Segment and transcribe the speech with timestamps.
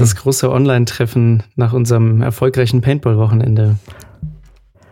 [0.00, 3.76] Das große Online-Treffen nach unserem erfolgreichen Paintball-Wochenende.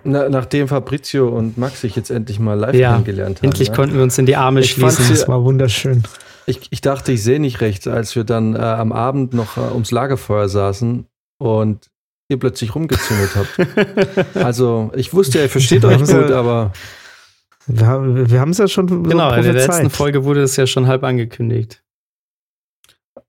[0.04, 3.46] Na, nachdem Fabrizio und Max sich jetzt endlich mal live Ja, kennengelernt haben.
[3.46, 3.74] endlich ne?
[3.76, 5.04] konnten wir uns in die Arme Ich schließen.
[5.04, 6.02] ja- Das war wunderschön.
[6.46, 9.72] ich, ich dachte, ich sehe nicht recht, als wir dann äh, am Abend noch äh,
[9.72, 11.04] ums Lagerfeuer saßen
[11.38, 11.90] und
[12.28, 14.34] ihr plötzlich rumgezüngelt habt.
[14.34, 16.72] Also, ich wusste, ihr versteht euch gut, ja- aber
[17.66, 17.86] Wir
[18.40, 19.90] haben es ja schon so Genau, in der letzten.
[19.90, 21.82] Folge wurde das ja schon halb angekündigt.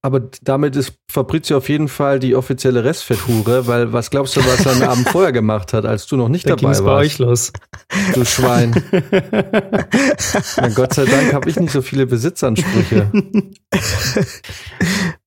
[0.01, 4.65] Aber damit ist Fabrizio auf jeden Fall die offizielle Restfetthure, weil was glaubst du, was
[4.65, 7.19] er am Abend vorher gemacht hat, als du noch nicht Da dabei es bei euch
[7.19, 7.19] warst?
[7.19, 8.13] los.
[8.13, 8.71] Du Schwein.
[10.57, 13.11] Na, Gott sei Dank habe ich nicht so viele Besitzansprüche.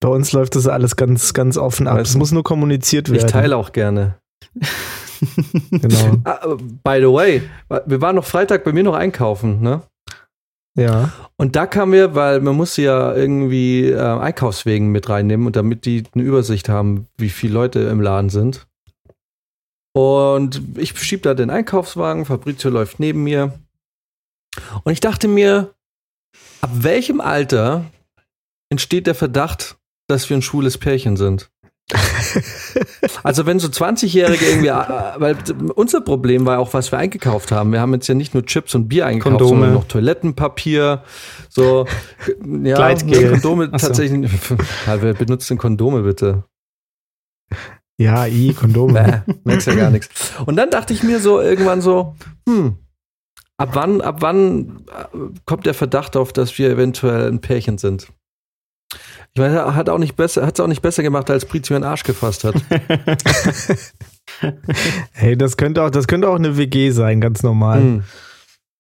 [0.01, 1.99] Bei uns läuft das alles ganz, ganz offen ab.
[1.99, 3.29] Weißt Es muss nur kommuniziert Ich werden.
[3.29, 4.19] teile auch gerne.
[5.71, 6.17] Genau.
[6.25, 7.43] Ah, by the way,
[7.87, 9.83] wir waren noch Freitag bei mir noch einkaufen, ne?
[10.75, 11.13] Ja.
[11.37, 15.85] Und da kam mir, weil man musste ja irgendwie äh, Einkaufswegen mit reinnehmen und damit
[15.85, 18.67] die eine Übersicht haben, wie viele Leute im Laden sind.
[19.95, 23.59] Und ich schieb da den Einkaufswagen, Fabrizio läuft neben mir.
[24.85, 25.75] Und ich dachte mir,
[26.63, 27.85] ab welchem Alter
[28.71, 29.77] entsteht der Verdacht,
[30.09, 31.52] dass wir ein schwules Pärchen sind?
[33.23, 35.37] Also wenn so 20-Jährige irgendwie, äh, weil
[35.75, 37.73] unser Problem war auch, was wir eingekauft haben.
[37.73, 39.51] Wir haben jetzt ja nicht nur Chips und Bier eingekauft, Kondome.
[39.51, 41.03] sondern noch Toilettenpapier,
[41.49, 41.87] so
[42.63, 43.33] ja, Gleitgel.
[43.33, 43.89] Kondome Ach so.
[43.89, 44.31] tatsächlich.
[44.87, 46.45] Ja, wer benutzt denn Kondome bitte?
[47.99, 49.23] Ja, i, Kondome.
[49.27, 50.33] Bäh, merkst ja gar nichts.
[50.47, 52.17] Und dann dachte ich mir so irgendwann so,
[52.49, 52.77] hm,
[53.59, 58.09] ab wann, ab wann äh, kommt der Verdacht auf, dass wir eventuell ein Pärchen sind?
[59.35, 61.75] Ich meine, er hat auch nicht besser, hat es auch nicht besser gemacht, als Prizio
[61.75, 62.55] einen Arsch gefasst hat.
[65.13, 67.81] Hey, das könnte auch, das könnte auch eine WG sein, ganz normal.
[67.81, 68.05] Hm.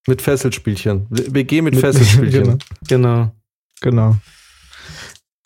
[0.06, 1.06] Mit Fesselspielchen.
[1.10, 2.58] WG mit Fesselspielchen.
[2.88, 3.32] Genau.
[3.80, 4.16] Genau.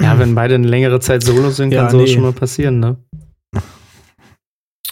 [0.01, 2.15] Ja, wenn beide eine längere Zeit solo sind, Ja, kann sowas nee.
[2.15, 2.97] schon mal passieren, ne?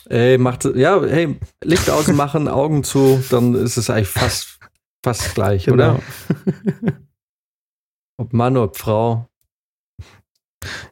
[0.08, 4.58] Ey, macht, ja, hey, Licht ausmachen, Augen zu, dann ist es eigentlich fast,
[5.04, 5.94] fast gleich, Genau.
[5.94, 6.00] oder?
[8.19, 9.28] Ob Mann, ob Frau.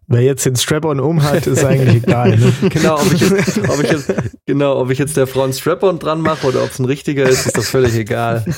[0.06, 2.36] Wer jetzt den Strap-on um hat, ist eigentlich egal.
[2.36, 2.52] Ne?
[2.70, 4.12] Genau, ob ich jetzt, ob ich jetzt,
[4.46, 7.28] genau, ob ich jetzt der Frau einen Strap-on dran mache oder ob es ein richtiger
[7.28, 8.44] ist, ist doch völlig egal.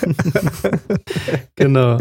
[1.56, 1.98] Genau.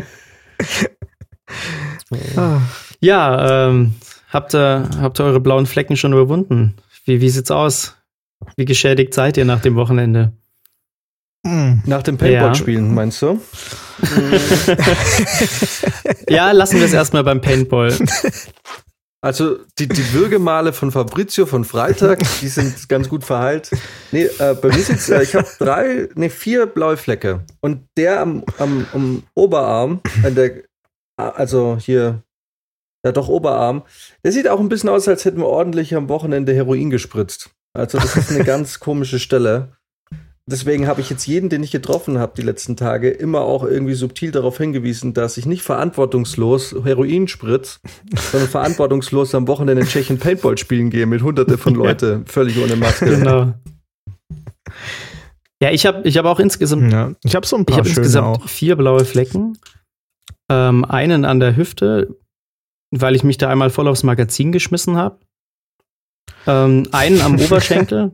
[3.00, 3.94] Ja, ähm,
[4.30, 6.76] habt ihr, habt ihr eure blauen Flecken schon überwunden?
[7.06, 7.96] Wie, wie sieht's aus?
[8.56, 10.34] Wie geschädigt seid ihr nach dem Wochenende?
[11.44, 11.84] mm.
[11.86, 13.42] Nach dem Paintball-Spielen, meinst du?
[16.30, 17.94] Ja, lassen wir es erstmal beim Paintball.
[19.24, 23.72] Also die, die Würgemale von Fabrizio von Freitag, die sind ganz gut verheilt.
[24.12, 27.46] Nee, äh, bei mir sind's, äh, ich habe drei, nee, vier blaue Flecke.
[27.62, 30.64] Und der am, am, am Oberarm, an der,
[31.16, 32.22] also hier,
[33.06, 33.84] ja doch Oberarm,
[34.26, 37.52] der sieht auch ein bisschen aus, als hätten wir ordentlich am Wochenende Heroin gespritzt.
[37.72, 39.78] Also das ist eine ganz komische Stelle.
[40.46, 43.94] Deswegen habe ich jetzt jeden, den ich getroffen habe die letzten Tage, immer auch irgendwie
[43.94, 47.80] subtil darauf hingewiesen, dass ich nicht verantwortungslos Heroin spritz,
[48.32, 52.76] sondern verantwortungslos am Wochenende in Tschechien Paintball spielen gehe mit hunderte von Leute, völlig ohne
[52.76, 53.06] Maske.
[53.06, 53.54] Genau.
[55.62, 57.14] Ja, ich habe ich hab auch insgesamt, ja.
[57.24, 58.50] Ich habe so ein ich paar hab schöne insgesamt auch.
[58.50, 59.58] vier blaue Flecken.
[60.52, 62.18] Ähm, einen an der Hüfte,
[62.92, 65.20] weil ich mich da einmal voll aufs Magazin geschmissen habe.
[66.46, 68.12] Ähm, einen am Oberschenkel,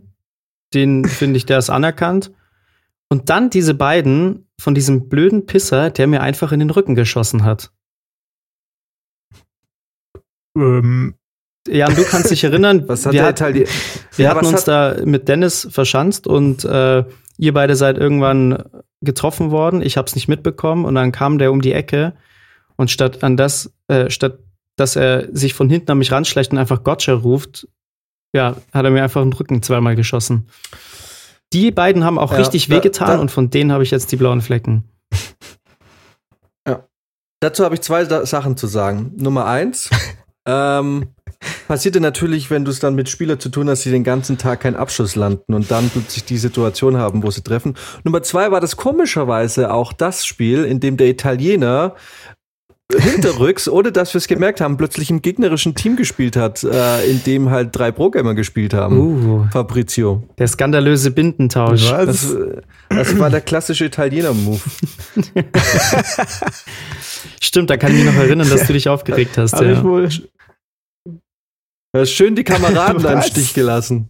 [0.74, 2.31] den finde ich, der ist anerkannt.
[3.10, 7.44] Und dann diese beiden von diesem blöden Pisser, der mir einfach in den Rücken geschossen
[7.44, 7.71] hat.
[10.57, 11.16] Ähm,
[11.68, 13.66] Jan, du kannst dich erinnern, Was hat wir, hat, wir
[14.18, 17.04] Ja, hatten uns hat- da mit Dennis verschanzt und äh,
[17.38, 18.63] ihr beide seid irgendwann
[19.01, 19.81] getroffen worden.
[19.81, 22.13] Ich habe es nicht mitbekommen und dann kam der um die Ecke
[22.75, 24.39] und statt an das, äh, statt
[24.75, 27.68] dass er sich von hinten an mich ranschleicht und einfach Gotcha ruft,
[28.34, 30.48] ja, hat er mir einfach den Rücken zweimal geschossen.
[31.54, 34.12] Die beiden haben auch Ja, richtig da- wehgetan da- und von denen habe ich jetzt
[34.12, 34.84] die blauen Flecken.
[37.42, 39.14] Dazu habe ich zwei Sa- Sachen zu sagen.
[39.16, 39.90] Nummer eins,
[40.46, 41.08] ähm,
[41.70, 44.60] passierte natürlich, wenn du es dann mit Spielern zu tun hast, die den ganzen Tag
[44.60, 47.76] keinen Abschluss landen und dann plötzlich die Situation haben, wo sie treffen.
[48.04, 51.96] Nummer zwei war das komischerweise auch das Spiel, in dem der Italiener
[52.98, 57.24] hinterrücks, ohne dass wir es gemerkt haben, plötzlich im gegnerischen Team gespielt hat, äh, in
[57.24, 58.98] dem halt drei Pro-Gamer gespielt haben.
[58.98, 60.24] Uh, Fabrizio.
[60.40, 61.92] der skandalöse Bindentausch.
[61.92, 62.06] Was?
[62.06, 62.36] Das,
[62.90, 64.60] das war der klassische Italiener-Move.
[67.42, 69.54] Stimmt, da kann ich mich noch erinnern, dass du dich aufgeregt hast.
[69.54, 69.84] Hab ich Ja.
[69.84, 70.10] wohl.
[71.92, 73.22] Du hast schön die Kameraden da im?
[73.22, 74.10] Stich gelassen.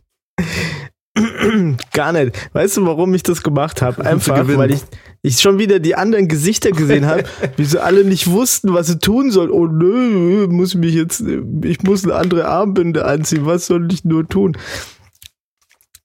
[1.94, 2.50] Gar nicht.
[2.54, 4.06] Weißt du, warum ich das gemacht habe?
[4.06, 4.82] Einfach, weil ich,
[5.22, 7.24] ich schon wieder die anderen Gesichter gesehen habe,
[7.58, 9.52] wie sie alle nicht wussten, was sie tun sollen.
[9.52, 11.24] Oh nö, muss mich jetzt,
[11.64, 13.46] ich muss eine andere Armbinde anziehen.
[13.46, 14.58] Was soll ich nur tun?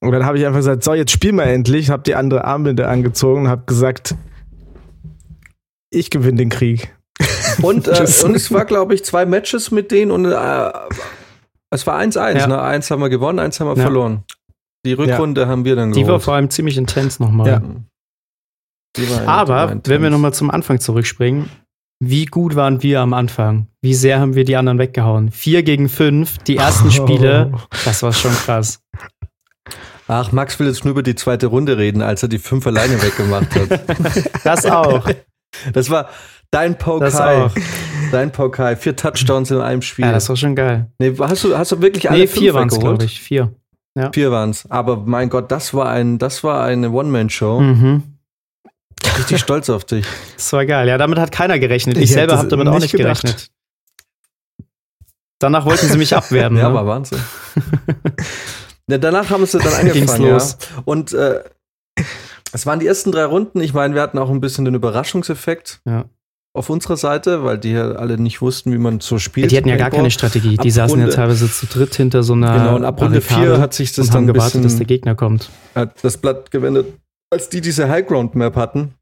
[0.00, 1.90] Und dann habe ich einfach gesagt, so, jetzt spielen wir endlich.
[1.90, 4.14] Habe die andere Armbinde angezogen und habe gesagt,
[5.90, 6.94] ich gewinne den Krieg.
[7.62, 10.70] Und, äh, und es war, glaube ich, zwei Matches mit denen und äh,
[11.70, 12.36] es war 1-1.
[12.36, 12.46] Ja.
[12.48, 12.60] Ne?
[12.60, 13.82] Eins haben wir gewonnen, eins haben wir Ja.
[13.82, 14.24] verloren.
[14.84, 16.22] Die Rückrunde haben wir dann Die war geholt.
[16.22, 17.46] vor allem ziemlich intens nochmal.
[17.48, 17.62] Ja.
[18.96, 21.48] Die Aber wenn wir nochmal zum Anfang zurückspringen,
[22.00, 23.68] wie gut waren wir am Anfang?
[23.82, 25.30] Wie sehr haben wir die anderen weggehauen?
[25.30, 27.52] Vier gegen fünf, die ersten Spiele,
[27.84, 28.80] das war schon krass.
[30.06, 33.00] Ach, Max will jetzt nur über die zweite Runde reden, als er die fünf alleine
[33.02, 34.34] weggemacht hat.
[34.44, 35.08] Das auch.
[35.72, 36.10] Das war
[36.50, 37.50] dein auch.
[38.12, 38.76] Dein Pokal.
[38.76, 40.04] Vier Touchdowns in einem Spiel.
[40.04, 40.90] Ja, das war schon geil.
[40.98, 43.20] nee, hast du, hast du wirklich alle Nee, vier waren es, glaube ich.
[43.20, 43.54] Vier.
[44.12, 44.68] Vier waren's.
[44.70, 47.60] Aber mein Gott, das war ein, das war eine One-Man-Show.
[47.60, 48.02] Mhm.
[49.18, 50.04] Richtig stolz auf dich.
[50.36, 50.88] Das war geil.
[50.88, 51.96] Ja, damit hat keiner gerechnet.
[51.96, 53.22] Ich, Ich selber es habe damit auch nicht nicht gedacht.
[53.22, 53.50] gerechnet.
[55.38, 56.56] Danach wollten sie mich abwerben.
[56.58, 56.74] Ja, ne?
[56.74, 57.18] war Wahnsinn.
[58.88, 60.38] ja, danach haben sie dann angefangen, ja.
[60.84, 61.42] Und äh,
[62.52, 63.60] es waren die ersten drei Runden.
[63.60, 66.04] Ich meine, wir hatten auch ein bisschen den Überraschungseffekt Ja.
[66.56, 69.50] Auf unserer Seite, weil die ja alle nicht wussten, wie man so spielt.
[69.50, 70.50] Die hatten ja gar keine Strategie.
[70.56, 72.56] Die Ab saßen ja Runde- teilweise zu dritt hinter so einer.
[72.56, 75.14] Genau, und ab Runde Barrikade vier hat sich das dann gewartet, dass der bisschen Gegner
[75.16, 75.50] kommt.
[75.74, 76.86] hat das Blatt gewendet,
[77.32, 78.94] als die diese Highground-Map hatten.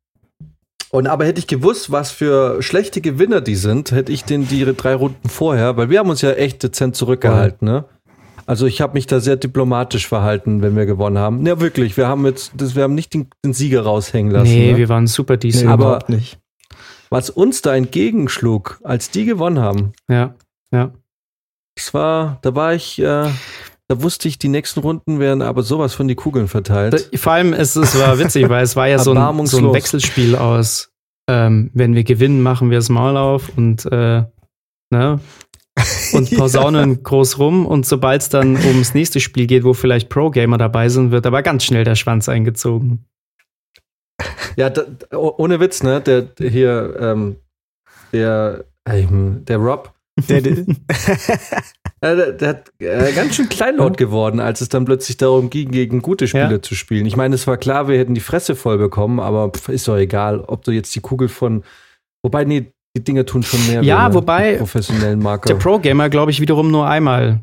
[0.90, 4.64] Und aber hätte ich gewusst, was für schlechte Gewinner die sind, hätte ich den die
[4.76, 7.84] drei Runden vorher, weil wir haben uns ja echt dezent zurückgehalten, ne?
[8.44, 11.46] Also ich habe mich da sehr diplomatisch verhalten, wenn wir gewonnen haben.
[11.46, 14.50] Ja, wirklich, wir haben jetzt, das, wir haben nicht den, den Sieger raushängen lassen.
[14.50, 14.78] nee, ne?
[14.78, 15.70] wir waren super decent.
[15.70, 16.38] aber- überhaupt nicht.
[17.12, 20.35] Was uns da entgegenschlug, als die gewonnen haben, ja,
[20.73, 20.94] ja.
[21.76, 23.29] das war, da war ich, äh,
[23.87, 27.11] da wusste ich, die nächsten Runden werden aber sowas von die Kugeln verteilt.
[27.17, 29.75] Vor allem, es, es war witzig, weil es war ja so ein, so ein.
[29.75, 30.91] Wechselspiel aus,
[31.29, 34.25] ähm, wenn wir gewinnen, machen wir das Maul auf und, äh,
[34.88, 35.20] ne?
[36.14, 40.56] Und posaunen groß rum und sobald es dann ums nächste Spiel geht, wo vielleicht Pro-Gamer
[40.56, 43.05] dabei sind, wird aber ganz schnell der Schwanz eingezogen.
[44.56, 44.82] Ja, da,
[45.12, 46.00] oh- ohne Witz, ne?
[46.00, 47.37] Der, der hier, ähm,
[48.12, 49.93] der, ähm, der Rob,
[50.29, 50.52] Der, der,
[52.02, 55.70] äh, der, der hat äh, ganz schön kleinlaut geworden, als es dann plötzlich darum ging,
[55.70, 56.62] gegen gute Spieler Ja.
[56.62, 57.06] zu spielen.
[57.06, 59.96] Ich meine, es war klar, wir hätten die Fresse voll bekommen, aber pf, ist doch
[59.96, 61.64] egal, ob du jetzt die Kugel von,
[62.23, 63.82] wobei, nee, die Dinge tun schon mehr.
[63.82, 65.49] Ja, weh, wobei professionellen Marker.
[65.49, 67.40] Der Pro-Gamer, glaube ich, wiederum nur einmal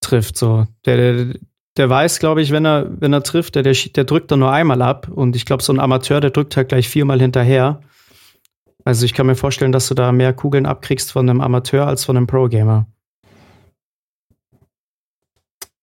[0.00, 0.36] trifft.
[0.38, 0.68] So.
[0.86, 1.34] Der, der,
[1.76, 4.52] der weiß, glaube ich, wenn er, wenn er trifft, der, der, der drückt dann nur
[4.52, 5.08] einmal ab.
[5.08, 7.80] Und ich glaube, so ein Amateur, der drückt halt gleich viermal hinterher.
[8.84, 12.04] Also ich kann mir vorstellen, dass du da mehr Kugeln abkriegst von einem Amateur als
[12.04, 12.86] von einem Pro-Gamer.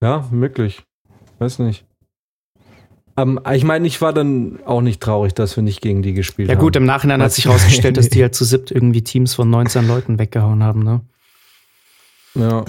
[0.02, 0.84] Ja, möglich.
[1.40, 1.86] Weiß nicht.
[3.18, 6.50] Ähm, ich meine, ich war dann auch nicht traurig, dass wir nicht gegen die gespielt
[6.50, 6.62] Ja haben.
[6.62, 9.88] gut, im Nachhinein hat sich herausgestellt, dass die halt zu siebt irgendwie Teams von 19
[9.88, 10.84] Leuten weggehauen haben.
[10.84, 11.02] Ne?
[12.36, 12.66] Ja.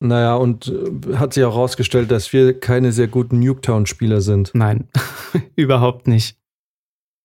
[0.00, 4.50] Naja, und äh, hat sich auch herausgestellt, dass wir keine sehr guten Nuketown-Spieler sind.
[4.54, 4.88] Nein,
[5.56, 6.36] überhaupt nicht.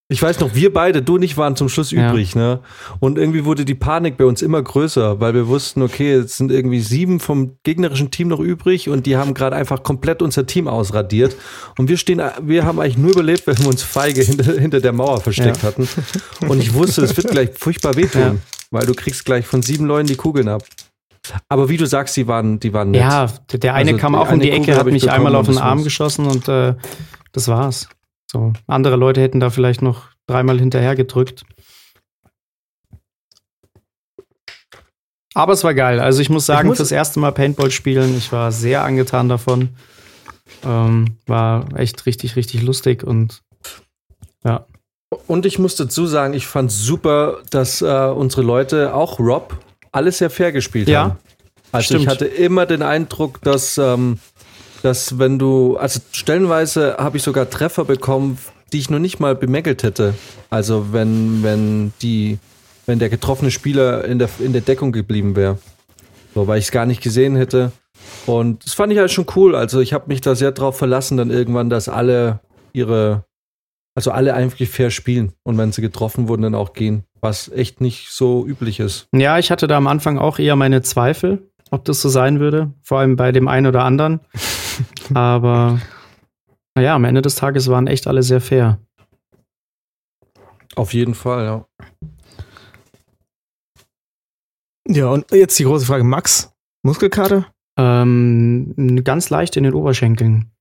[0.09, 2.09] Ich weiß noch, wir beide, du und ich, waren zum Schluss Ja.
[2.11, 2.59] übrig, ne?
[2.99, 6.51] Und irgendwie wurde die Panik bei uns immer größer, weil wir wussten, okay, jetzt sind
[6.51, 10.67] irgendwie sieben vom gegnerischen Team noch übrig und die haben gerade einfach komplett unser Team
[10.67, 11.37] ausradiert.
[11.77, 14.91] Und wir stehen, wir haben eigentlich nur überlebt, weil wir uns feige hinter, hinter der
[14.91, 15.69] Mauer versteckt Ja.
[15.69, 15.87] hatten.
[16.45, 18.35] Und ich wusste, es wird gleich furchtbar wehtun, Ja.
[18.69, 20.63] weil du kriegst gleich von sieben Leuten die Kugeln ab.
[21.49, 23.01] Aber wie du sagst, die waren, die waren nett.
[23.01, 25.57] Ja, der, eine Also kam auch um die Ecke, hat ich mich einmal auf den
[25.57, 26.75] Arm geschossen und äh,
[27.31, 27.87] das war's.
[28.31, 31.43] So, andere Leute hätten da vielleicht noch dreimal hinterher gedrückt.
[35.33, 35.99] Aber es war geil.
[35.99, 39.69] Also ich muss sagen, muss- fürs erste Mal Paintball spielen, ich war sehr angetan davon.
[40.65, 43.41] Ähm, war echt richtig, richtig lustig und
[44.43, 44.65] ja.
[45.27, 47.85] Und ich muss dazu sagen, ich fand super, dass äh,
[48.15, 49.57] unsere Leute, auch Rob,
[49.91, 51.17] alles sehr fair gespielt Ja, haben.
[51.71, 52.07] Also ich stimmt.
[52.07, 54.19] hatte immer den Eindruck, dass, ähm,
[54.83, 58.37] dass wenn du, also stellenweise habe ich sogar Treffer bekommen,
[58.73, 60.13] die ich noch nicht mal bemängelt hätte.
[60.49, 62.39] Also wenn, wenn die,
[62.85, 65.59] wenn der getroffene Spieler in der, in der Deckung geblieben wäre.
[66.33, 67.71] So, weil ich es gar nicht gesehen hätte.
[68.25, 69.55] Und das fand ich halt schon cool.
[69.55, 72.39] Also ich habe mich da sehr drauf verlassen, dann irgendwann, dass alle
[72.73, 73.25] ihre,
[73.95, 77.79] also alle einfach fair spielen und wenn sie getroffen wurden, dann auch gehen, was echt
[77.81, 79.07] nicht so üblich ist.
[79.13, 82.73] Ja, ich hatte da am Anfang auch eher meine Zweifel, ob das so sein würde,
[82.81, 84.19] vor allem bei dem einen oder anderen.
[85.13, 85.79] Aber
[86.75, 88.79] naja, am Ende des Tages waren echt alle sehr fair.
[90.75, 91.65] Auf jeden Fall, ja.
[94.87, 96.51] Ja, und jetzt die große Frage: Max,
[96.83, 97.45] Muskelkater?
[97.77, 100.51] Ähm, ganz leicht in den Oberschenkeln.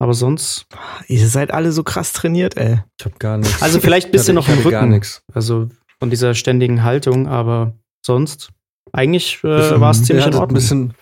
[0.00, 0.66] Aber sonst,
[1.08, 2.80] Ihr seid alle so krass trainiert, ey.
[2.98, 3.60] Ich habe gar nichts.
[3.62, 4.92] also vielleicht ein bisschen noch ich im hatte gar Rücken.
[4.92, 5.22] nichts.
[5.34, 5.68] Also
[6.00, 7.72] von dieser ständigen Haltung, aber
[8.04, 8.50] sonst,
[8.92, 10.54] eigentlich äh, war es Ihr ziemlich in hattet ein Ordnung.
[10.54, 10.94] bisschen,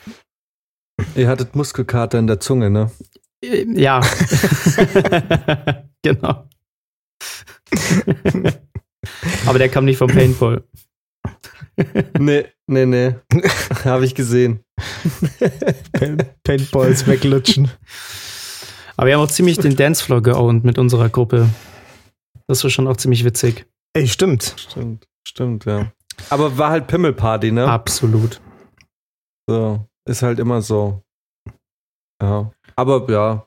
[1.15, 2.91] ihr hattet Muskelkater in der Zunge, ne?
[3.45, 4.01] Äh, Ja.
[6.03, 6.49] genau.
[9.47, 10.65] aber der kam nicht vom Paintball.
[12.19, 13.15] Nee, nee, nee.
[13.85, 14.61] habe ich gesehen.
[15.93, 17.71] Pain- Paintballs weglutschen.
[18.97, 21.51] Aber wir haben auch ziemlich den Dancefloor geowned mit unserer Gruppe.
[22.47, 23.67] Das war schon auch ziemlich witzig.
[23.97, 24.55] Ey, stimmt.
[24.59, 25.91] Stimmt, stimmt, ja.
[26.29, 27.67] Aber war halt Pimmelparty, ne?
[27.67, 28.41] Absolut.
[29.49, 31.03] So, ist halt immer so.
[32.21, 32.51] Ja.
[32.75, 33.47] Aber ja,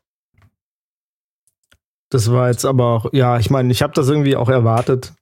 [2.12, 5.13] Das war jetzt aber auch, ja, ich meine, ich habe das irgendwie auch erwartet.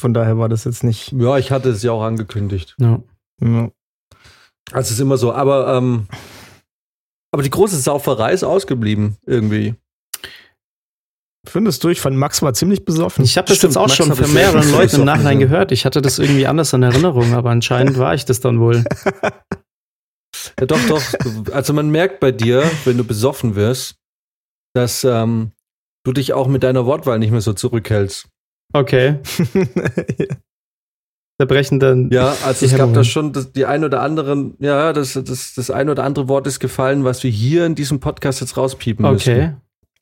[0.00, 1.10] Von daher war das jetzt nicht.
[1.12, 2.76] ja, ich hatte es ja auch angekündigt.
[2.78, 3.02] Ja.
[3.40, 3.70] Ja.
[4.72, 6.06] Also es ist immer so, aber ähm,
[7.32, 9.74] aber die große Sauferei ist ausgeblieben irgendwie.
[11.48, 13.24] Findest du, ich fand Max war ziemlich besoffen.
[13.24, 15.72] Ich habe das Stimmt, jetzt auch Max schon von mehreren Leuten im Nachhinein gehört.
[15.72, 18.84] Ich hatte das irgendwie anders in Erinnerung, aber anscheinend war ich das dann wohl.
[20.60, 21.02] Ja, doch, doch.
[21.52, 23.96] Also man merkt bei dir, wenn du besoffen wirst,
[24.74, 25.52] dass ähm,
[26.04, 28.28] du dich auch mit deiner Wortwahl nicht mehr so zurückhältst.
[28.72, 29.18] Okay.
[31.38, 32.08] Da brechen dann.
[32.10, 32.94] Ja, also Die es gab Hemmungen.
[32.94, 36.46] da schon das, die ein oder anderen, ja, das, das, das ein oder andere Wort
[36.46, 39.54] ist gefallen, was wir hier in diesem Podcast jetzt rauspiepen Okay.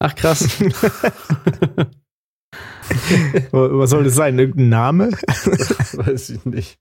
[0.05, 0.61] Ach krass.
[3.53, 4.39] Was soll das sein?
[4.39, 5.11] Irgendein Name?
[5.93, 6.79] Weiß ich nicht.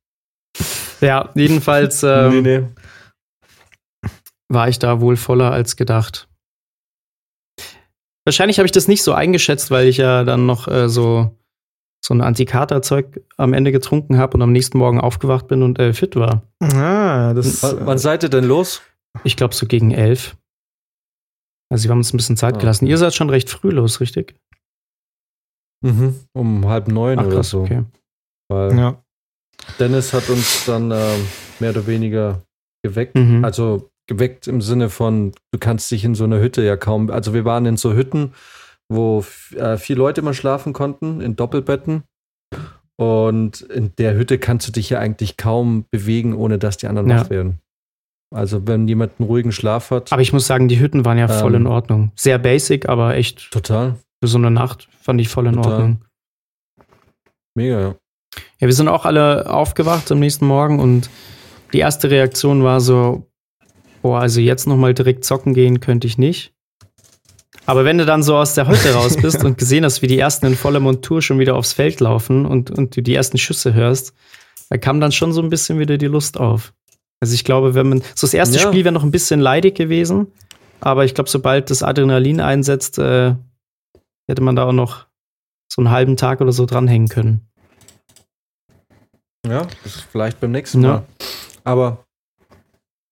[0.99, 2.67] ja, jedenfalls ähm, nee, nee.
[4.49, 6.27] war ich da wohl voller als gedacht.
[8.25, 11.31] Wahrscheinlich habe ich das nicht so eingeschätzt, weil ich ja dann noch äh, so,
[12.03, 15.93] so ein Antikaterzeug am Ende getrunken habe und am nächsten Morgen aufgewacht bin und äh,
[15.93, 16.43] fit war.
[16.59, 17.63] Ah, das.
[17.63, 18.81] W wann seid ihr denn los?
[19.23, 20.35] Ich glaube so gegen elf.
[21.73, 22.85] Also wir haben uns ein bisschen Zeit Ah, gelassen.
[22.85, 22.91] okay.
[22.91, 24.35] Ihr seid schon recht früh los, richtig?
[25.83, 26.15] Mhm.
[26.33, 27.61] Um halb neun Ach oder krass, so.
[27.61, 27.83] okay.
[28.49, 29.03] Weil ja.
[29.79, 31.25] Dennis hat uns dann ähm,
[31.59, 32.41] mehr oder weniger
[32.85, 33.15] geweckt.
[33.15, 33.43] Mhm.
[33.43, 37.09] Also geweckt im Sinne von, du kannst dich in so einer Hütte ja kaum.
[37.09, 38.33] Also wir waren in so Hütten,
[38.91, 39.23] wo
[39.55, 42.03] äh, vier Leute immer schlafen konnten, in Doppelbetten.
[42.99, 47.09] Und in der Hütte kannst du dich ja eigentlich kaum bewegen, ohne dass die anderen
[47.09, 47.21] Ja.
[47.21, 47.59] wach werden.
[48.33, 51.27] Also wenn jemand einen ruhigen Schlaf hat, Aber ich muss sagen, die Hütten waren ja
[51.27, 51.61] voll Ähm.
[51.61, 52.11] in Ordnung.
[52.15, 55.71] Sehr basic, aber echt total, für so eine Nacht fand ich voll in Total.
[55.73, 56.01] Ordnung.
[57.55, 57.95] mega, ja.
[58.59, 61.09] Ja, wir sind auch alle aufgewacht am nächsten Morgen und
[61.71, 63.27] die erste Reaktion war so,
[64.01, 66.51] boah, also jetzt nochmal direkt zocken gehen könnte ich nicht.
[67.65, 70.17] Aber wenn du dann so aus der Hütte raus bist und gesehen hast, wie die
[70.19, 73.73] ersten in voller Montur schon wieder aufs Feld laufen und, und du die ersten Schüsse
[73.73, 74.13] hörst,
[74.69, 76.73] da kam dann schon so ein bisschen wieder die Lust auf.
[77.23, 78.67] Also ich glaube, wenn man, so das erste Ja.
[78.67, 80.27] Spiel wäre noch ein bisschen leidig gewesen,
[80.81, 83.35] aber ich glaube, sobald das Adrenalin einsetzt, äh,
[84.29, 85.07] hätte man da auch noch
[85.71, 87.47] so einen halben Tag oder so dranhängen können.
[89.47, 90.89] Ja, das ist vielleicht beim nächsten Ja.
[90.89, 91.03] Mal.
[91.63, 92.03] Aber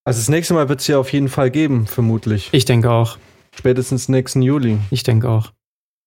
[0.04, 2.50] also das nächste Mal wird es ja auf jeden Fall geben, vermutlich.
[2.52, 3.18] Ich denke auch.
[3.56, 4.78] Spätestens nächsten Juli.
[4.90, 5.54] Ich denke auch.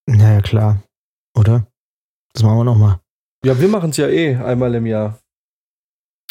[0.07, 0.83] Naja, klar.
[1.35, 1.65] Oder?
[2.33, 2.99] Das machen wir nochmal.
[3.43, 5.17] Ja, wir machen es ja eh einmal im Jahr.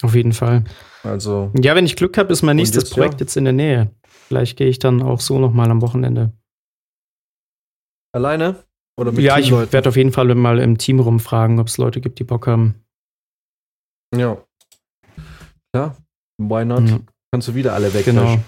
[0.02, 0.64] Auf jeden Fall.
[1.02, 3.20] Also, Ja, wenn ich Glück habe, ist mein nächstes Projekt ja.
[3.20, 3.90] jetzt in der Nähe.
[4.06, 6.32] Vielleicht gehe ich dann auch so nochmal am Wochenende.
[8.12, 8.64] alleine?
[8.96, 12.00] Oder mit ja, ich werde auf jeden Fall mal im Team rumfragen, ob es Leute
[12.00, 12.84] gibt, die Bock haben.
[14.14, 14.38] Ja.
[15.74, 15.96] Ja,
[16.38, 16.88] why not?
[16.88, 17.00] Ja,
[17.32, 18.04] Kannst du wieder alle weg.
[18.04, 18.38] genau.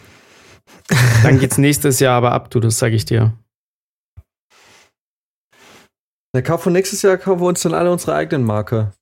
[1.24, 3.32] Dann geht's nächstes Jahr aber ab, du, das sage ich dir.
[6.34, 8.92] Der Kauf von nächstes Jahr kaufen wir uns dann alle unsere eigenen Marker.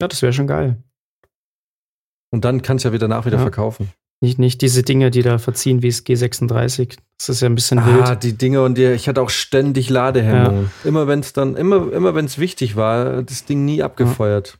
[0.00, 0.82] Ja, das wäre schon geil.
[2.30, 3.42] Und dann kannst du ja wieder nach wieder Ja.
[3.42, 3.90] verkaufen.
[4.20, 6.96] Nicht, nicht diese Dinge, die da verziehen wie das G36.
[7.18, 8.22] Das ist ja ein bisschen Ah, wild.
[8.24, 10.70] die Dinge und die, ich hatte auch ständig Ladehemmungen.
[10.82, 14.58] Immer wenn es dann, immer, immer wenn es wichtig war, das Ding nie abgefeuert.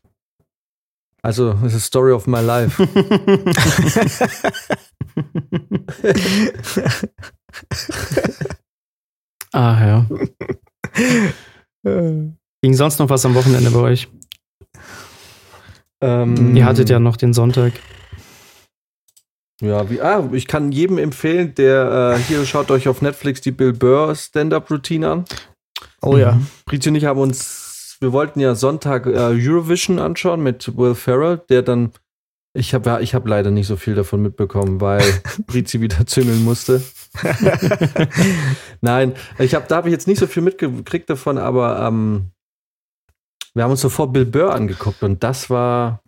[1.23, 2.81] Also, das ist Story of my life.
[9.53, 10.07] ah, ja.
[12.63, 14.09] Ging sonst noch was am Wochenende bei euch?
[16.01, 17.73] Ähm, Ihr hattet ja noch den Sonntag.
[19.61, 23.51] Ja, wie, ah, ich kann jedem empfehlen, der äh, hier schaut euch auf Netflix die
[23.51, 25.25] Bill Burr Stand-Up-Routine an.
[26.01, 26.41] Oh ja.
[26.65, 31.43] Brizzi und ich haben uns, wir wollten ja Sonntag äh, Eurovision anschauen mit Will Ferrell,
[31.49, 31.91] der dann,
[32.55, 35.03] ich habe ich hab leider nicht so viel davon mitbekommen, weil
[35.47, 36.81] Brizzi wieder züngeln musste.
[38.81, 42.31] Nein, ich hab, da habe ich jetzt nicht so viel mitgekriegt davon, aber ähm,
[43.55, 46.03] wir haben uns sofort Bill Burr angeguckt und das war,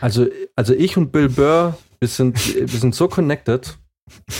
[0.00, 0.26] also,
[0.56, 3.78] also ich und Bill Burr, wir sind, wir sind so connected.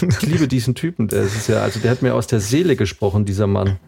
[0.01, 1.07] Ich liebe diesen Typen.
[1.09, 3.79] Der ist ja, also der hat mir aus der Seele gesprochen, dieser Mann.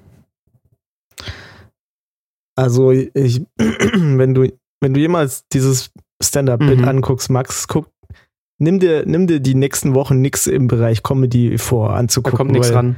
[2.57, 5.91] Also ich, wenn du, wenn du jemals dieses
[6.23, 6.89] Stand-Up-Bit Mhm.
[6.89, 7.91] anguckst, Max, guck,
[8.59, 12.37] nimm dir, nimm dir die nächsten Wochen nichts im Bereich Comedy vor Da anzugucken.
[12.37, 12.97] kommt nichts ran.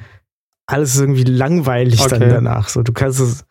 [0.67, 2.31] Alles ist irgendwie langweilig dann Okay.
[2.31, 2.69] danach.
[2.69, 3.45] So, du kannst es.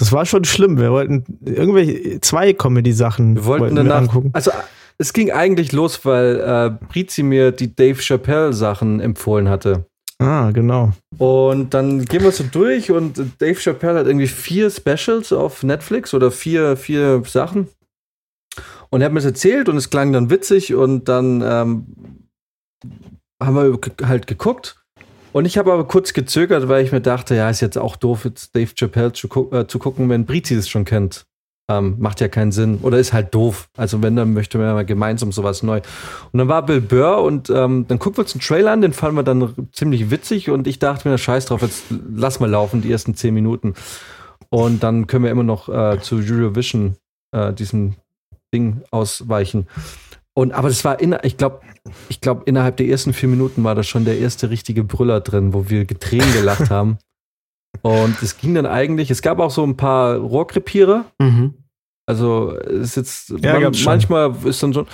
[0.00, 0.78] Das war schon schlimm.
[0.78, 4.30] Wir wollten irgendwelche zwei Comedy-Sachen Wir wollten wir danach, angucken.
[4.32, 4.50] also
[4.96, 9.84] es ging eigentlich los, weil äh, Brizi mir die Dave Chappelle Sachen empfohlen hatte.
[10.18, 10.92] Ah, genau.
[11.18, 16.14] Und dann gehen wir so durch und Dave Chappelle hat irgendwie vier Specials auf Netflix
[16.14, 17.68] oder vier, vier Sachen.
[18.88, 21.86] Und er hat mir das erzählt und es klang dann witzig und dann ähm,
[23.42, 24.79] haben wir halt geguckt.
[25.32, 28.24] Und ich habe aber kurz gezögert, weil ich mir dachte, ja, ist jetzt auch doof,
[28.24, 31.26] jetzt Dave Chappelle zu, gu äh, zu gucken, wenn Brizi es schon kennt.
[31.68, 32.80] Ähm, macht ja keinen Sinn.
[32.82, 33.68] Oder ist halt doof.
[33.76, 35.80] Also wenn, dann möchte man ja mal gemeinsam sowas neu.
[36.32, 38.92] Und dann war Bill Burr und ähm, dann gucken wir uns einen Trailer an, den
[38.92, 42.82] fanden wir dann ziemlich witzig und ich dachte mir, scheiß drauf, jetzt lass mal laufen,
[42.82, 43.74] die ersten zehn Minuten.
[44.48, 46.96] Und dann können wir immer noch äh, zu Eurovision,
[47.30, 47.94] äh, diesem
[48.52, 49.68] Ding ausweichen.
[50.40, 51.60] Und aber das war in, ich glaube,
[52.08, 55.52] ich glaube, innerhalb der ersten vier Minuten war da schon der erste richtige Brüller drin,
[55.52, 56.96] wo wir Tränen gelacht haben.
[57.82, 61.54] Und es ging dann eigentlich, es gab auch so ein paar Rohrkrepierer, Mhm.
[62.08, 63.84] also ist jetzt Ja, man, schon.
[63.84, 64.86] manchmal ist dann so,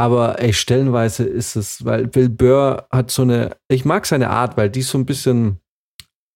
[0.00, 4.56] aber ey, stellenweise ist es, weil Bill Burr hat so eine, ich mag seine Art,
[4.56, 5.58] weil die ist so ein bisschen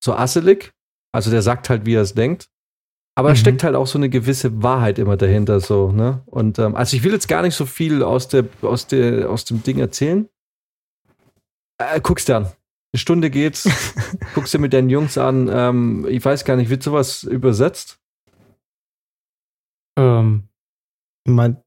[0.05, 0.73] so asselig,
[1.15, 2.49] also der sagt halt, wie er es denkt,
[3.15, 3.33] aber Mhm.
[3.35, 6.23] es steckt halt auch so eine gewisse Wahrheit immer dahinter, so ne.
[6.27, 9.45] Und ähm, also ich will jetzt gar nicht so viel aus der aus der aus
[9.45, 10.29] dem Ding erzählen.
[11.79, 12.45] Äh, guck's dir an.
[12.45, 13.69] Eine Stunde geht's.
[14.35, 15.49] guckst dir mit deinen Jungs an.
[15.53, 17.99] Ähm, ich weiß gar nicht, wird sowas übersetzt?
[19.99, 20.49] Ähm,
[21.27, 21.63] mein,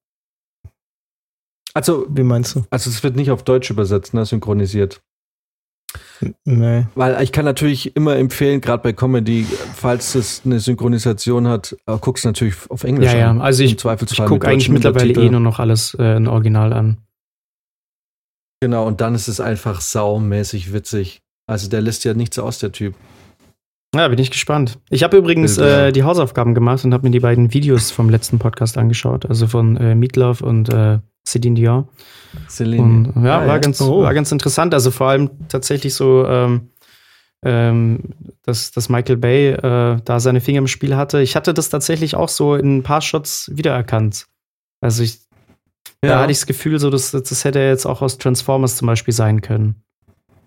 [1.75, 2.63] Also wie meinst du?
[2.71, 5.03] Also es wird nicht auf Deutsch übersetzt, ne, synchronisiert.
[6.45, 6.86] Nee.
[6.95, 11.97] Weil ich kann natürlich immer empfehlen, gerade bei Comedy, falls es eine Synchronisation hat, äh,
[11.99, 13.29] guckst du natürlich auf Englisch ja, ja.
[13.29, 13.41] an.
[13.41, 16.97] Also Im ich, ich gucke eigentlich mittlerweile eh nur noch alles äh, in Original an.
[18.62, 21.21] Genau, und dann ist es einfach saumäßig witzig.
[21.47, 22.95] Also der lässt ja nichts aus, der Typ.
[23.95, 24.77] Ja, bin ich gespannt.
[24.89, 28.39] Ich habe übrigens äh, die Hausaufgaben gemacht und habe mir die beiden Videos vom letzten
[28.39, 29.25] Podcast angeschaut.
[29.25, 31.88] Also von äh, Meatloaf und äh, Celine Dion.
[32.49, 32.84] Celine.
[32.84, 33.58] Und ja, Ah, war, ja.
[33.60, 34.03] Ganz, Oh.
[34.03, 34.73] war ganz interessant.
[34.73, 36.69] Also vor allem tatsächlich so, ähm,
[37.43, 37.99] ähm,
[38.43, 41.21] dass, dass Michael Bay äh, da seine Finger im Spiel hatte.
[41.21, 44.25] Ich hatte das tatsächlich auch so in ein paar Shots wiedererkannt.
[44.81, 45.19] Also ich,
[46.01, 49.13] da hatte ich das Gefühl, so, dass, das hätte jetzt auch aus Transformers zum Beispiel
[49.13, 49.84] sein können.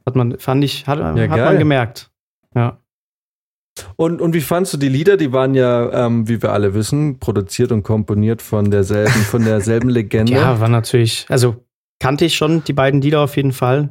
[0.07, 1.29] Hat man, fand ich, hat, hat geil.
[1.29, 2.11] man gemerkt.
[2.55, 2.79] Ja.
[3.97, 5.17] Und, und wie fandst du die Lieder?
[5.17, 9.89] Die waren ja, ähm, wie wir alle wissen, produziert und komponiert von derselben, von derselben
[9.89, 10.33] Legende.
[10.33, 11.65] Ja, war natürlich, also
[12.01, 13.91] kannte ich schon die beiden Lieder auf jeden Fall.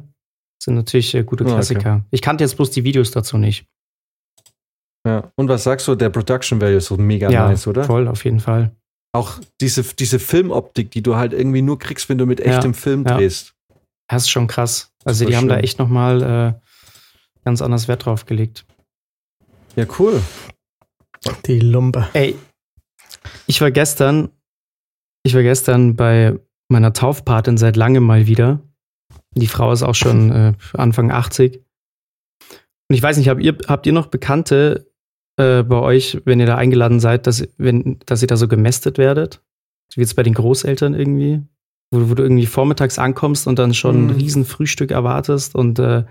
[0.62, 1.54] Sind natürlich äh, gute Ah, okay.
[1.56, 2.04] Klassiker.
[2.10, 3.66] Ich kannte jetzt bloß die Videos dazu nicht.
[5.06, 5.30] Ja.
[5.36, 5.94] Und was sagst du?
[5.94, 7.84] Der Production Value ist so mega ja, nice, oder?
[7.84, 8.72] voll, auf jeden Fall.
[9.12, 12.74] Auch diese, diese Filmoptik, die du halt irgendwie nur kriegst, wenn du mit Ja, echtem
[12.74, 13.16] Film ja.
[13.16, 13.54] drehst.
[14.08, 14.92] Das ist schon krass.
[15.04, 15.64] Also die haben da schön.
[15.64, 16.60] echt noch mal äh,
[17.44, 18.66] ganz anders Wert drauf gelegt.
[19.78, 20.20] Ja, cool.
[21.46, 22.08] Die Lumpe.
[22.12, 22.34] Ey,
[23.46, 24.28] ich war gestern,
[25.22, 26.36] ich war gestern bei
[26.68, 28.60] meiner Taufpatin seit langem mal wieder.
[29.36, 31.56] Die Frau ist auch schon äh, Anfang 80.
[32.90, 34.90] Und ich weiß nicht, habt ihr, habt ihr noch Bekannte
[35.36, 38.98] äh, bei euch, wenn ihr da eingeladen seid, dass, wenn, dass ihr da so gemästet
[38.98, 39.42] werdet?
[39.94, 41.40] Wie jetzt bei den Großeltern irgendwie?
[41.92, 44.08] Wo, wo du irgendwie vormittags ankommst und dann schon Mhm.
[44.08, 46.04] ein riesen Frühstück erwartest und, äh,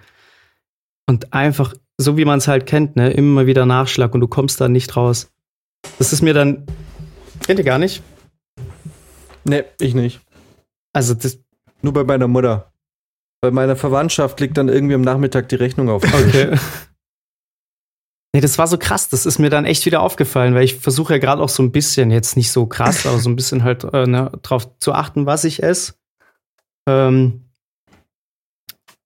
[1.09, 4.61] und einfach, so wie man es halt kennt, ne, immer wieder Nachschlag und du kommst
[4.61, 5.31] da nicht raus.
[5.99, 6.65] Das ist mir dann.
[7.45, 8.01] Kennt ihr gar nicht?
[9.43, 10.21] Nee, ich nicht.
[10.93, 11.39] Also, das.
[11.81, 12.71] Nur bei meiner Mutter.
[13.41, 16.03] Bei meiner Verwandtschaft liegt dann irgendwie am Nachmittag die Rechnung auf.
[16.03, 16.57] Okay.
[18.37, 19.09] Nee, das war so krass.
[19.09, 21.71] Das ist mir dann echt wieder aufgefallen, weil ich versuche ja gerade auch so ein
[21.71, 25.25] bisschen, jetzt nicht so krass, aber so ein bisschen halt äh, ne, drauf zu achten,
[25.25, 25.93] was ich esse.
[26.87, 27.45] Ähm,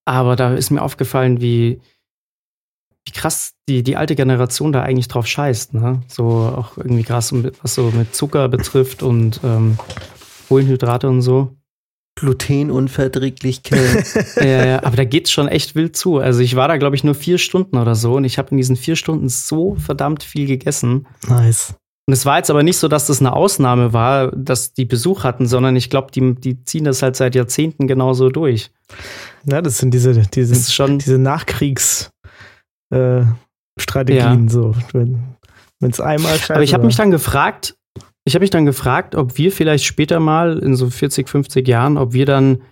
[0.04, 1.80] aber da ist mir aufgefallen, wie,
[3.06, 5.74] wie krass die, die alte Generation da eigentlich drauf scheißt.
[5.74, 6.02] Ne?
[6.08, 9.78] So auch irgendwie krass, was so mit Zucker betrifft und ähm,
[10.48, 11.56] Kohlenhydrate und so.
[12.16, 14.04] Glutenunverträglichkeit.
[14.36, 16.18] ja, ja, aber da geht's schon echt wild zu.
[16.18, 18.56] Also ich war da, glaube ich, nur vier Stunden oder so und ich habe in
[18.56, 21.06] diesen vier Stunden so verdammt viel gegessen.
[21.28, 21.74] Nice.
[22.06, 25.22] Und es war jetzt aber nicht so, dass das eine Ausnahme war, dass die Besuch
[25.24, 28.70] hatten, sondern ich glaube, die, die ziehen das halt seit Jahrzehnten genauso durch.
[29.44, 32.11] Ja, das sind diese, diese, Das ist schon- diese Nachkriegsstrategien.
[32.92, 33.24] Äh,
[33.78, 34.74] Strategien, so.
[34.92, 35.34] Wenn
[35.80, 37.76] es einmal scheiße Aber ich habe mich dann gefragt,
[38.24, 41.96] ich habe mich dann gefragt, ob wir vielleicht später mal in so 40, 50 Jahren,
[41.96, 42.62] ob wir dann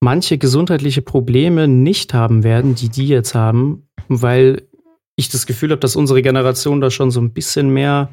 [0.00, 4.68] manche gesundheitliche Probleme nicht haben werden, die die jetzt haben, weil
[5.16, 8.10] ich das Gefühl habe, dass unsere Generation da schon so ein bisschen mehr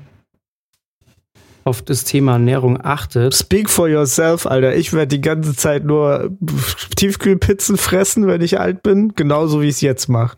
[1.63, 3.35] auf das Thema Ernährung achtet.
[3.35, 4.75] Speak for yourself, Alter.
[4.75, 6.31] Ich werde die ganze Zeit nur
[6.95, 9.13] Tiefkühlpizzen fressen, wenn ich alt bin.
[9.15, 10.37] Genauso wie ich es jetzt mache.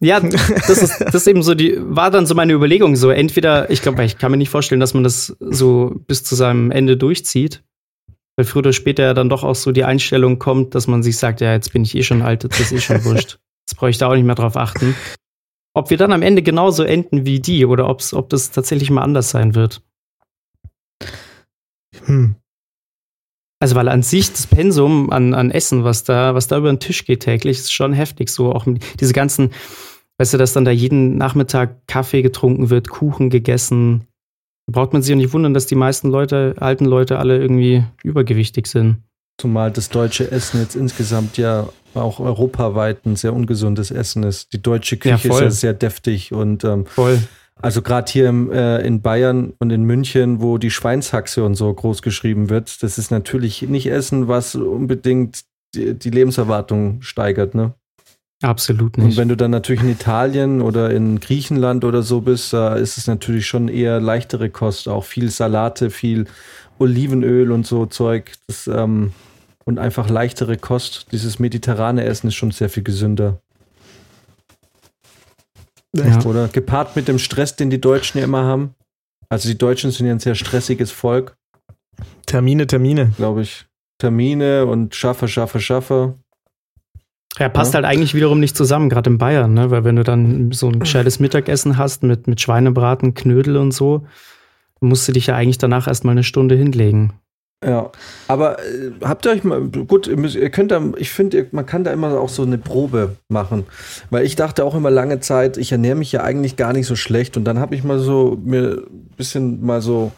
[0.00, 3.10] Ja, das ist, das ist eben so die, war dann so meine Überlegung so.
[3.10, 6.70] Entweder, ich glaube, ich kann mir nicht vorstellen, dass man das so bis zu seinem
[6.70, 7.62] Ende durchzieht.
[8.36, 11.16] Weil früher oder später ja dann doch auch so die Einstellung kommt, dass man sich
[11.16, 13.38] sagt, ja, jetzt bin ich eh schon alt, jetzt ist eh schon wurscht.
[13.68, 14.94] Jetzt brauche ich da auch nicht mehr drauf achten.
[15.74, 19.02] Ob wir dann am Ende genauso enden wie die oder ob's, ob das tatsächlich mal
[19.02, 19.82] anders sein wird.
[22.04, 22.36] Hm.
[23.58, 26.78] Also, weil an sich das Pensum an, an Essen, was da, was da über den
[26.80, 28.28] Tisch geht täglich, ist schon heftig.
[28.28, 29.50] So auch mit diese ganzen,
[30.18, 34.06] weißt du, dass dann da jeden Nachmittag Kaffee getrunken wird, Kuchen gegessen.
[34.66, 37.84] Da braucht man sich ja nicht wundern, dass die meisten Leute, alten Leute, alle irgendwie
[38.02, 38.98] übergewichtig sind.
[39.40, 44.52] Zumal das deutsche Essen jetzt insgesamt ja auch europaweit ein sehr ungesundes Essen ist.
[44.52, 45.42] Die deutsche Ja, Küche ist voll.
[45.44, 47.22] ja sehr deftig und ähm, Voll.
[47.60, 51.72] Also gerade hier im, äh, in Bayern und in München, wo die Schweinshaxe und so
[51.72, 57.74] groß geschrieben wird, das ist natürlich nicht Essen, was unbedingt die, die Lebenserwartung steigert, ne?
[58.42, 59.16] Absolut Und nicht.
[59.16, 63.06] wenn du dann natürlich in Italien oder in Griechenland oder so bist, da ist es
[63.06, 66.26] natürlich schon eher leichtere Kost, auch viel Salate, viel
[66.78, 68.32] Olivenöl und so Zeug.
[68.46, 69.12] Das, ähm,
[69.64, 71.06] und einfach leichtere Kost.
[71.12, 73.40] Dieses mediterrane Essen ist schon sehr viel gesünder.
[76.04, 76.24] Ja.
[76.24, 78.74] Oder gepaart mit dem Stress, den die Deutschen ja immer haben.
[79.28, 81.36] Also die Deutschen sind ja ein sehr stressiges Volk,
[82.26, 83.10] Termine, Termine.
[83.16, 83.66] glaube ich.
[83.98, 86.14] Termine und schaffe, schaffe, schaffe.
[87.38, 87.78] Ja, passt Ja.
[87.78, 89.70] halt eigentlich wiederum nicht zusammen, gerade in Bayern, ne?
[89.70, 94.06] Weil wenn du dann so ein gescheites Mittagessen hast mit, mit Schweinebraten, Knödel und so,
[94.80, 97.12] musst du dich ja eigentlich danach erstmal eine Stunde hinlegen.
[97.64, 97.90] Ja,
[98.28, 101.64] aber äh, habt ihr euch mal, gut, ihr, müsst, ihr könnt da, ich finde, man
[101.64, 103.64] kann da immer auch so eine Probe machen.
[104.10, 106.96] Weil ich dachte auch immer lange Zeit, ich ernähre mich ja eigentlich gar nicht so
[106.96, 107.36] schlecht.
[107.36, 110.12] Und dann habe ich mal so mir ein bisschen mal so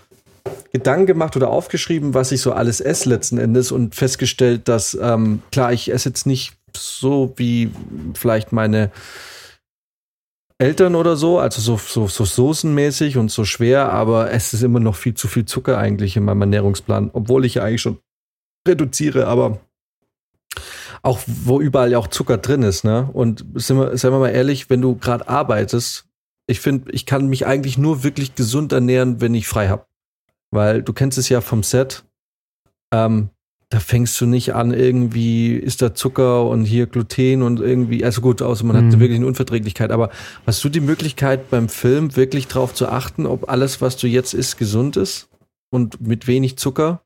[0.72, 5.42] Gedanken gemacht oder aufgeschrieben, was ich so alles esse letzten Endes und festgestellt, dass, ähm,
[5.52, 7.70] klar, ich esse jetzt nicht so wie
[8.14, 8.90] vielleicht meine
[10.58, 14.80] Eltern oder so, also so, so, so soßenmäßig und so schwer, aber es ist immer
[14.80, 17.98] noch viel zu viel Zucker eigentlich in meinem Ernährungsplan, obwohl ich ja eigentlich schon
[18.66, 19.60] reduziere, aber
[21.02, 23.08] auch wo überall ja auch Zucker drin ist, ne?
[23.12, 26.06] Und sind wir, seien wir mal ehrlich, wenn du gerade arbeitest,
[26.48, 29.86] ich finde, ich kann mich eigentlich nur wirklich gesund ernähren, wenn ich frei habe.
[30.50, 32.04] Weil du kennst es ja vom Set,
[32.92, 33.30] ähm,
[33.70, 38.22] da fängst du nicht an, irgendwie ist da Zucker und hier Gluten und irgendwie, also
[38.22, 38.92] gut, außer man Mhm.
[38.92, 40.10] hat wirklich eine Unverträglichkeit, aber
[40.46, 44.32] hast du die Möglichkeit beim Film wirklich darauf zu achten, ob alles, was du jetzt
[44.32, 45.28] isst, gesund ist
[45.70, 47.02] und mit wenig Zucker?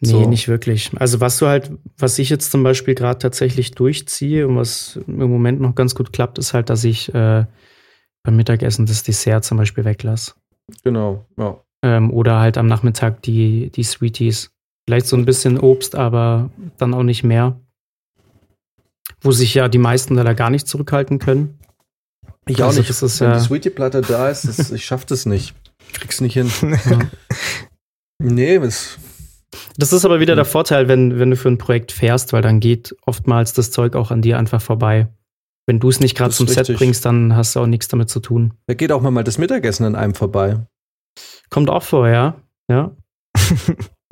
[0.00, 0.28] Nee, So.
[0.28, 0.90] nicht wirklich.
[0.96, 5.30] Also was du halt, was ich jetzt zum Beispiel gerade tatsächlich durchziehe und was im
[5.30, 7.44] Moment noch ganz gut klappt, ist halt, dass ich äh,
[8.22, 10.32] beim Mittagessen das Dessert zum Beispiel weglasse.
[10.84, 11.58] Genau, ja.
[11.82, 14.50] Ähm, oder halt am Nachmittag die, die Sweeties.
[14.90, 17.60] Vielleicht so ein bisschen Obst, aber dann auch nicht mehr.
[19.20, 21.60] Wo sich ja die meisten leider gar nicht zurückhalten können.
[22.48, 22.90] Ich auch Also nicht.
[22.90, 25.54] das ist Wenn ja- die Sweetie-Platte da ist, das, ich schaff das nicht.
[25.92, 26.50] Krieg's nicht hin.
[28.18, 28.98] nee, das,
[29.76, 32.58] Das ist aber wieder der Vorteil, wenn, wenn du für ein Projekt fährst, weil dann
[32.58, 35.06] geht oftmals das Zeug auch an dir einfach vorbei.
[35.68, 36.78] Wenn du es nicht gerade zum ist Set richtig.
[36.78, 38.54] bringst, dann hast du auch nichts damit zu tun.
[38.66, 40.66] da geht auch mal das Mittagessen an einem vorbei.
[41.48, 42.34] Kommt auch vor, ja.
[42.68, 42.96] Ja.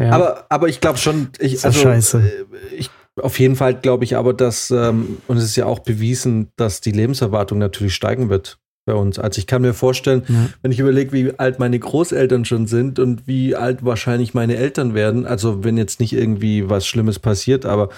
[0.00, 0.10] ja.
[0.10, 2.18] Aber, aber ich glaube schon, ich, also, scheiße.
[2.20, 5.80] äh, ich, auf jeden Fall glaube ich aber, dass, ähm, und es ist ja auch
[5.80, 9.18] bewiesen, dass die Lebenserwartung natürlich steigen wird bei uns.
[9.18, 10.48] Also ich kann mir vorstellen, Ja.
[10.62, 14.94] wenn ich überlege, wie alt meine Großeltern schon sind und wie alt wahrscheinlich meine Eltern
[14.94, 17.88] werden, also wenn jetzt nicht irgendwie was Schlimmes passiert, aber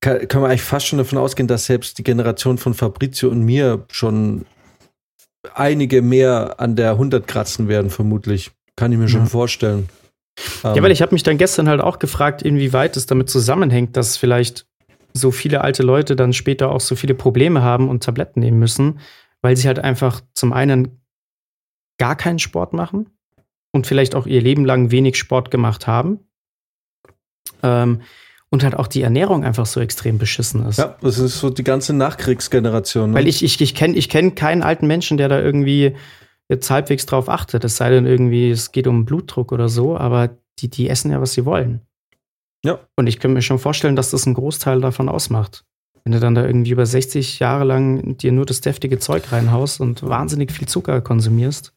[0.00, 3.42] kann, kann man eigentlich fast schon davon ausgehen, dass selbst die Generation von Fabrizio und
[3.42, 4.46] mir schon
[5.54, 8.50] einige mehr an der 100 kratzen werden, vermutlich.
[8.76, 9.26] Kann ich mir schon Ja.
[9.26, 9.88] vorstellen.
[10.62, 14.16] Ja, weil ich habe mich dann gestern halt auch gefragt, inwieweit es damit zusammenhängt, dass
[14.16, 14.66] vielleicht
[15.12, 18.98] so viele alte Leute dann später auch so viele Probleme haben und Tabletten nehmen müssen,
[19.42, 21.00] weil sie halt einfach zum einen
[21.98, 23.10] gar keinen Sport machen
[23.72, 26.20] und vielleicht auch ihr Leben lang wenig Sport gemacht haben.
[27.62, 28.02] Ähm,
[28.50, 30.78] und halt auch die Ernährung einfach so extrem beschissen ist.
[30.78, 33.10] Ja, das ist so die ganze Nachkriegsgeneration.
[33.10, 33.16] Ne?
[33.16, 35.96] Weil ich, ich, ich kenne ich kenn keinen alten Menschen, der da irgendwie
[36.48, 37.64] jetzt halbwegs drauf achtet.
[37.64, 41.20] Es sei denn irgendwie, es geht um Blutdruck oder so, aber die, die essen ja,
[41.20, 41.80] was sie wollen.
[42.64, 42.80] Ja.
[42.96, 45.64] Und ich kann mir schon vorstellen, dass das einen Großteil davon ausmacht.
[46.04, 49.80] Wenn du dann da irgendwie über 60 Jahre lang dir nur das deftige Zeug reinhaust
[49.80, 51.72] und wahnsinnig viel Zucker konsumierst.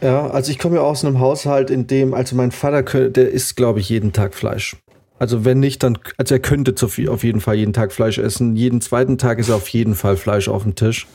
[0.00, 3.56] Ja, also ich komme ja aus einem Haushalt, in dem, also mein Vater, der isst,
[3.56, 4.76] glaube ich, jeden Tag Fleisch.
[5.18, 8.18] Also wenn nicht, dann, also er könnte zu viel, auf jeden Fall jeden Tag Fleisch
[8.18, 8.56] essen.
[8.56, 11.06] Jeden zweiten Tag ist auf jeden Fall Fleisch auf dem Tisch.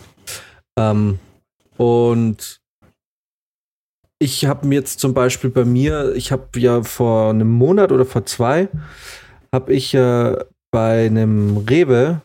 [0.78, 1.18] Ähm,
[1.78, 2.62] und
[4.20, 8.06] ich habe mir jetzt zum Beispiel bei mir, ich habe ja vor einem Monat oder
[8.06, 8.70] vor zwei,
[9.54, 10.36] habe ich äh,
[10.72, 12.22] bei einem Rewe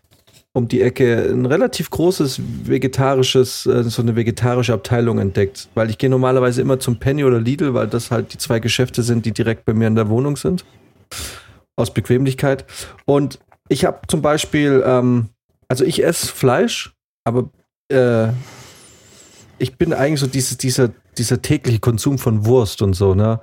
[0.53, 5.68] um die Ecke ein relativ großes vegetarisches, äh, so eine vegetarische Abteilung entdeckt.
[5.74, 9.03] Weil ich gehe normalerweise immer zum Penny oder Lidl, weil das halt die zwei Geschäfte
[9.03, 10.64] sind, die direkt bei mir in der Wohnung sind.
[11.76, 12.64] Aus Bequemlichkeit.
[13.05, 15.29] Und ich habe zum Beispiel, ähm,
[15.68, 16.92] also ich esse Fleisch,
[17.24, 17.50] aber
[17.92, 18.29] äh,
[19.59, 23.40] ich bin eigentlich so dieses, dieser, dieser tägliche Konsum von Wurst und so, ne?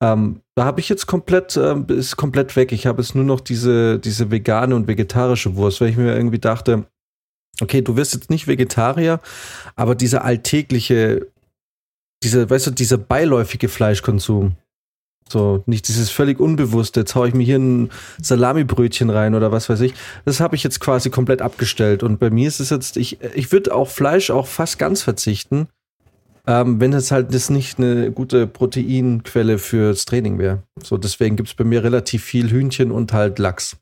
[0.00, 2.70] Ähm, da habe ich jetzt komplett, ähm, ist komplett weg.
[2.70, 6.38] Ich habe jetzt nur noch diese, diese vegane und vegetarische Wurst, weil ich mir irgendwie
[6.38, 6.86] dachte,
[7.60, 9.20] okay, du wirst jetzt nicht Vegetarier,
[9.74, 11.26] aber dieser alltägliche,
[12.22, 14.56] dieser, weißt du, dieser beiläufige Fleischkonsum.
[15.30, 17.90] So, nicht dieses völlig unbewusste, jetzt hau ich mir hier ein
[18.22, 19.92] Salamibrötchen rein oder was weiß ich.
[20.24, 22.02] Das habe ich jetzt quasi komplett abgestellt.
[22.02, 25.68] Und bei mir ist es jetzt, ich, ich würde auf Fleisch auch fast ganz verzichten,
[26.48, 30.62] ähm, wenn es halt das nicht eine gute Proteinquelle fürs Training wäre.
[30.82, 33.76] So, deswegen gibt es bei mir relativ viel Hühnchen und halt Lachs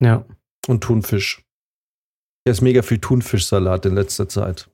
[0.00, 0.24] Ja.
[0.68, 1.42] und Thunfisch.
[2.44, 4.68] Hier ist mega viel Thunfischsalat in letzter Zeit.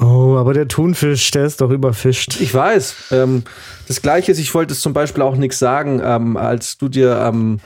[0.00, 2.40] Oh, aber der Thunfisch, der ist doch überfischt.
[2.40, 3.12] Ich weiß.
[3.12, 3.44] Ähm,
[3.86, 7.16] das Gleiche ist, ich wollte es zum Beispiel auch nichts sagen, ähm, als du dir
[7.18, 7.60] ähm,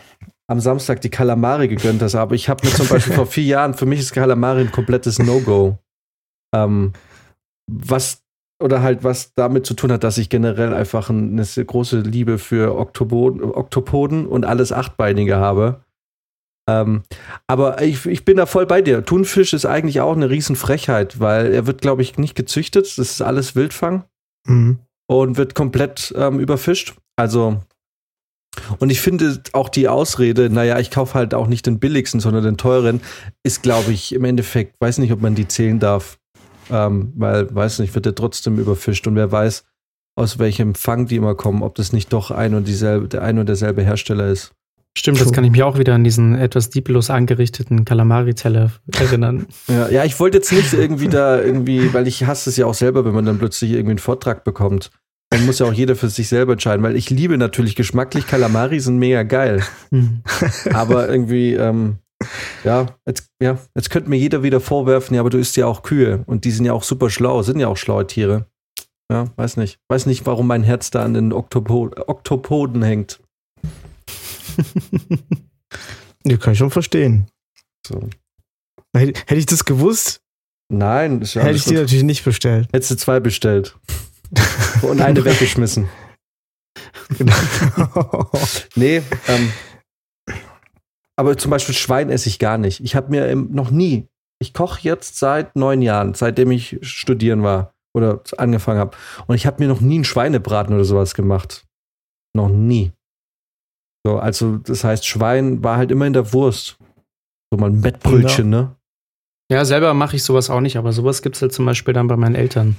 [0.49, 2.15] am Samstag die Kalamari gegönnt hast.
[2.15, 5.19] Aber ich habe mir zum Beispiel vor vier Jahren, für mich ist Kalamari ein komplettes
[5.19, 5.79] No-Go.
[6.55, 6.93] Ähm,
[7.73, 8.23] was
[8.63, 12.39] oder halt was damit zu tun hat, dass ich generell einfach ein- eine große Liebe
[12.39, 15.83] für Oktopoden, Oktopoden und alles Achtbeinige habe.
[16.69, 17.03] Ähm,
[17.49, 19.05] aber ich, ich bin da voll bei dir.
[19.05, 22.85] Thunfisch ist eigentlich auch eine Riesenfrechheit, weil er wird, glaube ich, nicht gezüchtet.
[22.87, 24.05] Das ist alles Wildfang
[24.47, 24.79] Mhm.
[25.09, 26.95] und wird komplett ähm, überfischt.
[27.17, 27.61] Also,
[28.79, 32.45] und ich finde auch die Ausrede, naja, ich kaufe halt auch nicht den billigsten, sondern
[32.45, 33.01] den teuren,
[33.43, 36.19] ist, glaube ich, im Endeffekt, weiß nicht, ob man die zählen darf.
[36.73, 39.65] Ähm, weil, weiß nicht, wird der trotzdem überfischt und wer weiß,
[40.17, 43.39] aus welchem Fang die immer kommen, ob das nicht doch ein und dieselbe, der ein
[43.39, 44.55] und derselbe Hersteller ist.
[44.97, 49.47] Stimmt, das kann ich mich auch wieder an diesen etwas dieblos angerichteten Kalamari-Teller erinnern.
[49.69, 52.75] Ja, ja, ich wollte jetzt nicht irgendwie da irgendwie, weil ich hasse es ja auch
[52.75, 54.91] selber, wenn man dann plötzlich irgendwie einen Vortrag bekommt.
[55.31, 58.81] Dann muss ja auch jeder für sich selber entscheiden, weil ich liebe natürlich geschmacklich Kalamari
[58.81, 59.63] sind mega geil.
[59.91, 60.23] Hm.
[60.75, 61.97] Aber irgendwie, ähm,
[62.65, 65.83] ja, jetzt, ja, jetzt könnte mir jeder wieder vorwerfen, ja, aber du isst ja auch
[65.83, 68.47] Kühe und die sind ja auch super schlau, sind ja auch schlaue Tiere.
[69.11, 69.79] Ja, weiß nicht.
[69.89, 73.21] Weiß nicht, warum mein Herz da an den Oktopo Oktopoden hängt.
[76.25, 77.27] Ja, kann ich schon verstehen.
[77.85, 78.09] So.
[78.97, 80.21] Hätte, ich das gewusst,
[80.73, 82.69] Nein, ist ja hätte ich die natürlich nicht bestellt.
[82.73, 83.77] Hättest du zwei bestellt.
[84.83, 85.89] und eine weggeschmissen.
[88.75, 89.53] Nee, ähm,
[91.17, 92.81] aber zum Beispiel Schwein esse ich gar nicht.
[92.81, 94.09] Ich habe mir noch nie,
[94.41, 98.97] ich koche jetzt seit neun Jahren, seitdem ich studieren war oder angefangen habe.
[99.27, 101.65] Und ich habe mir noch nie einen Schweinebraten oder sowas gemacht.
[102.35, 102.93] Noch nie.
[104.07, 106.79] So, also das heißt, Schwein war halt immer in der Wurst.
[107.53, 108.75] So mal ein Mettbrötchen, ne?
[109.51, 112.09] Ja, selber mache ich sowas auch nicht, aber sowas gibt es halt zum Beispiel dann
[112.09, 112.77] bei meinen Eltern.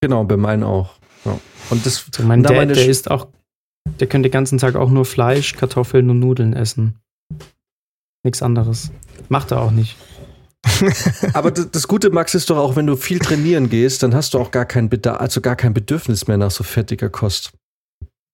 [0.00, 0.94] Genau, bei meinen auch.
[1.24, 1.38] Ja.
[1.70, 3.26] Und das, So mein Und da meine Dad, der isst auch,
[3.98, 7.01] der könnte den ganzen Tag auch nur Fleisch, Kartoffeln und Nudeln essen.
[8.24, 8.90] Nichts anderes.
[9.28, 9.96] Macht er auch nicht.
[11.32, 14.38] Aber das, Gute, Max, ist doch auch, wenn du viel trainieren gehst, dann hast du
[14.38, 17.52] auch gar kein Bedarf, also gar kein Bedürfnis mehr nach so fettiger Kost.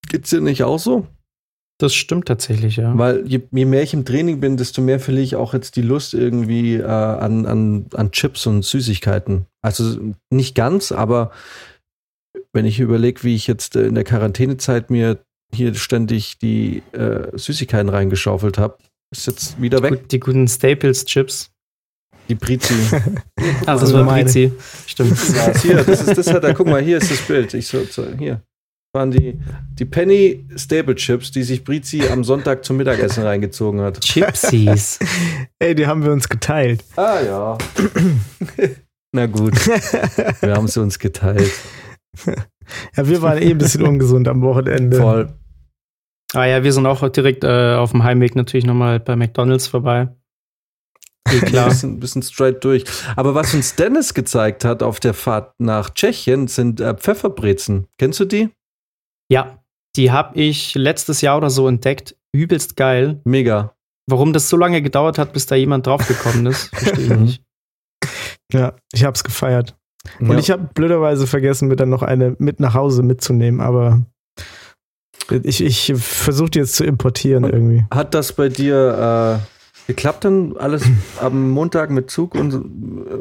[0.09, 1.07] Geht's dir nicht auch so?
[1.81, 2.99] Das stimmt tatsächlich, ja.
[2.99, 5.83] Weil je, je mehr ich im Training bin, desto mehr verliere ich auch jetzt die
[5.83, 9.47] Lust irgendwie äh, an, an, an Chips und Süßigkeiten.
[9.63, 9.99] Also
[10.29, 11.31] nicht ganz, aber
[12.53, 15.21] wenn ich überlege, wie ich jetzt äh, in der Quarantänezeit mir
[15.55, 18.79] hier ständig die äh, Süßigkeiten reingeschaufelt habe,
[19.11, 19.91] ist jetzt wieder weg.
[19.91, 21.51] Gut, die guten Staples-Chips.
[22.29, 22.75] Die Brizi.
[23.67, 24.05] Ah, das war.
[24.05, 24.53] Brizi.
[24.87, 25.17] Stimmt.
[25.35, 26.55] Ja, hier, das ist das hat er.
[26.55, 27.53] Guck mal, hier ist das Bild.
[27.55, 28.43] Ich so, so hier
[28.93, 29.39] waren die
[29.79, 34.01] die Penny Staple Chips, die sich Brizi am Sonntag zum Mittagessen reingezogen hat.
[34.01, 34.99] Chipsies.
[35.59, 36.85] Ey, die haben wir uns geteilt.
[36.97, 37.59] Ah ja.
[39.13, 39.55] Na gut,
[40.43, 41.51] wir haben sie uns geteilt.
[42.97, 44.99] Ja, wir waren eh ein bisschen ungesund am Wochenende.
[44.99, 45.33] Voll.
[46.35, 50.09] Ah ja, wir sind auch direkt äh, auf dem Heimweg natürlich nochmal bei McDonalds vorbei.
[51.31, 51.69] Eh Ein klar.
[51.69, 52.85] bisschen, bisschen straight durch.
[53.17, 57.87] Aber was uns Dennis gezeigt hat auf der Fahrt nach Tschechien, sind äh, Pfefferbrezen.
[57.99, 58.51] Kennst du die?
[59.31, 59.63] ja,
[59.97, 62.15] die habe ich letztes Jahr oder so entdeckt.
[62.33, 63.21] Übelst geil.
[63.25, 63.75] Mega.
[64.07, 67.43] Warum das so lange gedauert hat, bis da jemand draufgekommen ist, verstehe ich nicht.
[68.53, 69.77] Ja, ich hab's gefeiert.
[70.21, 70.39] Und Ja.
[70.39, 74.03] ich habe blöderweise vergessen, mir dann noch eine mit nach Hause mitzunehmen, aber
[75.31, 77.85] ich, ich versuche die jetzt zu importieren Und- irgendwie.
[77.91, 80.85] Hat das bei dir äh, geklappt dann alles
[81.21, 82.55] am Montag mit Zug und,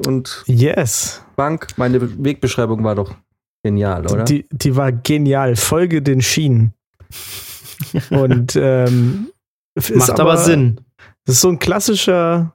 [0.07, 1.23] und Yes.
[1.35, 1.67] Bank?
[1.77, 3.15] Meine Wegbeschreibung war doch
[3.63, 4.23] genial, oder?
[4.23, 5.55] Die, die war genial.
[5.55, 6.73] Folge den Schienen.
[8.09, 9.27] Und ähm,
[9.75, 10.81] ist Macht aber, Sinn.
[11.25, 12.53] Das ist so ein klassischer.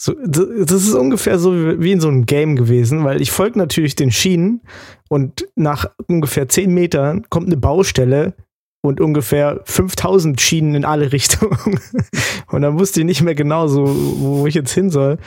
[0.00, 3.58] So, das ist ungefähr so wie wie in so einem Game gewesen, weil ich folge
[3.58, 4.62] natürlich den Schienen
[5.10, 8.34] und nach ungefähr 10 Metern kommt eine Baustelle
[8.82, 11.78] und ungefähr 5000 Schienen in alle Richtungen.
[12.50, 15.18] Und dann wusste ich nicht mehr genau so, wo ich jetzt hin soll.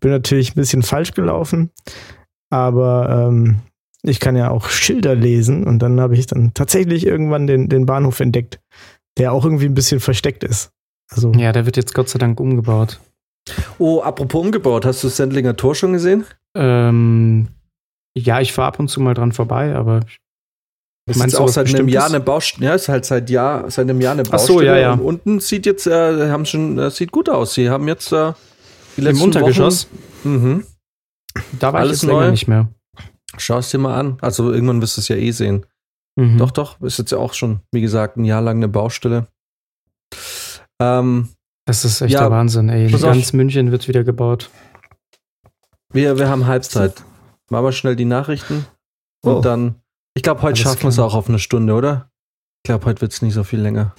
[0.00, 1.70] Bin natürlich ein bisschen falsch gelaufen,
[2.50, 3.60] aber ähm,
[4.02, 7.86] ich kann ja auch Schilder lesen und dann habe ich dann tatsächlich irgendwann den, den
[7.86, 8.58] Bahnhof entdeckt,
[9.16, 10.72] der auch irgendwie ein bisschen versteckt ist.
[11.10, 12.98] Also, Ja, der wird jetzt Gott sei Dank umgebaut.
[13.78, 16.24] oh, apropos umgebaut, hast du das Sendlinger Tor schon gesehen?
[16.56, 17.46] Ähm,
[18.16, 20.00] ja, ich fahre ab und zu mal dran vorbei, aber
[21.06, 21.88] Das Meinst ist auch seit einem?
[21.88, 22.66] Jahr eine Baustelle.
[22.66, 24.58] Ja, ist halt seit Jahr, seit einem Jahr eine Ach Baustelle.
[24.58, 24.92] so, ja, ja.
[24.92, 27.54] Und unten sieht jetzt, äh, haben schon, äh, sieht gut aus.
[27.54, 28.32] Sie haben jetzt äh,
[28.96, 29.88] die im letzten Untergeschoss,
[30.22, 30.64] Wochen, mhm.
[31.58, 32.30] da war Alles ich neu?
[32.30, 32.68] nicht mehr.
[33.36, 34.18] Schau es dir mal an.
[34.20, 35.66] Also irgendwann wirst du es ja eh sehen.
[36.16, 36.38] Mhm.
[36.38, 39.26] Doch, doch, ist jetzt ja auch schon, wie gesagt, ein Jahr lang eine Baustelle.
[40.80, 41.30] Ähm,
[41.66, 42.90] Das ist echt Ja, der Wahnsinn, ey.
[42.90, 43.12] pass auf.
[43.12, 44.50] Ganz München wird wieder gebaut.
[45.92, 47.02] wir, wir haben Halbzeit.
[47.50, 48.66] Machen wir schnell die Nachrichten.
[49.24, 49.40] Und Oh.
[49.40, 49.76] dann,
[50.14, 52.10] ich glaube, heute schaffen wir es auch auf eine Stunde, oder?
[52.64, 53.94] Ich glaube, heute wird es nicht so viel länger.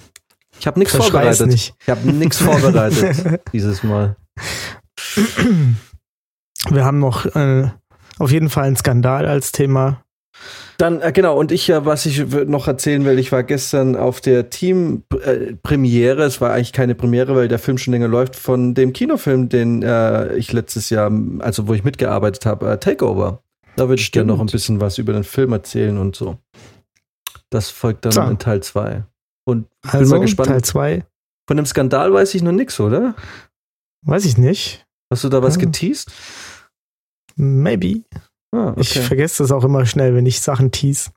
[0.58, 1.48] Ich habe nichts vorbereitet.
[1.48, 1.74] nicht.
[1.80, 4.16] Ich habe nichts vorbereitet dieses Mal.
[6.70, 7.68] Wir haben noch äh,
[8.18, 10.04] auf jeden Fall einen Skandal als Thema.
[10.78, 14.20] Dann, äh, genau, und ich, äh, was ich noch erzählen will, ich war gestern auf
[14.20, 16.22] der Team-Premiere.
[16.24, 19.82] es war eigentlich keine Premiere, weil der Film schon länger läuft, von dem Kinofilm, den
[19.82, 23.43] äh, ich letztes Jahr, also wo ich mitgearbeitet habe, äh, Takeover.
[23.76, 26.38] Da würde ich gerne noch ein bisschen was über den Film erzählen und so.
[27.50, 28.22] Das folgt dann So.
[28.22, 29.04] in Teil 2.
[29.46, 30.48] Und bin Also mal gespannt.
[30.48, 31.04] Teil 2,
[31.48, 33.14] von dem Skandal weiß ich noch nichts, oder?
[34.06, 34.86] weiß ich nicht.
[35.10, 35.60] Hast du da was Ah.
[35.60, 36.10] geteased?
[37.36, 38.02] Maybe.
[38.54, 39.00] Ah, Ich okay.
[39.02, 41.10] vergesse das auch immer schnell, wenn ich Sachen tease.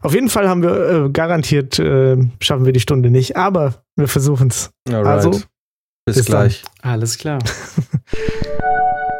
[0.00, 4.08] Auf jeden Fall haben wir äh, garantiert, äh, schaffen wir die Stunde nicht, aber wir
[4.08, 4.70] versuchen es.
[4.90, 6.24] Also, bis, bis dann.
[6.48, 6.64] gleich.
[6.82, 7.38] Alles klar.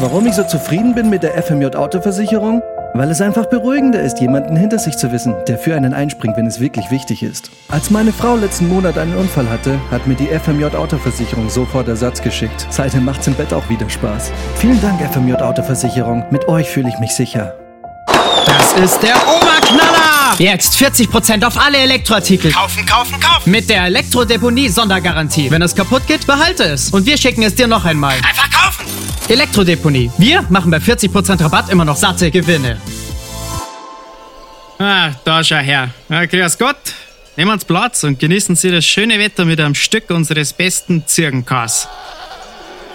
[0.00, 2.62] Warum ich so zufrieden bin mit der FMJ Autoversicherung?
[2.94, 6.46] Weil es einfach beruhigender ist, jemanden hinter sich zu wissen, der für einen einspringt, wenn
[6.46, 7.50] es wirklich wichtig ist.
[7.68, 12.22] Als meine Frau letzten Monat einen Unfall hatte, hat mir die FMJ Autoversicherung sofort Ersatz
[12.22, 12.66] geschickt.
[12.70, 14.32] Seitdem macht's im Bett auch wieder Spaß.
[14.54, 16.24] Vielen Dank, FMJ Autoversicherung.
[16.30, 17.54] Mit euch fühle ich mich sicher.
[18.46, 20.34] Das ist der Oberknaller!
[20.38, 22.52] Jetzt 40% auf alle Elektroartikel.
[22.52, 23.50] Kaufen, kaufen, kaufen!
[23.50, 25.50] Mit der Elektrodeponie-Sondergarantie.
[25.50, 26.90] Wenn es kaputt geht, behalte es.
[26.90, 28.14] Und wir schicken es dir noch einmal.
[28.16, 28.86] Einfach kaufen!
[29.28, 30.10] Elektrodeponie.
[30.18, 32.80] Wir machen bei 40% Rabatt immer noch satte Gewinne.
[34.78, 35.90] Ah, da schau her.
[36.08, 36.76] Ja, grüß Gott.
[37.36, 41.88] Nehmen Sie Platz und genießen Sie das schöne Wetter mit einem Stück unseres besten Zirkenkas.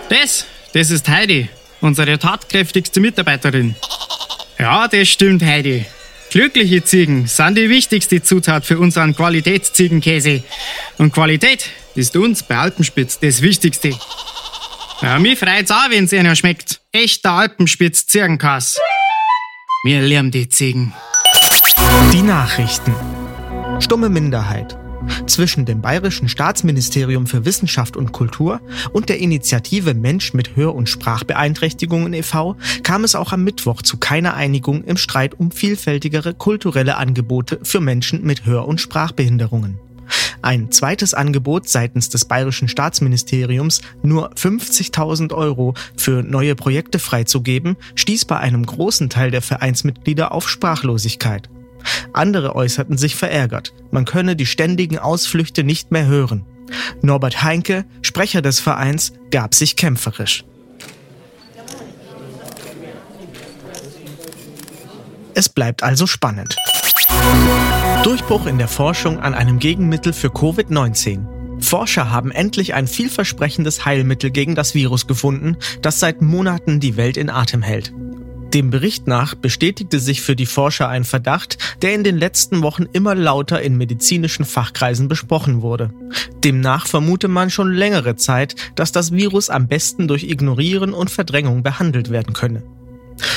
[0.10, 1.49] Das, das ist Heidi,
[1.81, 3.75] unsere tatkräftigste Mitarbeiterin.
[4.57, 5.85] Ja, das stimmt, Heidi.
[6.31, 10.43] Glückliche Ziegen sind die wichtigste Zutat für unseren Qualitätsziegenkäse.
[10.97, 13.93] Und Qualität ist uns bei Alpenspitz das Wichtigste.
[15.01, 16.81] Ja, mich freut's auch, wenn's einer schmeckt.
[16.91, 18.77] Echter Alpenspitz Ziegenkass.
[19.83, 20.93] Wir lieben die Ziegen.
[22.11, 22.95] Die Nachrichten.
[23.79, 24.77] Stumme Minderheit.
[25.27, 28.61] Zwischen dem Bayerischen Staatsministerium für Wissenschaft und Kultur
[28.93, 32.55] und der Initiative Mensch mit Hör- und Sprachbeeinträchtigungen e.V.
[32.83, 37.81] kam es auch am Mittwoch zu keiner Einigung im Streit um vielfältigere kulturelle Angebote für
[37.81, 39.80] Menschen mit Hör- und Sprachbehinderungen.
[40.41, 48.25] Ein zweites Angebot seitens des Bayerischen Staatsministeriums, nur 50.000 Euro für neue Projekte freizugeben, stieß
[48.25, 51.49] bei einem großen Teil der Vereinsmitglieder auf Sprachlosigkeit.
[52.13, 53.73] Andere äußerten sich verärgert.
[53.91, 56.45] Man könne die ständigen Ausflüchte nicht mehr hören.
[57.01, 60.45] Norbert Heinke, Sprecher des Vereins, gab sich kämpferisch.
[65.33, 66.55] Es bleibt also spannend.
[68.03, 71.61] Durchbruch in der Forschung an einem Gegenmittel für Covid-19.
[71.61, 77.17] Forscher haben endlich ein vielversprechendes Heilmittel gegen das Virus gefunden, das seit Monaten die Welt
[77.17, 77.93] in Atem hält.
[78.56, 82.86] Dem Bericht nach bestätigte sich für die Forscher ein Verdacht, der in den letzten Wochen
[82.93, 85.91] immer lauter in medizinischen Fachkreisen besprochen wurde.
[86.41, 91.64] Demnach vermute man schon längere Zeit, dass das Virus am besten durch Ignorieren und Verdrängung
[91.64, 92.64] behandelt werden könne.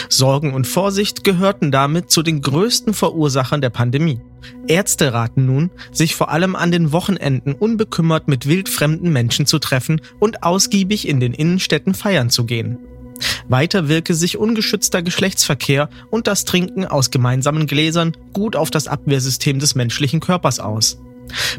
[0.09, 4.21] Sorgen und Vorsicht gehörten damit zu den größten Verursachern der Pandemie.
[4.69, 10.01] Ärzte raten nun, sich vor allem an den Wochenenden unbekümmert mit wildfremden Menschen zu treffen
[10.21, 12.79] und ausgiebig in den Innenstädten feiern zu gehen.
[13.49, 19.59] Weiter wirke sich ungeschützter Geschlechtsverkehr und das Trinken aus gemeinsamen Gläsern gut auf das Abwehrsystem
[19.59, 20.99] des menschlichen Körpers aus.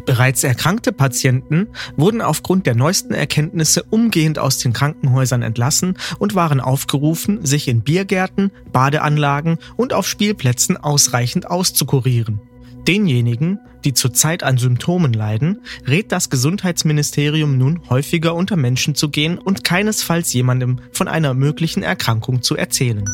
[0.05, 6.59] Bereits erkrankte Patienten wurden aufgrund der neuesten Erkenntnisse umgehend aus den Krankenhäusern entlassen und waren
[6.59, 12.41] aufgerufen, sich in Biergärten, Badeanlagen und auf Spielplätzen ausreichend auszukurieren.
[12.87, 19.37] Denjenigen, die zurzeit an Symptomen leiden, rät das Gesundheitsministerium nun häufiger unter Menschen zu gehen
[19.37, 23.05] und keinesfalls jemandem von einer möglichen Erkrankung zu erzählen.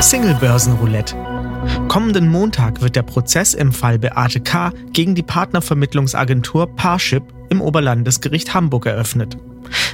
[0.00, 1.16] Single-Börsenroulette.
[1.88, 4.72] Kommenden Montag wird der Prozess im Fall Beate K.
[4.92, 9.36] gegen die Partnervermittlungsagentur Parship im Oberlandesgericht Hamburg eröffnet.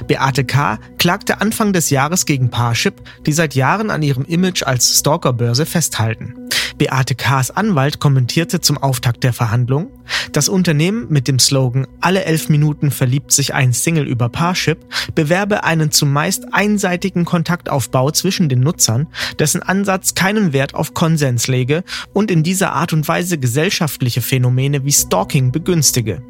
[0.07, 0.79] Beate K.
[0.97, 6.35] klagte Anfang des Jahres gegen Parship, die seit Jahren an ihrem Image als Stalkerbörse festhalten.
[6.77, 9.89] Beate K.s Anwalt kommentierte zum Auftakt der Verhandlung,
[10.31, 15.63] das Unternehmen mit dem Slogan Alle elf Minuten verliebt sich ein Single über Parship bewerbe
[15.63, 19.07] einen zumeist einseitigen Kontaktaufbau zwischen den Nutzern,
[19.39, 24.85] dessen Ansatz keinen Wert auf Konsens lege und in dieser Art und Weise gesellschaftliche Phänomene
[24.85, 26.21] wie Stalking begünstige.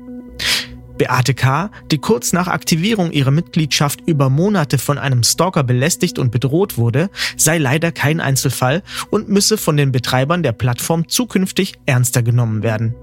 [0.98, 6.32] Beate K., die kurz nach Aktivierung ihrer Mitgliedschaft über Monate von einem Stalker belästigt und
[6.32, 12.24] bedroht wurde, sei leider kein Einzelfall und müsse von den Betreibern der Plattform zukünftig ernster
[12.24, 12.96] genommen werden.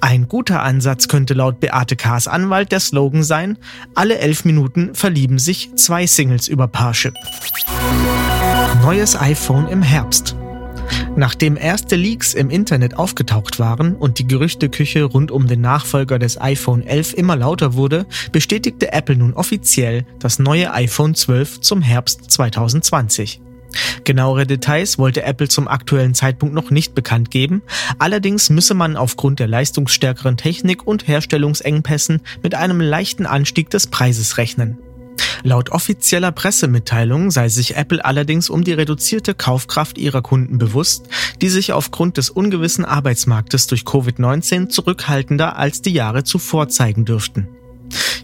[0.00, 3.58] Ein guter Ansatz könnte laut Beate K.s Anwalt der Slogan sein,
[3.94, 7.14] alle elf Minuten verlieben sich zwei Singles über Parship.
[8.82, 10.37] Neues iPhone im Herbst.
[11.16, 16.40] Nachdem erste Leaks im Internet aufgetaucht waren und die Gerüchteküche rund um den Nachfolger des
[16.40, 22.30] iPhone 11 immer lauter wurde, bestätigte Apple nun offiziell das neue iPhone 12 zum Herbst
[22.30, 23.40] 2020.
[24.04, 27.62] Genauere Details wollte Apple zum aktuellen Zeitpunkt noch nicht bekannt geben,
[27.98, 34.38] allerdings müsse man aufgrund der leistungsstärkeren Technik und Herstellungsengpässen mit einem leichten Anstieg des Preises
[34.38, 34.78] rechnen.
[35.42, 41.08] Laut offizieller Pressemitteilung sei sich Apple allerdings um die reduzierte Kaufkraft ihrer Kunden bewusst,
[41.40, 47.48] die sich aufgrund des ungewissen Arbeitsmarktes durch Covid-19 zurückhaltender als die Jahre zuvor zeigen dürften.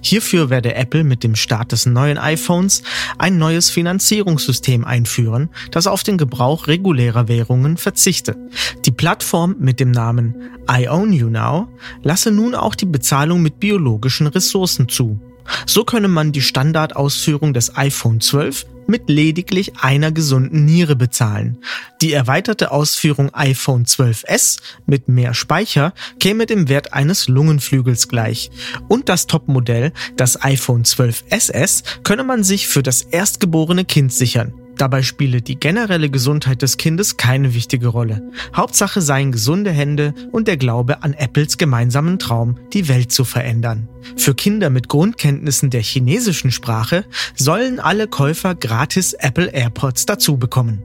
[0.03, 2.82] Hierfür werde Apple mit dem Start des neuen iPhones
[3.16, 8.36] ein neues Finanzierungssystem einführen, das auf den Gebrauch regulärer Währungen verzichte.
[8.84, 10.34] Die Plattform mit dem Namen
[10.70, 11.68] I Own You Now
[12.03, 15.18] lasse nun auch die Bezahlung mit biologischen Ressourcen zu.
[15.66, 21.59] So könne man die Standardausführung des iPhone 12 mit lediglich einer gesunden Niere bezahlen.
[22.01, 28.51] Die erweiterte Ausführung iPhone 12s mit mehr Speicher käme dem Wert eines Lungenflügels gleich.
[28.88, 34.53] Und das Topmodell, das iPhone 12 SS, könne man sich für das erstgeborene Kind sichern.
[34.77, 38.22] Dabei spiele die generelle Gesundheit des Kindes keine wichtige Rolle.
[38.55, 43.89] Hauptsache seien gesunde Hände und der Glaube an Apples gemeinsamen Traum, die Welt zu verändern.
[44.16, 47.05] Für Kinder mit Grundkenntnissen der chinesischen Sprache
[47.35, 50.83] sollen alle Käufer gratis Apple AirPods dazu bekommen.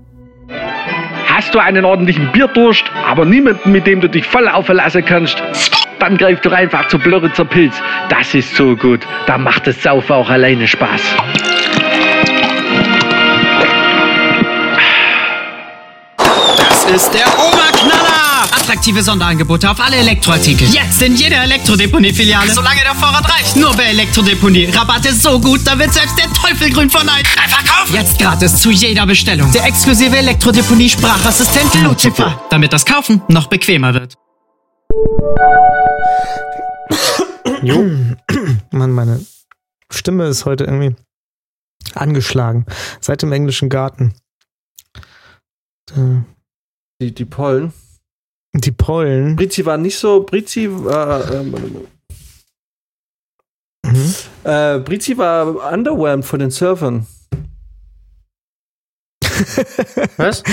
[1.28, 5.42] Hast du einen ordentlichen Bierdurst, aber niemanden, mit dem du dich voll aufverlassen kannst?
[6.00, 7.76] Dann greif doch einfach zu Blöritzer Pilz.
[8.10, 9.02] Das ist so gut.
[9.26, 11.02] Da macht das Saufen auch alleine Spaß.
[16.96, 18.44] Ist der Oberknaller!
[18.52, 20.68] Attraktive Sonderangebote auf alle Elektroartikel.
[20.70, 22.52] Jetzt in jeder Elektrodeponie-Filiale.
[22.52, 23.56] Solange der Vorrat reicht.
[23.56, 24.66] Nur bei Elektrodeponie.
[24.66, 27.26] Rabatte so gut, da wird selbst der Teufel grün von Neid.
[27.38, 27.94] Einfach kaufen!
[27.94, 29.52] Jetzt gratis zu jeder Bestellung.
[29.52, 32.42] Der exklusive Elektrodeponie-Sprachassistent Lucifer.
[32.50, 34.16] Damit das Kaufen noch bequemer wird.
[37.62, 37.92] Jo.
[38.72, 39.20] Mann, meine
[39.92, 40.96] Stimme ist heute irgendwie
[41.94, 42.66] angeschlagen.
[43.02, 44.14] Seit dem englischen Garten.
[47.02, 47.72] Die, die Pollen.
[48.54, 49.36] Die Pollen.
[49.36, 50.24] Brizi war nicht so.
[50.24, 51.32] Brizi war.
[51.34, 51.56] Ähm,
[53.86, 54.14] Mhm.
[54.43, 57.08] äh, Brizi war underwhelmed von den Surfern.
[60.18, 60.43] Was?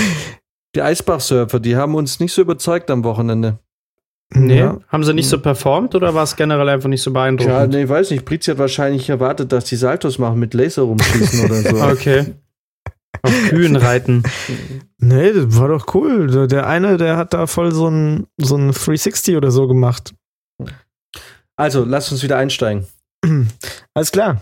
[0.74, 3.59] Die Eisbach-Surfer, die haben uns nicht so überzeugt am Wochenende.
[4.32, 4.59] Nee.
[4.61, 4.78] Ja.
[4.88, 7.55] Haben sie nicht so performt oder war es generell einfach nicht so beeindruckend?
[7.55, 8.24] Ja, nee, weiß nicht.
[8.24, 11.82] Brizi hat wahrscheinlich erwartet, dass die Saltos machen mit Laser rumschießen oder so.
[11.92, 12.34] Okay.
[13.27, 14.22] Auf Kühen reiten.
[14.99, 16.47] Nee, das war doch cool.
[16.49, 20.14] Der- eine, der hat da voll so ein, so ein 360 oder so gemacht.
[21.57, 22.87] Also, lass uns wieder einsteigen.
[23.95, 24.41] Alles klar.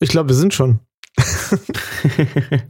[0.00, 0.80] Ich glaube, wir sind schon.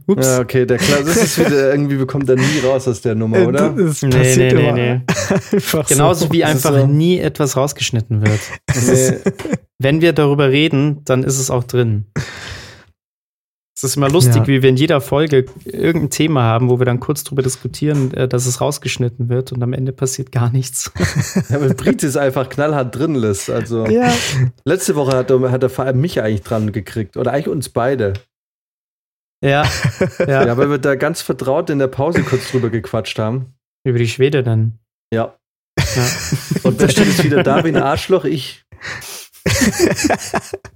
[0.07, 0.25] Ups.
[0.27, 3.37] Ja, okay, der Kla das ist wieder irgendwie, kommen da nie raus aus der Nummer,
[3.37, 3.69] Äh, oder?
[3.69, 5.01] Das Nee, nee, nee, immer nee.
[5.51, 6.33] einfach Genauso so.
[6.33, 6.87] wie ist einfach so.
[6.87, 8.39] nie etwas rausgeschnitten wird.
[8.75, 9.19] Nee.
[9.79, 12.05] Wenn wir darüber reden, dann ist es auch drin.
[13.73, 14.47] Es ist immer lustig, Ja.
[14.47, 18.27] wie wir in jeder Folge irgendein Thema haben, wo wir dann kurz drüber diskutieren, äh,
[18.27, 20.91] dass es rausgeschnitten wird und am Ende passiert gar nichts.
[21.49, 23.49] Ja, weil Brit es einfach knallhart drin lässt.
[23.49, 24.13] Also Ja,
[24.65, 27.17] letzte Woche hat er, hat er vor allem mich eigentlich dran gekriegt.
[27.17, 28.13] Oder eigentlich uns beide.
[29.43, 29.63] Ja,
[30.19, 30.45] ja.
[30.45, 33.55] Ja, weil wir da ganz vertraut in der Pause kurz drüber gequatscht haben.
[33.83, 34.77] über die Schwede dann.
[35.13, 35.35] Ja.
[35.95, 36.07] Ja.
[36.63, 38.25] Und wer steht jetzt wieder da wie ein Arschloch?
[38.25, 38.63] Ich.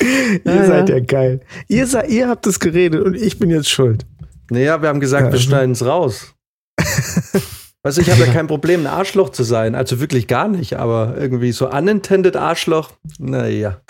[0.00, 1.00] ihr Ja, seid ja.
[1.00, 1.40] geil.
[1.68, 4.06] Ihr, sei, ihr habt es geredet und ich bin jetzt schuld.
[4.50, 6.34] Naja, wir haben gesagt, Ja, wir also- schneiden es raus.
[7.82, 9.74] Weißt du, ich habe ja kein Problem, ein Arschloch zu sein.
[9.74, 13.80] Also wirklich gar nicht, aber irgendwie so unintended Arschloch, naja.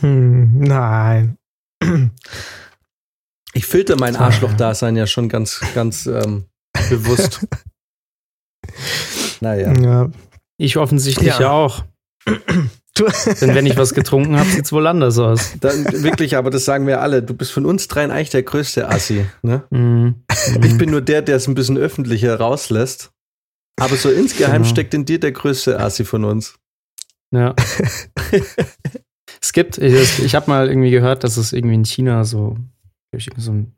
[0.00, 1.38] Hm, nein.
[3.54, 6.44] Ich filter mein Arschloch-Dasein ja schon ganz, ganz ähm,
[6.90, 7.46] bewusst.
[9.40, 9.72] naja.
[9.80, 10.10] Ja.
[10.58, 11.40] Ich offensichtlich Ja.
[11.40, 11.84] ja, auch.
[13.40, 15.52] Denn wenn ich was getrunken habe, sieht es wohl anders aus.
[15.60, 17.22] Dann, wirklich, aber das sagen wir alle.
[17.22, 19.24] Du bist von uns dreien eigentlich der größte Assi.
[19.42, 19.64] Ne?
[19.70, 20.24] Mhm.
[20.64, 23.10] Ich bin nur der, der es ein bisschen öffentlicher rauslässt.
[23.80, 24.68] Aber so insgeheim Genau.
[24.74, 26.54] steckt in dir der größte Assi von uns.
[27.32, 27.54] Ja.
[29.40, 32.56] es gibt, ich, ich habe mal irgendwie gehört, dass es irgendwie in China so,
[33.36, 33.74] so ein-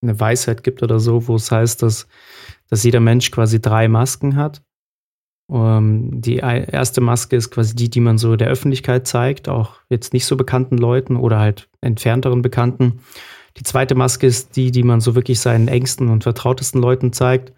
[0.00, 2.06] eine Weisheit gibt oder so, wo es heißt, dass,
[2.70, 4.62] dass jeder Mensch quasi drei Masken hat.
[5.50, 10.12] Ähm, die erste Maske ist quasi die, die man so der Öffentlichkeit zeigt, auch jetzt
[10.12, 13.00] nicht so bekannten Leuten oder halt entfernteren Bekannten.
[13.56, 17.52] Die zweite Maske ist die, die man so wirklich seinen engsten und vertrautesten Leuten zeigt.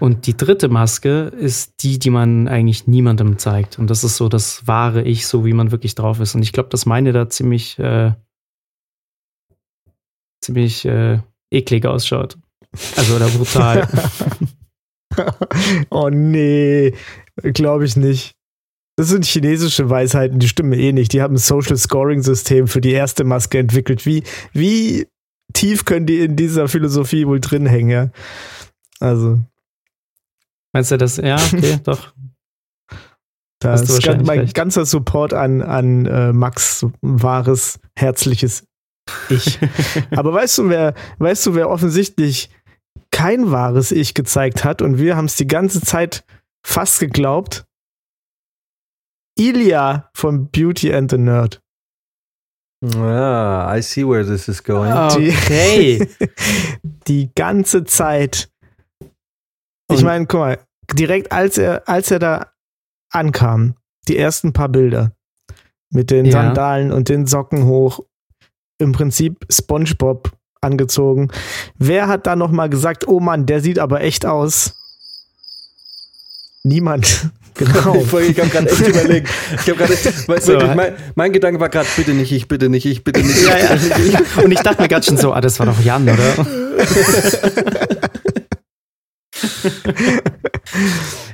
[0.00, 3.78] Und die dritte Maske ist die, die man eigentlich niemandem zeigt.
[3.78, 6.34] Und das ist so das wahre Ich, so wie man wirklich drauf ist.
[6.34, 8.12] Und ich glaube, dass meine da ziemlich, äh,
[10.40, 11.20] ziemlich äh,
[11.52, 12.36] eklig ausschaut.
[12.96, 13.88] Also oder brutal.
[15.90, 16.94] oh nee,
[17.42, 18.32] glaube ich nicht.
[18.96, 21.12] Das sind chinesische Weisheiten, die stimmen eh nicht.
[21.12, 24.04] Die haben ein Social Scoring System für die erste Maske entwickelt.
[24.04, 25.06] Wie, wie
[25.54, 28.10] tief können die in dieser Philosophie wohl drin hängen, ja?
[29.00, 29.40] Also,
[30.72, 31.16] Meinst du das?
[31.18, 32.14] Ja, okay, doch.
[33.60, 34.54] da Hast du ist ganz, mein recht.
[34.54, 38.64] ganzer Support an, an äh, Max wahres, herzliches
[39.28, 39.58] Ich.
[40.16, 42.50] Aber weißt du, wer, weißt du, wer offensichtlich
[43.12, 46.24] kein wahres Ich gezeigt hat und wir haben es die ganze Zeit
[46.66, 47.64] fast geglaubt?
[49.38, 51.60] Ilya von Beauty and the Nerd.
[52.96, 54.92] Ah, I see where this is going.
[54.92, 56.08] Okay.
[57.06, 58.50] Die ganze Zeit.
[59.90, 60.58] Ich Und- meine, guck mal,
[60.92, 62.52] direkt als er, als er da
[63.12, 63.76] ankam,
[64.08, 65.12] die ersten paar Bilder
[65.90, 66.32] mit den Ja.
[66.32, 68.00] Sandalen und den Socken hoch,
[68.78, 70.32] im Prinzip SpongeBob
[70.62, 71.28] angezogen.
[71.78, 74.72] Wer hat da noch mal gesagt, oh Mann, der sieht aber echt aus?
[76.64, 77.30] Niemand.
[77.54, 77.94] Genau.
[77.96, 79.28] Ich, ich habe gerade echt überlegt.
[79.52, 79.92] Ich habe gerade,
[80.26, 80.52] weil- So.
[80.54, 83.46] wirklich, mein, mein Gedanke war gerade, bitte nicht ich, bitte nicht ich, bitte nicht ich.
[83.46, 84.20] ja, ja.
[84.42, 86.46] Und ich dachte mir gerade schon so, ah, das war doch Jan, oder?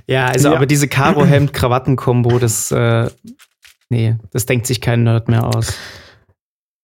[0.06, 0.56] ja, also Ja.
[0.56, 3.08] aber diese Karo-Hemd-Krawatten-Kombo, das, äh,
[3.88, 5.72] nee, das denkt sich kein Nerd mehr aus.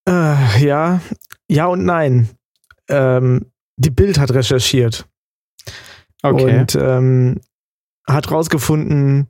[0.07, 1.01] Äh, ja,
[1.49, 2.29] ja und nein.
[2.89, 5.07] Ähm, die Bild hat recherchiert
[6.23, 6.59] Okay.
[6.59, 7.41] und ähm,
[8.07, 9.27] hat rausgefunden,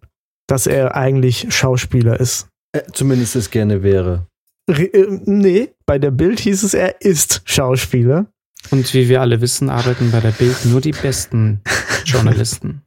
[0.48, 2.48] dass er eigentlich Schauspieler ist.
[2.74, 4.28] Äh, Zumindest es gerne wäre.
[4.70, 8.28] Re äh, nee, bei der Bild hieß es, er ist Schauspieler.
[8.72, 11.62] Und wie wir alle wissen, arbeiten bei der Bild nur die besten
[12.06, 12.82] Journalisten.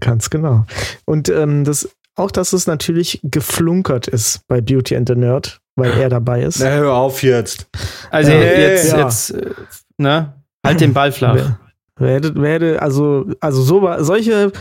[0.00, 0.66] Ganz genau.
[1.06, 5.92] Und ähm, das, auch, dass es natürlich geflunkert ist bei Beauty and the Nerd, weil
[5.98, 6.58] er dabei ist.
[6.60, 7.66] Na, hör auf jetzt.
[8.10, 9.04] Also Nee, jetzt, ja.
[9.04, 9.50] jetzt, äh,
[9.96, 10.34] ne?
[10.64, 11.34] Halt den Ball flach.
[11.36, 11.58] Wer,
[11.96, 14.52] wer hätte, wer hätte, also, also so, war- solche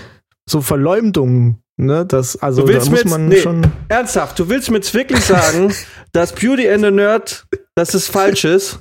[0.49, 3.41] so Verleumdungen, ne, das, also Du willst da muss jetzt- man nee.
[3.41, 3.65] schon.
[3.89, 5.73] Ernsthaft, du willst mir jetzt wirklich sagen,
[6.13, 7.45] dass Beauty and the Nerd,
[7.75, 8.79] dass es falsch ist,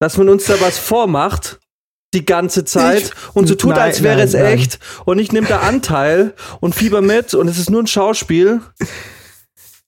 [0.00, 1.60] dass man uns da was vormacht
[2.14, 4.44] die ganze Zeit und so tut, Nein, als wäre nein, es nein.
[4.44, 8.60] echt und ich nehme da Anteil und fieber mit und es ist nur ein Schauspiel.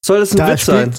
[0.01, 0.95] Soll das ein Da Witz sein?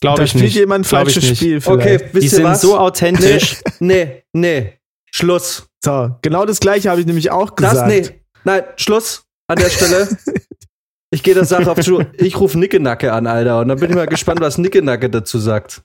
[0.00, 0.54] Glaube ich spielt nicht.
[0.54, 1.24] jemand falsches.
[1.36, 1.80] Spiel vielleicht.
[1.80, 2.60] Okay, wisst Die ihr sind was?
[2.60, 3.56] so authentisch.
[3.80, 4.74] Nee, nee,
[5.10, 5.68] Schluss.
[5.84, 7.88] So, genau das gleiche habe ich nämlich auch Das, gesagt.
[7.88, 10.08] nee, nein, Schluss an der Stelle.
[11.10, 12.04] Ich gehe der Sache auf zu.
[12.18, 13.60] Ich rufe Nickenacke an, Alter.
[13.60, 15.80] Und dann bin ich mal gespannt, was Nickenacke dazu sagt.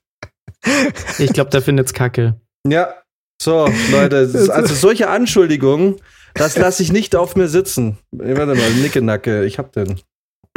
[1.17, 2.41] Ich glaube, der findet's kacke.
[2.67, 2.93] Ja,
[3.41, 5.95] so, Leute, also solche Anschuldigungen,
[6.33, 7.97] das lasse ich nicht auf mir sitzen.
[8.11, 10.01] Warte mal, Nickenacke, ich hab den.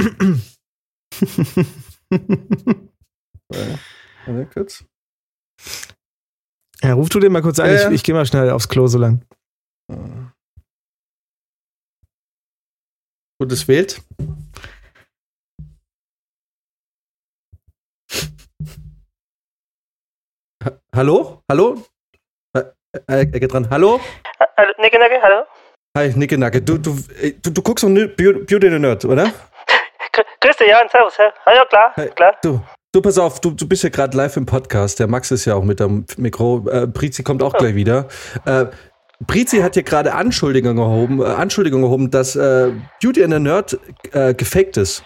[3.49, 4.85] Warte, kurz.
[6.83, 7.67] Ja, ruf du den mal kurz an.
[7.69, 7.91] Ja, ich ja.
[7.91, 9.25] ich gehe mal schnell aufs Klo so lang.
[13.39, 14.03] Gut, es wählt.
[20.65, 21.43] Ha hallo?
[21.51, 21.83] Hallo?
[22.55, 22.73] Äh, äh,
[23.07, 23.69] er geht dran.
[23.71, 24.01] Hallo?
[24.57, 25.45] Hallo, Nicke, Nicke, hallo?
[25.97, 26.63] Hi, Nicke Nacke.
[26.63, 29.33] Du, du, äh, du, du guckst Beau- Beauty the Nerd, oder?
[30.13, 31.33] Gr- Grüß dich, ja, servus, ja.
[31.47, 32.37] Ja, ja, klar, Hey, klar.
[32.43, 32.61] Du,
[32.97, 34.99] du pass auf, du, du bist ja gerade live im Podcast.
[34.99, 36.67] Der Max ist ja auch mit dem Mikro.
[36.69, 38.07] Äh, Prizi kommt auch gleich wieder.
[38.47, 38.67] Äh,
[39.27, 42.73] Prizi hat hier gerade Anschuldigungen erhoben, äh, Anschuldigungen erhoben, dass äh,
[43.03, 43.79] Beauty and the Nerd
[44.13, 45.05] äh, gefaked ist.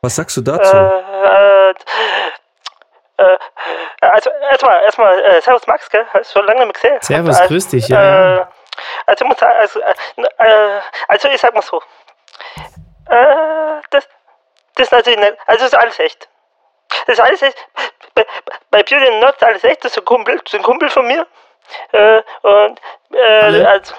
[0.00, 0.74] Was sagst du dazu?
[0.76, 1.74] Äh, äh,
[3.18, 3.38] äh,
[4.00, 6.04] also, erstmal, erstmal, äh, servus Max, gell?
[6.12, 6.98] Hast schon lange nicht mehr gesehen.
[7.02, 8.46] Servus, also, grüß dich, ja, Äh,
[9.06, 11.80] also, ich muss also, äh, also, ich sag mal so.
[13.08, 14.08] Äh, das,
[14.74, 16.28] das ist natürlich nicht, also, das ist alles echt.
[17.06, 17.56] Das ist alles echt.
[18.14, 18.26] Bei,
[18.70, 21.06] bei Beauty and ist alles echt, das ist ein Kumpel, das ist ein Kumpel von
[21.06, 21.26] mir.
[21.92, 22.80] Äh, und,
[23.12, 23.68] äh, Alle?
[23.68, 23.94] also,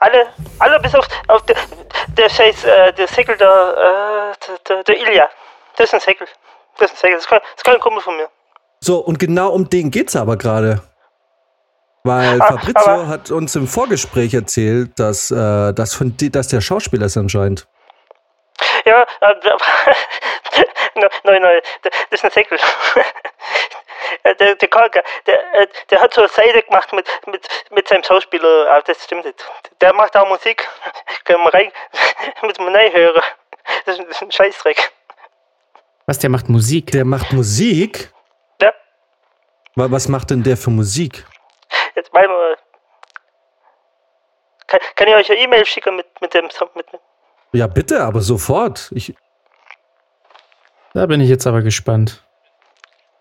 [0.00, 0.26] alle,
[0.58, 1.56] alle bis auf, auf der,
[2.16, 5.28] der Scheiß, äh, der Segel der, äh, der, der, Ilja.
[5.76, 6.26] Das ist ein Segel.
[6.78, 7.16] Das ist ein Segel.
[7.16, 8.28] Das ist kein, das ist kein Kumpel von mir.
[8.80, 10.82] So, und genau um den geht's aber gerade.
[12.04, 17.06] Weil Ah, Fabrizio hat uns im Vorgespräch erzählt, dass, äh, dass, von, dass der Schauspieler
[17.06, 17.66] ist anscheinend.
[18.84, 19.04] Ja,
[20.94, 22.58] nein, nein, nein, das ist ein Segel.
[24.22, 27.88] Äh, Der, der Kalker, der, äh, der hat so eine Seite gemacht mit, mit, mit
[27.88, 29.44] seinem Schauspieler, aber das stimmt nicht.
[29.82, 30.66] Der macht auch Musik.
[31.24, 31.70] Können wir rein,
[32.42, 33.22] mit dem hören.
[33.84, 34.92] Das ist, ein- Scheißdreck.
[36.06, 36.90] Was, der macht Musik?
[36.92, 38.10] Der macht Musik?
[38.62, 38.72] Ja,
[39.74, 41.26] Wa- Was macht denn der für Musik?
[41.94, 42.56] jetzt mal mal.
[44.68, 46.70] Kann, kann ich euch eine E-Mail schicken mit, mit dem Song?
[46.74, 46.86] Mit,
[47.52, 48.90] Ja, bitte, aber sofort.
[48.94, 49.14] Ich,
[50.98, 52.24] Da bin ich jetzt aber gespannt.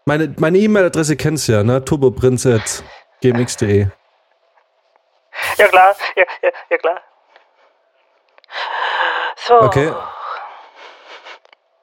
[0.06, 1.86] meine meine E-Mail-Adresse kennst du ja, ne?
[1.86, 3.88] turboprinz.gmx.de.
[5.58, 7.00] ja klar, ja, ja, ja klar.
[9.36, 9.62] So.
[9.62, 9.94] Okay.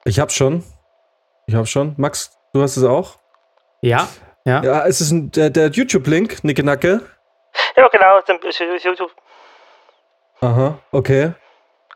[0.03, 0.65] Ich hab's schon.
[1.47, 1.93] Ich hab's schon.
[1.95, 3.17] Max, du hast es auch?
[3.79, 4.09] Ja,
[4.43, 4.61] ja.
[4.63, 7.09] Ja, es ist ein, der, der YouTube-Link, Nicke Nacke.
[7.77, 8.19] Ja genau,
[8.83, 9.15] YouTube.
[10.41, 11.35] Aha, okay.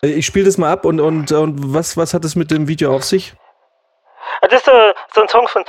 [0.02, 2.96] Ich spiele das mal ab und, und, und was, was hat es mit dem Video
[2.96, 3.36] auf sich?
[4.42, 5.66] Ah, Das ist so, so ein Song von,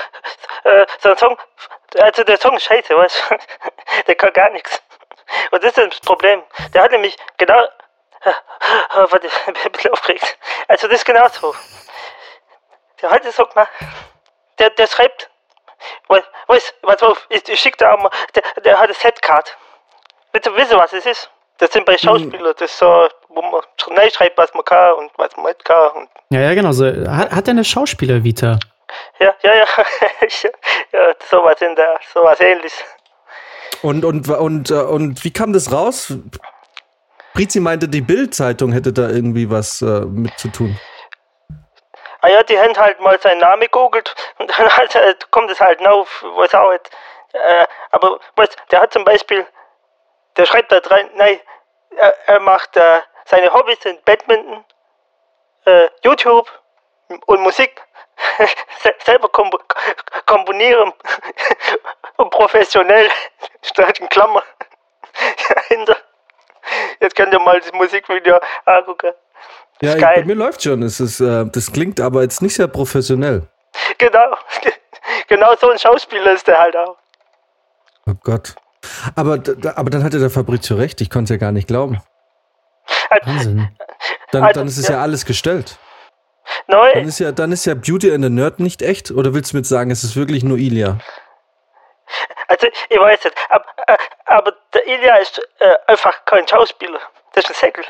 [0.64, 1.38] äh, so ein Song,
[1.98, 3.38] also der Song ist scheiße, weißt du?
[4.06, 4.82] Der kann gar nichts.
[5.50, 6.42] Und das ist das Problem.
[6.74, 7.66] Der hat nämlich genau,
[8.92, 10.38] warte, ich bin ein bisschen aufgeregt.
[10.68, 11.54] Also das ist genau so.
[13.02, 13.70] Der hat das so gemacht.
[14.58, 15.30] Der, der schreibt,
[16.08, 19.56] weißt weißt, pass auf, ich, ich schick auch mal, der, der hat eine Setcard.
[20.32, 21.30] Willst du wissen, was es ist?
[21.60, 25.36] Das sind bei Schauspielern, das ist so, wo man reinschreibt, was man kann und was
[25.36, 26.72] man nicht kann und Ja, ja, genau.
[26.72, 28.58] So, hat, hat er eine Schauspieler-Vita?
[29.18, 29.66] Ja, ja, ja.
[30.92, 32.82] ja, sowas in der, sowas ähnliches.
[33.82, 36.14] Und, und, und, äh, und wie kam das raus?
[37.34, 40.78] Prizi meinte, die Bild-Zeitung hätte da irgendwie was äh, mit zu tun.
[42.22, 45.86] Ah ja, die haben halt mal seinen Namen gegoogelt und dann halt, kommt es halt
[45.86, 46.90] auf, weiß auch nicht.
[47.32, 49.46] Äh, aber weißt, der hat zum Beispiel,
[50.36, 51.40] der schreibt da rein, nein,
[51.96, 54.64] er, er macht äh, seine Hobbys sind Badminton,
[55.64, 56.50] äh, YouTube
[57.26, 57.80] und Musik.
[58.82, 59.58] Se selber kompo
[60.26, 60.92] komponieren
[62.16, 63.08] und professionell
[63.62, 64.42] statt in Klammer
[65.48, 65.96] dahinter.
[67.00, 69.12] Jetzt könnt ihr mal das Musikvideo angucken.
[69.80, 70.82] Ja, Ist ich, bei mir läuft schon.
[70.82, 73.48] Es ist, äh, das klingt aber jetzt nicht sehr professionell.
[73.98, 74.36] Genau.
[75.28, 76.96] Genau so ein Schauspieler ist der halt auch.
[78.06, 78.54] Oh Gott.
[79.14, 79.42] Aber,
[79.76, 81.00] aber dann hatte der Fabrizio recht.
[81.00, 82.02] Ich konnte es ja gar nicht glauben.
[83.24, 83.68] Wahnsinn.
[84.32, 85.00] Dann, Also, dann ist es ja.
[85.00, 85.78] alles gestellt.
[86.66, 89.10] Dann Neu, ist ja, dann ist ja Beauty and the Nerd nicht echt.
[89.10, 90.98] Oder willst du mir jetzt sagen, es ist wirklich nur Ilia?
[92.50, 97.00] also ich weiß nicht, aber, äh, aber der Ilja ist äh, einfach kein Schauspieler.
[97.32, 97.84] Das ist ein Säckel.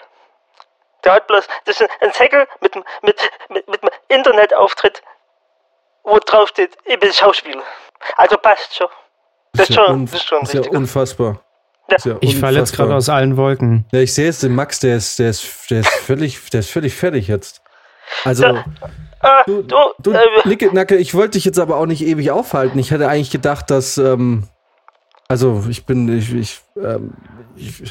[1.04, 5.02] Der hat bloß, das ist ein, Säckel mit, mit, mit, mit einem Internetauftritt,
[6.02, 7.62] wo drauf steht, ich bin Schauspieler.
[8.16, 8.88] Also passt schon.
[9.52, 10.78] Das ist ja schon, ist schon ist ja richtig.
[10.78, 11.40] unfassbar.
[11.88, 11.96] Ja.
[11.96, 13.84] Ist ja Ich falle jetzt gerade aus allen Wolken.
[13.92, 16.70] Ja, ich sehe es, den Max, der ist, der ist, der ist völlig, der ist
[16.70, 17.62] völlig fertig jetzt.
[18.24, 18.64] Also, Ja.
[19.22, 22.30] Äh, du, du, du äh, Nicke, Nacke, ich wollte dich jetzt aber auch nicht ewig
[22.30, 22.78] aufhalten.
[22.78, 24.48] Ich hätte eigentlich gedacht, dass, ähm,
[25.28, 27.12] also ich bin, ich, ich, ähm,
[27.54, 27.82] ich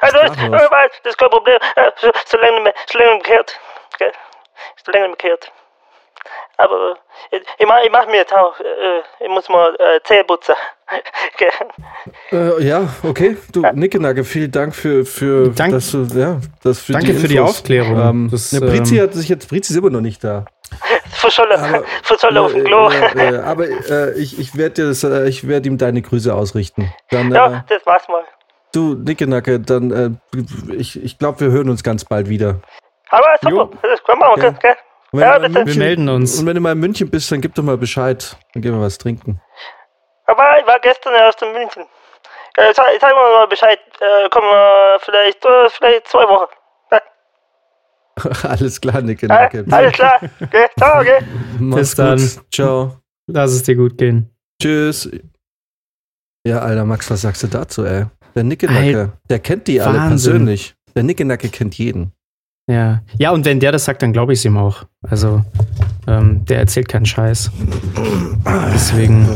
[0.00, 0.60] also, sprachlos.
[0.62, 1.58] äh, weiß, das ist kein Problem.
[2.00, 3.58] So, solange mehr, solange mehr kehrt.
[3.98, 4.12] Gell?
[4.84, 5.52] Solange mehr kehrt.
[6.56, 6.96] Aber
[7.30, 10.24] äh, ich, ich, mach, ich mach mir jetzt auch, äh, ich muss mal äh, Zähne
[10.24, 10.54] putzen.
[12.32, 13.36] Äh, ja, okay.
[13.52, 17.38] Du, Nickenacke, vielen Dank für, für Dank- dass du, ja, das für Danke für die.
[17.40, 17.98] Aufklärung.
[18.00, 20.44] Ähm, Das, ne, Brizi ähm, hat sich jetzt, Brizi ist immer noch nicht da.
[21.10, 22.88] Verscholle, Aber- verscholle auf dem Klo.
[22.90, 26.92] Äh, äh, aber äh, ich, ich werde äh, ich werd ihm deine Grüße ausrichten.
[27.10, 28.24] Dann, Ja, äh, das war's mal.
[28.72, 30.36] du, Nickenacke, dann, äh,
[30.74, 32.60] ich, ich glaube, wir hören uns ganz bald wieder.
[33.10, 34.74] Aber super, das können wir mal, Ja.
[35.12, 35.66] Und Ja, bitte.
[35.66, 36.38] Wir melden uns.
[36.38, 38.36] Und wenn du mal in München bist, dann gib doch mal Bescheid.
[38.54, 39.40] Dann gehen wir was trinken.
[40.26, 41.82] Aber ich war gestern erst in München.
[42.56, 43.78] Äh, sag, sag mir mal Bescheid.
[44.00, 46.46] Äh, kommen wir vielleicht, äh, vielleicht zwei Wochen.
[48.46, 49.64] Alles klar, Äh, Nickenacke.
[49.70, 50.20] alles klar.
[50.42, 51.18] Okay, ciao, okay.
[51.58, 52.18] Mach's Bis dann.
[52.18, 52.52] Gut.
[52.52, 52.96] Ciao.
[53.28, 54.30] Lass es dir gut gehen.
[54.60, 55.08] Tschüss.
[56.46, 58.06] Ja, Alter, Max, was sagst du dazu, ey?
[58.34, 60.32] Der Nickenacke, der kennt die alle Wahnsinn.
[60.32, 60.74] persönlich.
[60.94, 62.12] Der Nickenacke kennt jeden.
[62.70, 63.02] Ja.
[63.18, 64.84] Ja, und wenn der das sagt, dann glaube ich es ihm auch.
[65.02, 65.44] Also,
[66.06, 67.50] ähm, der erzählt keinen Scheiß.
[68.72, 69.26] Deswegen.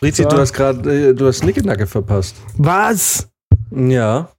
[0.00, 0.28] Brizi, So.
[0.30, 2.36] du hast gerade, äh, du hast Nickenacke verpasst.
[2.56, 3.28] Was?
[3.70, 4.30] Ja.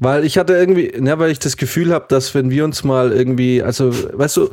[0.00, 3.10] Weil ich hatte irgendwie, ja, weil ich das Gefühl habe, dass wenn wir uns mal
[3.10, 4.50] irgendwie, also, weißt du,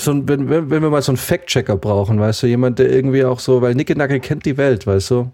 [0.00, 3.24] so ein, wenn, wenn wir mal so einen Fact-Checker brauchen, weißt du, jemand, der irgendwie
[3.24, 5.32] auch so, weil Nickenacke kennt die Welt, weißt du?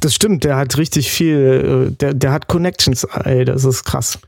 [0.00, 4.18] Das stimmt, der hat richtig viel, äh, der, der hat Connections, ey, das ist krass.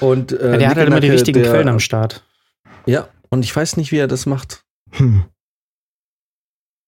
[0.00, 2.24] Und, äh, Ja, der hat halt immer die richtigen der- Quellen am Start.
[2.86, 4.64] Ja, und ich weiß nicht, wie er das macht.
[4.90, 5.24] Hm.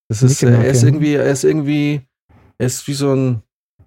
[0.09, 2.03] Das ist, äh, er ist irgendwie, er ist irgendwie,
[2.59, 3.43] er ist wie so ein,
[3.79, 3.85] er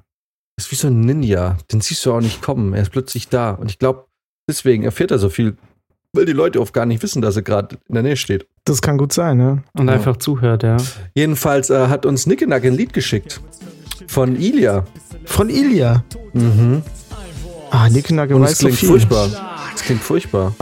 [0.58, 1.58] ist wie so ein Ninja.
[1.72, 2.74] Den siehst du auch nicht kommen.
[2.74, 3.52] Er ist plötzlich da.
[3.52, 4.08] Und ich glaube,
[4.50, 5.58] deswegen erfährt er so viel,
[6.14, 8.48] weil die Leute oft gar nicht wissen, dass er gerade in der Nähe steht.
[8.66, 9.64] Das kann gut sein, ne?
[9.74, 9.94] Und Ja.
[9.94, 10.78] einfach zuhört, ja.
[11.14, 13.40] Jedenfalls äh, hat uns Nickenack ein Lied geschickt.
[14.08, 14.84] Von Ilya.
[15.26, 16.04] Von Ilya.
[16.34, 16.82] Mhm.
[17.70, 18.90] Ah, Nickenacke Und weiß so klingt viel.
[18.90, 19.30] furchtbar.
[19.76, 20.54] Es klingt furchtbar.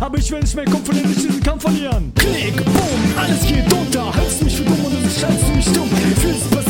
[0.00, 2.12] Aber ich will nicht mehr Kopf verlieren, ich diesen Kampf verlieren.
[2.16, 2.74] Klick, bumm,
[3.16, 4.12] alles geht unter.
[4.14, 5.88] Hältst mich für dumm und du schreibst du mich dumm.
[6.20, 6.61] Vieles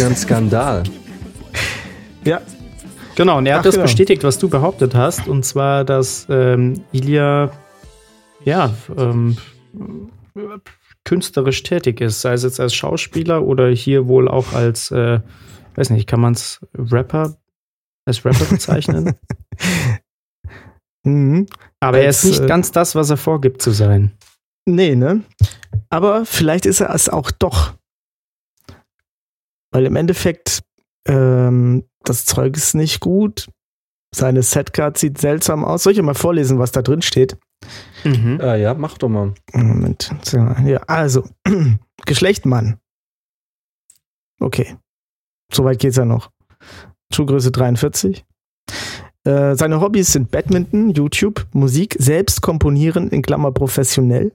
[0.00, 0.82] ja ein Skandal.
[2.24, 2.40] Ja.
[3.16, 3.84] Genau, und er hat Ach, das genau.
[3.84, 7.50] bestätigt, was du behauptet hast, und zwar, dass ähm, Ilya
[8.44, 9.36] ja ähm,
[11.04, 15.20] künstlerisch tätig ist, sei es jetzt als Schauspieler oder hier wohl auch als, äh,
[15.74, 17.36] weiß nicht, kann man es Rapper
[18.06, 19.14] als Rapper bezeichnen?
[21.02, 21.46] Mhm.
[21.80, 24.12] Aber er ist Als, nicht äh, ganz das, was er vorgibt zu sein.
[24.66, 25.22] Nee, ne?
[25.88, 27.72] Aber vielleicht ist er es auch doch.
[29.70, 30.62] Weil im Endeffekt,
[31.06, 33.48] ähm, das Zeug ist nicht gut.
[34.14, 35.84] Seine Setcard sieht seltsam aus.
[35.84, 37.38] Soll ich mal vorlesen, was da drin steht?
[38.04, 38.40] Mhm.
[38.40, 39.34] Äh, ja, mach doch mal.
[39.52, 40.10] Moment.
[40.32, 41.24] Ja, also,
[42.06, 42.78] Geschlecht Mann.
[44.40, 44.76] Okay.
[45.52, 46.30] Soweit geht's ja noch.
[47.12, 48.24] Schuhgröße 43.
[49.24, 54.32] Äh, seine Hobbys sind Badminton, YouTube, Musik, selbst komponieren, in Klammer professionell,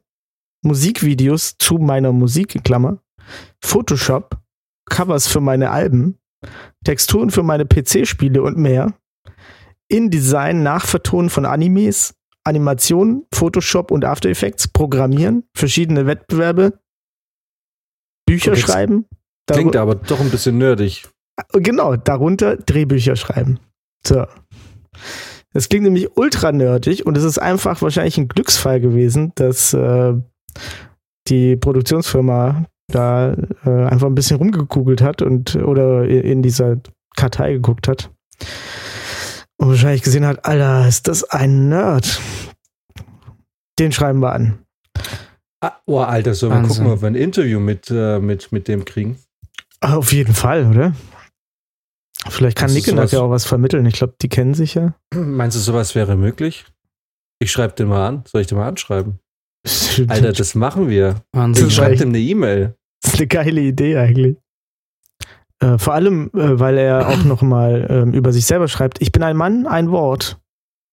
[0.61, 2.99] Musikvideos zu meiner Musik, in Klammer,
[3.63, 4.37] Photoshop,
[4.89, 6.19] Covers für meine Alben,
[6.83, 8.93] Texturen für meine PC-Spiele und mehr,
[9.87, 16.79] InDesign, Nachvertonen von Animes, Animation, Photoshop und After Effects, Programmieren, verschiedene Wettbewerbe,
[18.27, 19.05] Bücher jetzt schreiben.
[19.51, 21.07] Klingt aber doch ein bisschen nerdig.
[21.53, 23.59] Genau, darunter Drehbücher schreiben.
[24.05, 24.25] So.
[25.53, 30.13] Das klingt nämlich ultra nerdig und es ist einfach wahrscheinlich ein Glücksfall gewesen, dass äh,
[31.27, 33.33] die Produktionsfirma da
[33.65, 36.77] äh, einfach ein bisschen rumgegoogelt hat und oder in dieser
[37.15, 38.11] Kartei geguckt hat.
[39.57, 42.19] Und wahrscheinlich gesehen hat, Alter, ist das ein Nerd.
[43.79, 44.59] Den schreiben wir an.
[45.61, 46.83] Ah, oh, Alter, sollen wir Wahnsinn.
[46.83, 49.17] gucken, ob wir ein Interview mit, äh, mit, mit dem kriegen?
[49.79, 50.93] Ah, Auf jeden Fall, oder?
[52.27, 53.85] Vielleicht kann Nickenack ja auch was vermitteln.
[53.85, 54.95] Ich glaube, die kennen sich ja.
[55.13, 56.65] Meinst du, sowas wäre möglich?
[57.39, 58.23] Ich schreibe den mal an.
[58.27, 59.19] Soll ich den mal anschreiben?
[60.07, 61.21] Alter, das machen wir.
[61.31, 61.67] Wahnsinn.
[61.67, 62.75] Ich schreibe dem eine E-Mail.
[63.01, 64.37] Das ist eine geile Idee eigentlich.
[65.59, 69.11] Äh, vor allem, äh, weil er auch noch mal ähm, über sich selber schreibt, ich
[69.11, 70.39] bin ein Mann, ein Wort.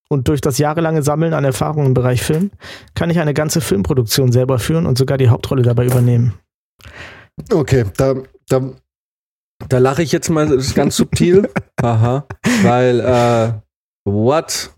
[0.09, 2.51] Und durch das jahrelange Sammeln an Erfahrungen im Bereich Film
[2.95, 6.35] kann ich eine ganze Filmproduktion selber führen und sogar die Hauptrolle dabei übernehmen.
[7.51, 8.17] Okay, da,
[8.47, 8.73] da,
[9.69, 11.49] da lache ich jetzt mal das ist ganz subtil.
[11.83, 12.27] Aha.
[12.63, 13.53] Weil, äh,
[14.05, 14.71] what?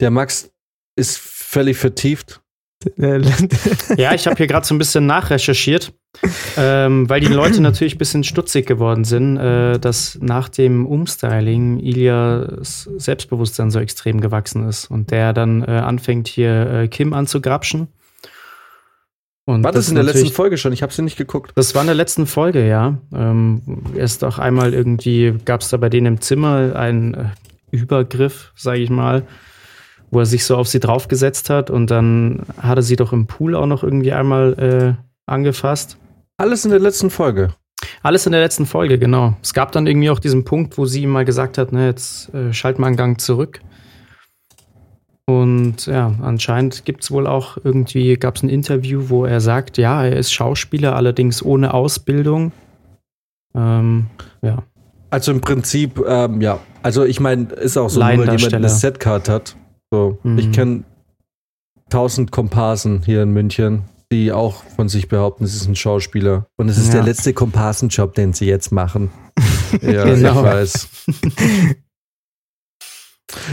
[0.00, 0.50] Der Max
[0.96, 1.18] ist
[1.52, 2.40] völlig vertieft.
[3.96, 5.92] Ja, ich habe hier gerade so ein bisschen nachrecherchiert,
[6.56, 11.78] ähm, weil die Leute natürlich ein bisschen stutzig geworden sind, äh, dass nach dem Umstyling
[11.78, 17.86] Ilias Selbstbewusstsein so extrem gewachsen ist und der dann äh, anfängt hier äh, Kim anzugrapschen.
[19.44, 20.72] Und War das, ist in der letzten Folge schon?
[20.72, 21.52] Ich habe sie nicht geguckt.
[21.54, 22.98] Das war in der letzten Folge, ja.
[23.14, 23.62] Ähm,
[23.96, 27.24] erst auch einmal irgendwie gab es da bei denen im Zimmer einen äh,
[27.70, 29.22] Übergriff, sage ich mal,
[30.12, 33.26] wo er sich so auf sie draufgesetzt hat und dann hat er sie doch im
[33.26, 34.52] Pool auch noch irgendwie einmal
[34.98, 35.96] äh, angefasst.
[36.36, 37.54] Alles in der letzten Folge.
[38.02, 39.34] Alles in der letzten Folge, genau.
[39.42, 42.32] Es gab dann irgendwie auch diesen Punkt, wo sie ihm mal gesagt hat, ne, jetzt
[42.34, 43.60] äh, schalt mal einen Gang zurück.
[45.24, 49.78] Und ja, anscheinend gibt es wohl auch irgendwie, gab es ein Interview, wo er sagt,
[49.78, 52.52] ja, er ist Schauspieler, allerdings ohne Ausbildung.
[53.54, 54.06] Ähm,
[54.42, 54.62] ja.
[55.08, 56.58] Also im Prinzip, ähm, ja.
[56.82, 59.56] Also ich meine, ist auch so, nur weil jemand eine Setcard hat.
[59.92, 60.38] So, Mhm.
[60.38, 60.84] ich kenne
[61.90, 66.46] tausend Komparsen hier in München, die auch von sich behaupten, sie sind Schauspieler.
[66.56, 66.94] Und es ist Ja.
[66.94, 69.10] der letzte Komparsenjob, den sie jetzt machen.
[69.82, 70.40] ja, Genau.
[70.40, 70.88] ich weiß.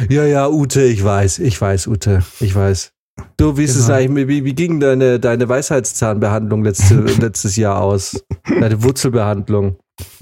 [0.10, 2.94] ja, ja, Ute, ich weiß, ich weiß, Ute, ich weiß.
[3.36, 3.98] Du, wie ist es Genau.
[3.98, 8.24] eigentlich, wie, wie ging deine, deine Weisheitszahnbehandlung letzte, letztes Jahr aus?
[8.48, 9.76] Deine Wurzelbehandlung?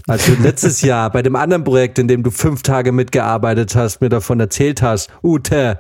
[0.08, 4.02] Als du letztes Jahr bei dem anderen Projekt, in dem du fünf Tage mitgearbeitet hast,
[4.02, 5.80] mir davon erzählt hast, Ute.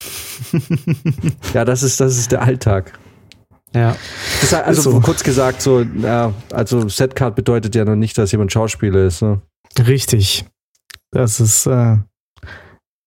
[1.54, 2.98] ja, das ist, das ist der Alltag.
[3.74, 3.96] Ja.
[4.40, 5.00] Das heißt, also so.
[5.00, 9.22] kurz gesagt, so, ja, also Setcard bedeutet ja noch nicht, dass jemand Schauspieler ist.
[9.22, 9.40] Ne?
[9.78, 10.44] Richtig.
[11.12, 11.98] Das ist, äh,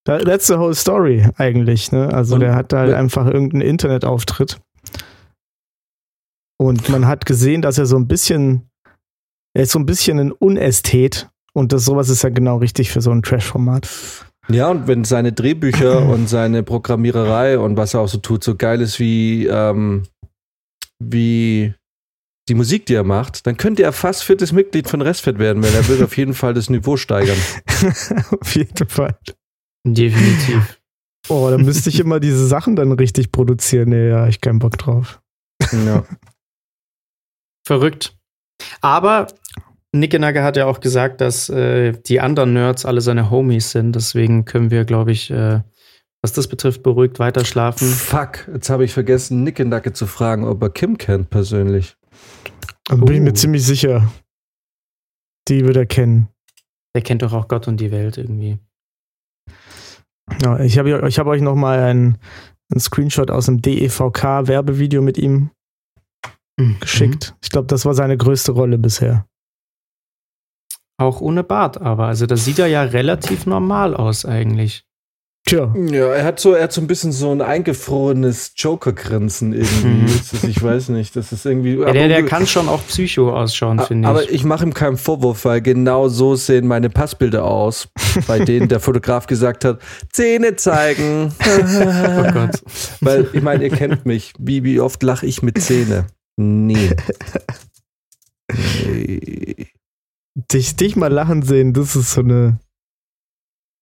[0.06, 2.14] that- that's the whole story eigentlich, ne?
[2.14, 2.98] Also Und- der hat halt Ja.
[2.98, 4.60] einfach irgendeinen Internetauftritt.
[6.58, 8.70] Und man hat gesehen, dass er so ein bisschen,
[9.54, 11.30] er ist so ein bisschen ein Unästhet.
[11.54, 13.88] Und das sowas ist ja genau richtig für so ein Trash-Format.
[14.50, 18.56] Ja, und wenn seine Drehbücher und seine Programmiererei und was er auch so tut, so
[18.56, 20.04] geil ist wie, ähm,
[21.00, 21.74] wie
[22.50, 25.74] die Musik, die er macht, dann könnte er fast viertes Mitglied von Restfett werden, weil
[25.74, 27.38] er will auf jeden Fall das Niveau steigern.
[28.42, 29.18] Auf jeden Fall.
[29.86, 30.80] Definitiv.
[31.30, 33.90] Oh, da müsste ich immer diese Sachen dann richtig produzieren.
[33.90, 35.22] Nee, ja, ich keinen Bock drauf.
[35.72, 36.04] Ja.
[37.66, 38.18] Verrückt.
[38.82, 39.28] Aber
[39.94, 43.94] Nickenagger hat ja auch gesagt, dass äh, die anderen Nerds alle seine Homies sind.
[43.96, 45.62] Deswegen können wir, glaube ich, äh,
[46.22, 47.88] was das betrifft, beruhigt weiter schlafen.
[47.90, 51.96] Fuck, jetzt habe ich vergessen, Nickenacke zu fragen, ob er Kim kennt persönlich.
[52.86, 53.34] Da bin ich mir Oh.
[53.34, 54.12] ziemlich sicher.
[55.48, 56.28] Die wird er kennen.
[56.96, 58.58] Der kennt doch auch Gott und die Welt irgendwie.
[60.42, 62.18] Ja, ich habe ich hab euch noch mal einen,
[62.72, 65.52] einen Screenshot aus dem DEVK-Werbevideo mit ihm
[66.60, 66.78] Mhm.
[66.80, 67.36] geschickt.
[67.44, 69.26] Ich glaube, das war seine größte Rolle bisher.
[70.98, 74.86] Auch ohne Bart, aber also das sieht er ja relativ normal aus eigentlich.
[75.46, 80.06] Tja, Ja, er hat so, er hat so ein bisschen so ein eingefrorenes Joker-Grinsen irgendwie.
[80.06, 81.76] Ist, ich weiß nicht, das ist irgendwie.
[81.76, 84.30] Ja, der, der kann schon auch Psycho ausschauen, finde Aber ich.
[84.32, 87.90] ich mache ihm keinen Vorwurf, weil genau so sehen meine Passbilder aus,
[88.26, 89.82] bei denen der Fotograf gesagt hat,
[90.14, 91.34] Zähne zeigen.
[91.44, 92.62] Oh Gott.
[93.02, 94.34] Weil ich meine, ihr kennt mich.
[94.40, 96.08] Wie, wie oft lache ich mit Zähne?
[96.38, 96.92] Nie.
[98.86, 99.68] Nee.
[100.36, 102.60] dich, dich mal lachen sehen, das ist so eine.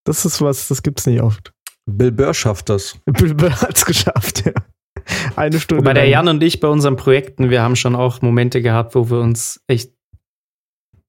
[0.06, 1.54] Das ist was, das gibt's nicht oft.
[1.86, 2.98] Bill Burr schafft das.
[3.06, 4.54] Bill Burr hat's geschafft, ja.
[5.36, 5.84] Eine Stunde.
[5.84, 6.08] Wobei der.
[6.08, 9.62] Jan und ich bei unseren Projekten, wir haben schon auch Momente gehabt, wo wir uns
[9.68, 9.92] echt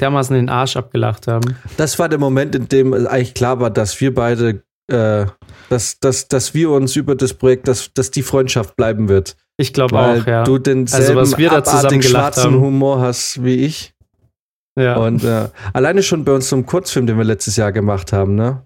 [0.00, 1.56] dermaßen den Arsch abgelacht haben.
[1.76, 5.26] Das war der Moment, in dem eigentlich klar war, dass wir beide, äh,
[5.68, 9.36] dass, dass, dass wir uns über das Projekt, dass, dass die Freundschaft bleiben wird.
[9.58, 10.44] Ich glaube auch, ja.
[10.44, 12.60] du denselben Also, was wir da zusammen schwarzen haben.
[12.60, 13.94] Humor hast wie ich.
[14.78, 14.96] Ja.
[14.96, 18.62] Und äh, alleine schon bei uns einem Kurzfilm, den wir letztes Jahr gemacht haben, ne?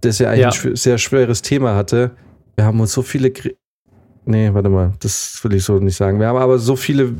[0.00, 0.70] Das ja eigentlich Ja.
[0.70, 2.10] ein sehr schweres Thema hatte.
[2.56, 3.30] Wir haben uns so viele.
[3.30, 3.56] Gri
[4.26, 6.20] nee, warte mal, das will ich so nicht sagen.
[6.20, 7.14] Wir haben aber so viele,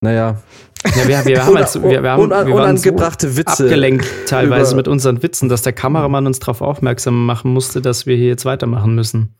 [0.00, 0.40] naja,
[0.84, 3.64] ja, wir, wir haben, jetzt, wir, wir haben unan- wir waren so unangebrachte Witze.
[3.64, 8.16] abgelenkt teilweise mit unseren Witzen, dass der Kameramann uns darauf aufmerksam machen musste, dass wir
[8.16, 9.34] hier jetzt weitermachen müssen.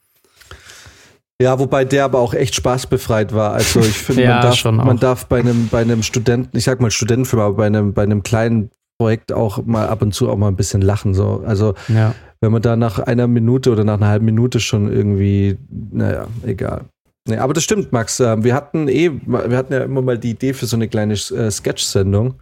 [1.42, 3.52] Ja, wobei der aber auch echt spaßbefreit war.
[3.52, 6.80] Also ich finde, Ja, man, darf, man darf bei einem, bei einem Studenten, ich sag
[6.80, 8.70] mal Studentenfilm, aber bei einem, bei einem kleinen
[9.00, 11.12] Projekt auch mal ab und zu auch mal ein bisschen lachen.
[11.14, 11.42] So.
[11.44, 12.14] Also Ja.
[12.40, 15.58] wenn man da nach einer Minute oder nach einer halben Minute schon irgendwie,
[15.92, 16.82] naja, egal.
[17.26, 18.20] Nee, aber das stimmt, Max.
[18.20, 21.14] Ähm, Wir hatten eh, wir hatten ja immer mal die Idee für so eine kleine
[21.14, 22.34] äh, Sketch-Sendung.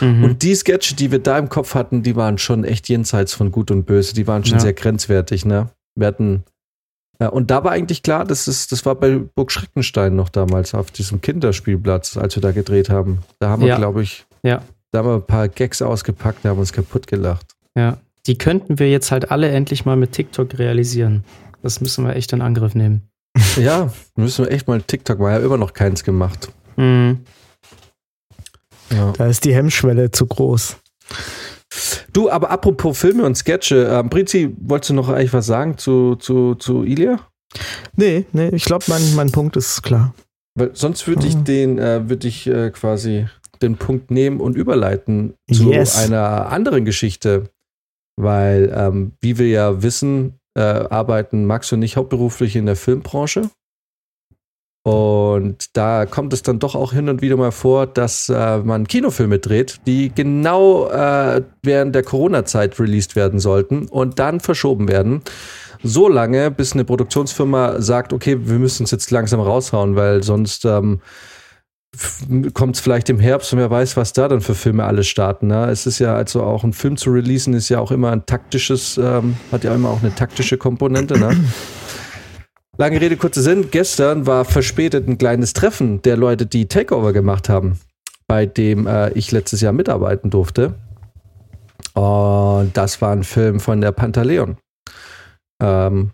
[0.00, 0.24] Mhm.
[0.24, 3.52] Und die Sketche, die wir da im Kopf hatten, die waren schon echt jenseits von
[3.52, 4.12] Gut und Böse.
[4.12, 4.60] Die waren schon Ja.
[4.64, 5.70] sehr grenzwertig, ne?
[5.96, 6.42] Wir hatten,
[7.24, 10.74] ja, und da war eigentlich klar, das ist, das war bei Burg Schreckenstein noch damals
[10.74, 13.18] auf diesem Kinderspielplatz, als wir da gedreht haben.
[13.38, 13.76] Da haben wir, Ja.
[13.76, 14.62] glaube ich, Ja.
[14.92, 17.46] da haben wir ein paar Gags ausgepackt, da haben wir uns kaputt gelacht.
[17.74, 17.98] Ja.
[18.26, 21.24] Die könnten wir jetzt halt alle endlich mal mit TikTok realisieren.
[21.62, 23.02] Das müssen wir echt in Angriff nehmen.
[23.56, 25.30] Ja, müssen wir echt mal TikTok machen.
[25.30, 26.50] Ich habe immer noch keins gemacht.
[26.76, 27.20] Mhm.
[28.92, 29.12] Ja.
[29.16, 30.76] Da ist die Hemmschwelle zu groß.
[32.12, 36.16] Du, aber apropos Filme und Sketche, ähm, Brizi, wolltest du noch eigentlich was sagen zu,
[36.16, 37.20] zu, zu Ilia?
[37.96, 40.14] Nee, nee, ich glaube, mein, mein Punkt ist klar.
[40.56, 41.44] Weil sonst würde ich Mhm.
[41.44, 43.26] den, äh, würde ich äh, quasi
[43.62, 45.96] den Punkt nehmen und überleiten zu Yes.
[45.96, 47.50] einer anderen Geschichte.
[48.16, 53.50] Weil, ähm, wie wir ja wissen, äh, arbeiten Max und ich hauptberuflich in der Filmbranche.
[54.84, 58.86] Und da kommt es dann doch auch hin und wieder mal vor, dass äh, man
[58.86, 65.22] Kinofilme dreht, die genau äh, während der Corona-Zeit released werden sollten und dann verschoben werden.
[65.82, 70.66] So lange, bis eine Produktionsfirma sagt, okay, wir müssen es jetzt langsam raushauen, weil sonst
[70.66, 71.00] ähm,
[72.52, 75.46] kommt es vielleicht im Herbst und wer weiß, was da dann für Filme alles starten.
[75.46, 75.66] Ne?
[75.70, 78.98] Es ist ja also auch ein Film zu releasen, ist ja auch immer ein taktisches,
[78.98, 81.18] ähm, hat ja immer auch eine taktische Komponente.
[81.18, 81.34] Ne?
[82.76, 83.70] Lange Rede, kurzer Sinn.
[83.70, 87.78] Gestern war verspätet ein kleines Treffen der Leute, die Takeover gemacht haben,
[88.26, 90.74] bei dem äh, ich letztes Jahr mitarbeiten durfte.
[91.94, 94.56] Und das war ein Film von der Pantaleon.
[95.62, 96.10] Ähm,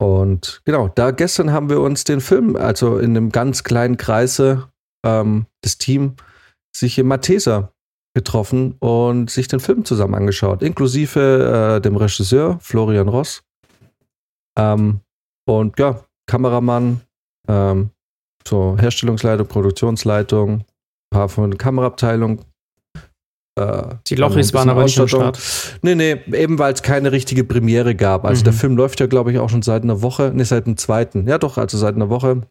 [0.00, 4.68] und genau, da gestern haben wir uns den Film, also in einem ganz kleinen Kreise,
[5.04, 6.14] ähm, das Team,
[6.72, 7.72] sich im Matheser
[8.14, 13.42] getroffen und sich den Film zusammen angeschaut, inklusive äh, dem Regisseur Florian Ross.
[14.56, 15.00] Ähm,
[15.48, 17.00] und ja, Kameramann,
[17.48, 17.90] ähm,
[18.46, 20.64] so Herstellungsleitung, Produktionsleitung, ein
[21.10, 22.42] paar von Kameraabteilung.
[23.58, 25.08] Äh, Die Lochis ein waren aber nicht am.
[25.08, 25.40] Start.
[25.82, 28.24] Nee, nee, eben weil es keine richtige Premiere gab.
[28.24, 28.44] Also Mhm.
[28.44, 30.32] der Film läuft ja, glaube ich, auch schon seit einer Woche.
[30.34, 31.26] Nee, seit dem zweiten.
[31.26, 32.42] Ja, doch, also seit einer Woche.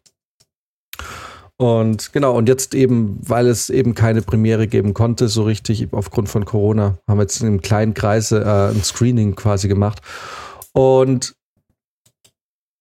[1.60, 6.28] Und genau, und jetzt eben, weil es eben keine Premiere geben konnte, so richtig aufgrund
[6.28, 10.00] von Corona, haben wir jetzt in einem kleinen Kreise äh, ein Screening quasi gemacht.
[10.72, 11.34] Und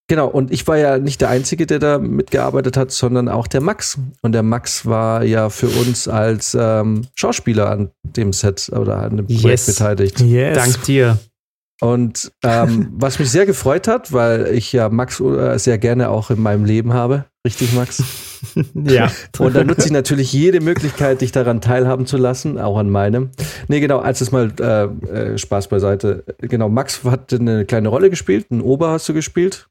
[0.08, 3.62] genau, und ich war ja nicht der Einzige, der da mitgearbeitet hat, sondern auch der
[3.62, 3.97] Max.
[4.22, 9.18] Und der Max war ja für uns als ähm, Schauspieler an dem Set oder an
[9.18, 9.66] dem Projekt Yes.
[9.68, 10.20] beteiligt.
[10.22, 10.58] Yes.
[10.58, 11.18] Dank dir.
[11.80, 16.32] Und ähm, was mich sehr gefreut hat, weil ich ja Max äh, sehr gerne auch
[16.32, 17.26] in meinem Leben habe.
[17.45, 18.03] Richtig, Max?
[18.76, 19.12] Ja.
[19.39, 23.32] Und da nutze ich natürlich jede Möglichkeit, dich daran teilhaben zu lassen, auch an meinem.
[23.68, 24.84] Nee, genau, als es mal äh,
[25.34, 26.24] äh, Spaß beiseite.
[26.39, 29.70] Genau, Max hat eine kleine Rolle gespielt, ein Ober hast du gespielt.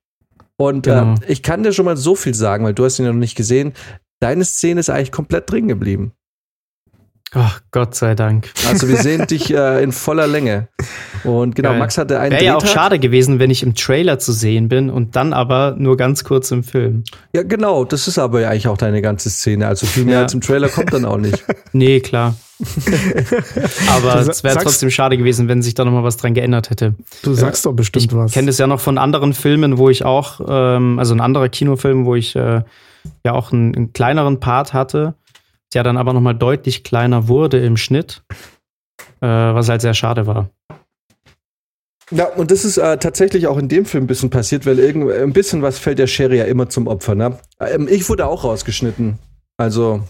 [0.58, 1.14] Und Genau.
[1.14, 3.18] äh, ich kann dir schon mal so viel sagen, weil du hast ihn ja noch
[3.18, 3.72] nicht gesehen.
[4.20, 6.12] Deine Szene ist eigentlich komplett drin geblieben.
[7.32, 8.50] Ach, Gott sei Dank.
[8.68, 10.68] Also wir sehen dich äh, in voller Länge.
[11.24, 11.78] Und genau, Geil.
[11.80, 12.74] Max hatte einen Wäre ja auch Drehtag.
[12.74, 16.50] schade gewesen, wenn ich im Trailer zu sehen bin und dann aber nur ganz kurz
[16.52, 17.02] im Film.
[17.34, 19.66] Ja, genau, das ist aber ja eigentlich auch deine ganze Szene.
[19.66, 20.22] Also viel mehr Ja.
[20.22, 21.44] als im Trailer kommt dann auch nicht.
[21.72, 22.34] Nee, klar.
[23.90, 26.70] aber Du es wäre trotzdem schade gewesen, wenn sich da noch mal was dran geändert
[26.70, 26.94] hätte.
[27.22, 28.32] Du sagst doch bestimmt ich was.
[28.32, 32.06] kenne das ja noch von anderen Filmen, wo ich auch, ähm, also ein anderer Kinofilm,
[32.06, 32.62] wo ich äh,
[33.24, 35.14] ja auch einen, einen kleineren Part hatte,
[35.74, 38.22] der dann aber noch mal deutlich kleiner wurde im Schnitt,
[39.20, 40.50] äh, was halt sehr schade war.
[42.12, 45.10] Ja, und das ist äh, tatsächlich auch in dem Film ein bisschen passiert, weil irgend,
[45.10, 47.16] ein bisschen was fällt der Sherry ja immer zum Opfer.
[47.16, 47.38] Ne?
[47.58, 49.18] Ähm, ich wurde auch rausgeschnitten.
[49.56, 50.02] Also,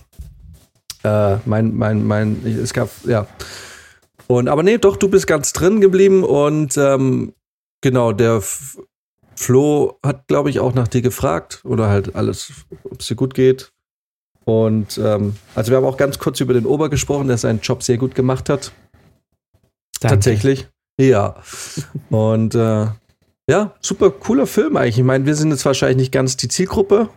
[1.07, 3.27] äh, mein, mein, mein, ich- es gab, ja.
[4.27, 7.33] Und, aber nee, doch, du bist ganz drin geblieben und ähm,
[7.81, 8.79] genau, der F
[9.39, 12.53] Flo hat, glaube ich, auch nach dir gefragt oder halt alles,
[12.85, 13.71] ob es dir gut geht.
[14.45, 17.83] Und ähm, also wir haben auch ganz kurz über den Ober gesprochen, der seinen Job
[17.83, 18.73] sehr gut gemacht hat.
[20.01, 20.17] Danke.
[20.17, 20.69] Tatsächlich.
[20.99, 21.37] Ja.
[22.11, 22.87] Und äh,
[23.49, 24.99] ja, super cooler Film eigentlich.
[24.99, 27.11] Ich meine, wir sind jetzt wahrscheinlich nicht ganz die Zielgruppe,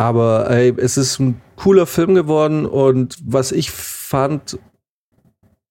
[0.00, 4.58] aber ey, es ist ein cooler Film geworden und was ich fand,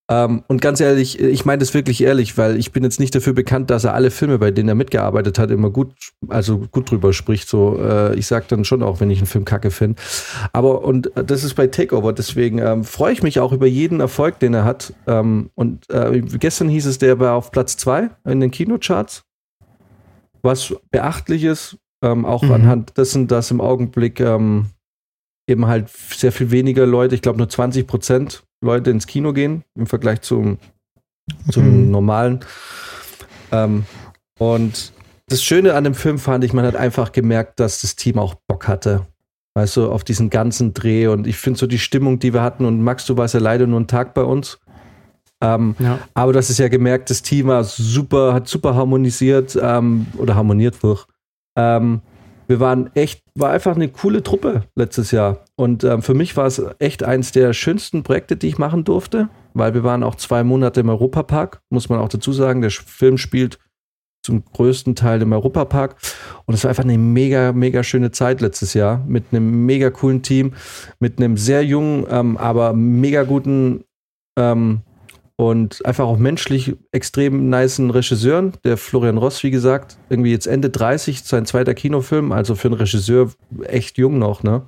[0.07, 3.33] ähm, und ganz ehrlich, ich meine das wirklich ehrlich, weil ich bin jetzt nicht dafür
[3.33, 5.93] bekannt, dass er alle Filme, bei denen er mitgearbeitet hat, immer gut,
[6.27, 7.49] also gut drüber spricht.
[7.49, 9.99] So, äh, ich sag dann schon auch, wenn ich einen Film kacke finde.
[10.53, 14.37] Aber und das ist bei Takeover, deswegen ähm, freue ich mich auch über jeden Erfolg,
[14.37, 14.93] den er hat.
[15.07, 19.23] Ähm, und äh, gestern hieß es, der war auf Platz zwei in den Kinocharts.
[20.43, 22.51] Was beachtlich ist, ähm, auch Mhm.
[22.51, 24.67] anhand dessen, dass im Augenblick ähm,
[25.47, 29.63] eben halt sehr viel weniger Leute, ich glaube nur 20 Prozent Leute ins Kino gehen
[29.75, 30.57] im Vergleich zum,
[31.51, 31.91] zum Mhm.
[31.91, 32.39] normalen.
[33.51, 33.85] Ähm,
[34.37, 34.93] und
[35.27, 38.35] das Schöne an dem Film fand ich, man hat einfach gemerkt, dass das Team auch
[38.47, 39.05] Bock hatte.
[39.55, 41.07] Weißt du, auf diesen ganzen Dreh.
[41.07, 43.67] Und ich finde so die Stimmung, die wir hatten, und Max, du warst ja leider
[43.67, 44.59] nur einen Tag bei uns.
[45.41, 45.99] Ähm, Ja.
[46.13, 50.75] aber das ist ja gemerkt, das Team war super, hat super harmonisiert ähm, oder harmoniert
[50.83, 51.05] durch.
[51.59, 52.01] Ähm,
[52.47, 55.45] wir waren echt, war einfach eine coole Truppe letztes Jahr.
[55.55, 59.29] Und ähm, für mich war es echt eins der schönsten Projekte, die ich machen durfte,
[59.53, 62.61] weil wir waren auch zwei Monate im Europapark, muss man auch dazu sagen.
[62.61, 63.59] Der Film spielt
[64.23, 65.95] zum größten Teil im Europapark.
[66.45, 70.23] Und es war einfach eine mega, mega schöne Zeit letztes Jahr mit einem mega coolen
[70.23, 70.53] Team,
[70.99, 73.83] mit einem sehr jungen, ähm, aber mega guten
[74.37, 74.81] ähm,
[75.39, 78.51] und einfach auch menschlich extrem nicen Regisseuren.
[78.65, 82.75] Der Florian Ross, wie gesagt, irgendwie jetzt Ende 30, sein zweiter Kinofilm, also für einen
[82.75, 83.31] Regisseur
[83.63, 84.63] echt jung noch, ne?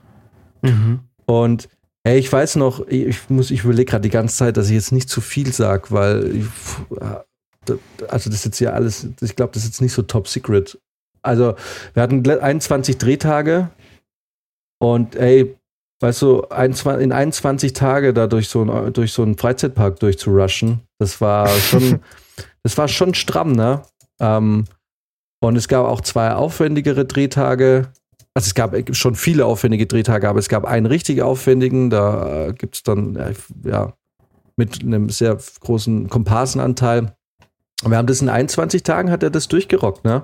[1.25, 1.67] Und
[2.03, 4.93] ey, ich weiß noch, ich muss, ich überlege gerade die ganze Zeit, dass ich jetzt
[4.93, 6.45] nicht zu viel sag, weil ich,
[8.07, 10.79] also das ist jetzt ja alles, ich glaube, das ist jetzt nicht so top secret.
[11.21, 11.55] Also
[11.93, 13.71] wir hatten 21 Drehtage
[14.79, 15.53] und ey,
[16.01, 20.81] weißt du, 21, in 21 Tage da durch so, ein, durch so einen Freizeitpark durchzurushen,
[20.99, 21.99] das war schon,
[22.63, 23.83] das war schon stramm, ne?
[24.19, 24.65] Ähm,
[25.43, 27.91] und es gab auch zwei aufwendigere Drehtage.
[28.33, 31.89] Also es gab schon viele aufwendige Drehtage, aber es gab einen richtig aufwendigen.
[31.89, 33.31] Da äh, gibt es dann, ja,
[33.69, 33.93] ja,
[34.55, 37.15] mit einem sehr großen Komparsenanteil.
[37.83, 40.23] Wir haben das in 21 Tagen hat er das durchgerockt, ne?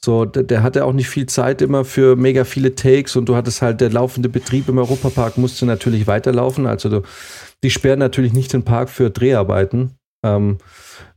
[0.00, 3.36] So, der, der hatte auch nicht viel Zeit immer für mega viele Takes und du
[3.36, 6.66] hattest halt der laufende Betrieb im Europapark musste natürlich weiterlaufen.
[6.66, 7.02] Also du,
[7.62, 9.96] die sperren natürlich nicht den Park für Dreharbeiten.
[10.24, 10.58] Ähm,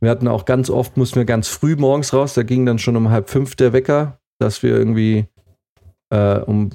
[0.00, 2.96] wir hatten auch ganz oft, mussten wir ganz früh morgens raus, da ging dann schon
[2.96, 5.26] um halb fünf der Wecker, dass wir irgendwie
[6.10, 6.70] äh, um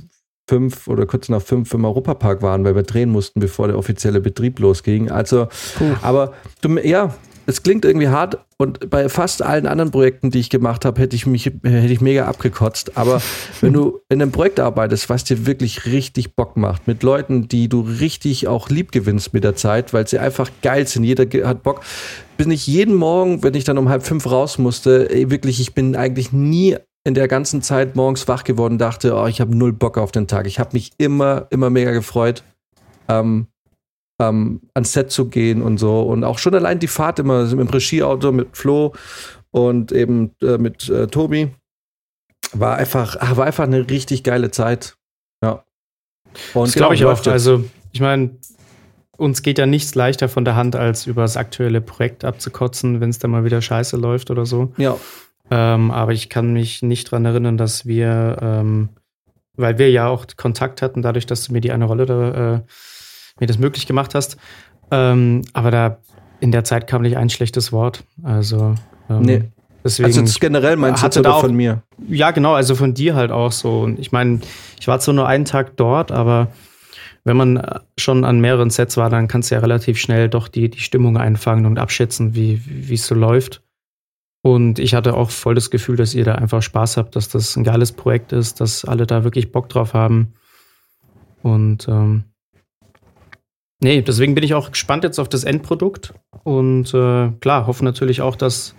[0.49, 4.19] fünf oder kurz nach fünf im Europapark waren, weil wir drehen mussten, bevor der offizielle
[4.19, 5.09] Betrieb losging.
[5.09, 5.47] Also,
[6.01, 10.49] aber du, ja, es klingt irgendwie hart und bei fast allen anderen Projekten, die ich
[10.49, 12.97] gemacht habe, hätte ich mich hätte ich mega abgekotzt.
[12.97, 13.21] Aber
[13.61, 17.67] wenn du in einem Projekt arbeitest, was dir wirklich richtig Bock macht, mit Leuten, die
[17.67, 21.63] du richtig auch lieb gewinnst mit der Zeit, weil sie einfach geil sind, jeder hat
[21.63, 21.81] Bock,
[22.37, 25.95] bin ich jeden Morgen, wenn ich dann um halb fünf raus musste, wirklich, ich bin
[25.95, 29.97] eigentlich nie in der ganzen Zeit morgens wach geworden, dachte, oh, ich habe null Bock
[29.97, 30.47] auf den Tag.
[30.47, 32.43] Ich habe mich immer, immer mega gefreut.
[33.09, 33.47] Ähm,
[34.29, 36.01] ähm, ans Set zu gehen und so.
[36.01, 38.93] Und auch schon allein die Fahrt immer im Regieauto mit Flo
[39.51, 41.51] und eben äh, mit äh, Tobi
[42.53, 44.95] war einfach, ah, war einfach eine richtig geile Zeit.
[45.43, 45.63] Ja.
[46.53, 47.15] Und Das glaube ich genau, auch.
[47.15, 47.33] läuft jetzt.
[47.33, 48.31] Also, ich meine,
[49.17, 53.09] uns geht ja nichts leichter von der Hand, als über das aktuelle Projekt abzukotzen, wenn
[53.09, 54.73] es dann mal wieder scheiße läuft oder so.
[54.77, 54.97] Ja.
[55.51, 58.89] Ähm, aber ich kann mich nicht dran erinnern, dass wir, ähm,
[59.55, 62.61] weil wir ja auch Kontakt hatten, dadurch, dass du mir die eine Rolle da, äh,
[63.39, 64.37] mir das möglich gemacht hast.
[64.91, 65.97] Ähm, aber da
[66.39, 68.03] in der Zeit kam nicht ein schlechtes Wort.
[68.21, 68.75] Also,
[69.09, 69.43] ähm, Nee.
[69.83, 70.05] deswegen.
[70.07, 71.81] Also das generell meinst du jetzt da auch- von mir?
[72.07, 73.81] ja, genau, also von dir halt auch so.
[73.81, 74.41] Und ich meine,
[74.79, 76.49] ich war zwar nur einen Tag dort, aber
[77.23, 80.47] wenn man äh, schon an mehreren Sets war, dann kannst du ja relativ schnell doch
[80.49, 83.61] die, die Stimmung einfangen und abschätzen, wie wie es so läuft.
[84.45, 87.55] Und ich hatte auch voll das Gefühl, dass ihr da einfach Spaß habt, dass das
[87.55, 90.33] ein geiles Projekt ist, dass alle da wirklich Bock drauf haben.
[91.41, 92.25] Und ähm,
[93.83, 96.13] nee, deswegen bin ich auch gespannt jetzt auf das Endprodukt.
[96.43, 98.75] Und äh, klar, hoffe natürlich auch, dass,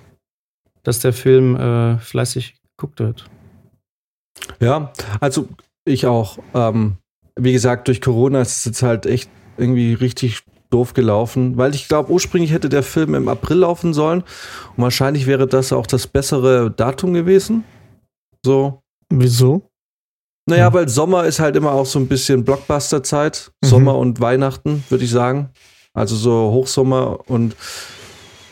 [0.83, 3.27] dass der Film äh, fleißig geguckt wird.
[4.61, 5.49] Ja, also
[5.85, 6.39] ich auch.
[6.55, 6.97] Ähm,
[7.37, 11.87] wie gesagt, durch Corona ist es jetzt halt echt irgendwie richtig doof gelaufen, weil ich
[11.87, 14.23] glaube, ursprünglich hätte der Film im April laufen sollen
[14.77, 17.65] und wahrscheinlich wäre das auch das bessere Datum gewesen.
[18.45, 18.83] So.
[19.09, 19.71] Wieso?
[20.47, 23.51] Naja, weil Sommer ist halt immer auch so ein bisschen Blockbuster-Zeit.
[23.63, 23.67] Mhm.
[23.67, 25.51] Sommer und Weihnachten, würde ich sagen.
[25.95, 27.57] Also so Hochsommer und,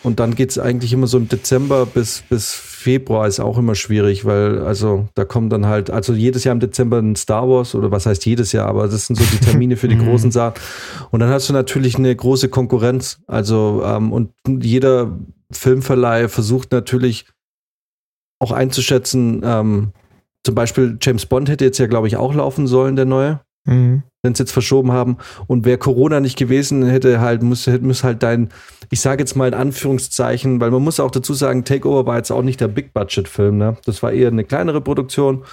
[0.03, 3.75] und dann geht es eigentlich immer so im Dezember bis, bis Februar ist auch immer
[3.75, 7.75] schwierig, weil also da kommt dann halt, also jedes Jahr im Dezember ein Star Wars
[7.75, 10.61] oder was heißt jedes Jahr, aber das sind so die Termine für die großen Sachen.
[11.11, 13.21] Und dann hast du natürlich eine große Konkurrenz.
[13.27, 15.17] Also ähm, und jeder
[15.53, 17.27] Filmverleih versucht natürlich
[18.41, 19.93] auch einzuschätzen, ähm,
[20.45, 24.03] zum Beispiel James Bond hätte jetzt ja, glaube ich, auch laufen sollen, der neue, Mhm.
[24.23, 25.19] wenn sie jetzt verschoben haben.
[25.47, 28.49] Und wäre Corona nicht gewesen, hätte halt, muss, muss halt dein,
[28.91, 32.33] ich sage jetzt mal in Anführungszeichen, weil man muss auch dazu sagen, Takeover war jetzt
[32.33, 33.77] auch nicht der Big-Budget-Film, ne?
[33.85, 35.45] Das war eher eine kleinere Produktion.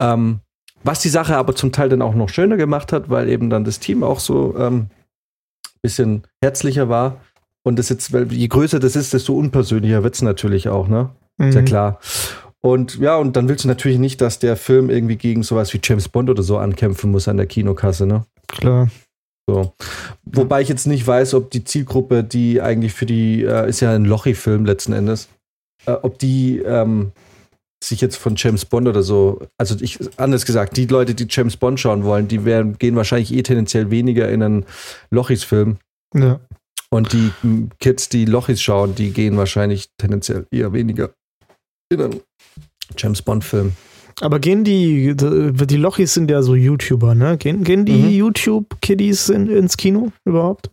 [0.00, 0.40] Ähm,
[0.84, 3.64] was die Sache aber zum Teil dann auch noch schöner gemacht hat, weil eben dann
[3.64, 4.88] das Team auch so ähm,
[5.82, 7.16] bisschen herzlicher war.
[7.64, 11.10] Und das jetzt, weil je größer das ist, desto unpersönlicher wird es natürlich auch, ne?
[11.38, 11.64] Ist ja Mhm.
[11.64, 11.98] klar.
[12.60, 15.80] Und ja, und dann willst du natürlich nicht, dass der Film irgendwie gegen sowas wie
[15.82, 18.24] James Bond oder so ankämpfen muss an der Kinokasse, ne?
[18.48, 18.90] Klar.
[19.48, 19.72] So.
[20.24, 23.94] Wobei ich jetzt nicht weiß, ob die Zielgruppe, die eigentlich für die, äh, ist ja
[23.94, 25.28] ein Lochi-Film letzten Endes,
[25.86, 27.12] äh, ob die ähm,
[27.82, 31.56] sich jetzt von James Bond oder so, also ich, anders gesagt, die Leute, die James
[31.56, 34.66] Bond schauen wollen, die werden, gehen wahrscheinlich eh tendenziell weniger in einen
[35.10, 35.78] Lochis-Film.
[36.14, 36.40] Ja.
[36.90, 37.30] Und die
[37.78, 41.10] Kids, die Lochis schauen, die gehen wahrscheinlich tendenziell eher weniger
[41.90, 42.20] in einen
[42.96, 43.72] James Bond-Film.
[44.20, 47.36] Aber gehen die, die Lochis sind ja so YouTuber, ne?
[47.38, 48.10] Gehen, gehen die Mhm.
[48.10, 50.70] YouTube-Kiddies in, ins Kino überhaupt?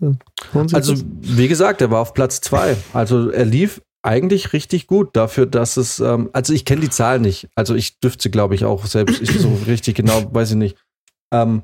[0.74, 1.06] Also, das?
[1.22, 2.76] wie gesagt, er war auf Platz zwei.
[2.94, 7.20] Also, er lief eigentlich richtig gut dafür, dass es, ähm, also ich kenne die Zahl
[7.20, 7.48] nicht.
[7.56, 10.76] Also, ich dürfte sie, glaube ich, auch selbst, ich so richtig genau, weiß ich nicht.
[11.32, 11.62] Ähm,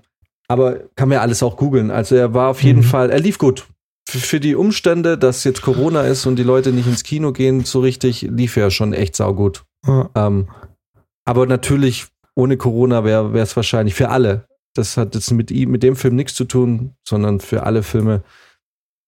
[0.47, 1.89] aber kann mir alles auch googeln.
[1.89, 2.83] Also, er war auf jeden Mhm.
[2.83, 3.65] Fall, er lief gut.
[4.07, 7.63] für, für die Umstände, dass jetzt Corona ist und die Leute nicht ins Kino gehen,
[7.65, 9.63] so richtig, lief er schon echt saugut.
[9.85, 10.09] Ja.
[10.15, 10.47] Ähm,
[11.25, 14.47] aber natürlich, ohne Corona wäre es wahrscheinlich für alle.
[14.73, 18.23] Das hat jetzt mit ihm, mit dem Film nichts zu tun, sondern für alle Filme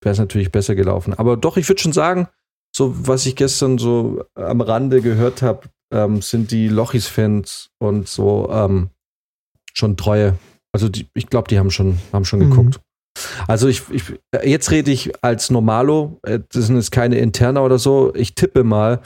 [0.01, 1.13] wäre es natürlich besser gelaufen.
[1.13, 2.27] Aber doch, ich würde schon sagen,
[2.75, 8.49] so was ich gestern so am Rande gehört habe, ähm, sind die Lochis-Fans und so
[8.51, 8.89] ähm,
[9.73, 10.37] schon treue.
[10.73, 12.49] Also die, ich glaube, die haben schon, haben schon Mhm.
[12.49, 12.81] geguckt.
[13.47, 17.61] Also ich, ich, äh, jetzt rede ich als Normalo, äh, das sind jetzt keine Interna
[17.61, 18.11] oder so.
[18.15, 19.01] Ich tippe mal,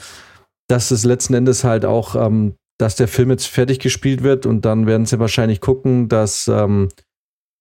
[0.68, 4.64] dass es letzten Endes halt auch, ähm, dass der Film jetzt fertig gespielt wird und
[4.64, 6.88] dann werden sie wahrscheinlich gucken, dass, ähm,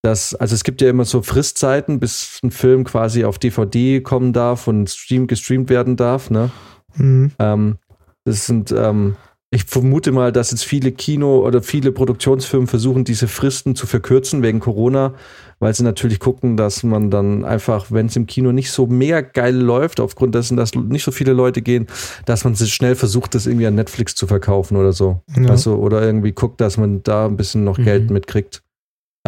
[0.03, 4.33] dass, also es gibt ja immer so Fristzeiten, bis ein Film quasi auf DVD kommen
[4.33, 6.51] darf und stream, gestreamt werden darf, ne?
[6.95, 7.31] Mhm.
[7.39, 7.77] Ähm,
[8.25, 9.15] das sind, ähm,
[9.49, 14.43] ich vermute mal, dass jetzt viele Kino- oder viele Produktionsfirmen versuchen, diese Fristen zu verkürzen
[14.43, 15.13] wegen Corona,
[15.59, 19.21] weil sie natürlich gucken, dass man dann einfach, wenn es im Kino nicht so mega
[19.21, 21.87] geil läuft, aufgrund dessen, dass nicht so viele Leute gehen,
[22.25, 25.21] dass man sich schnell versucht, das irgendwie an Netflix zu verkaufen oder so.
[25.35, 25.49] Ja.
[25.49, 27.83] Also, oder irgendwie guckt, dass man da ein bisschen noch Mhm.
[27.83, 28.61] Geld mitkriegt.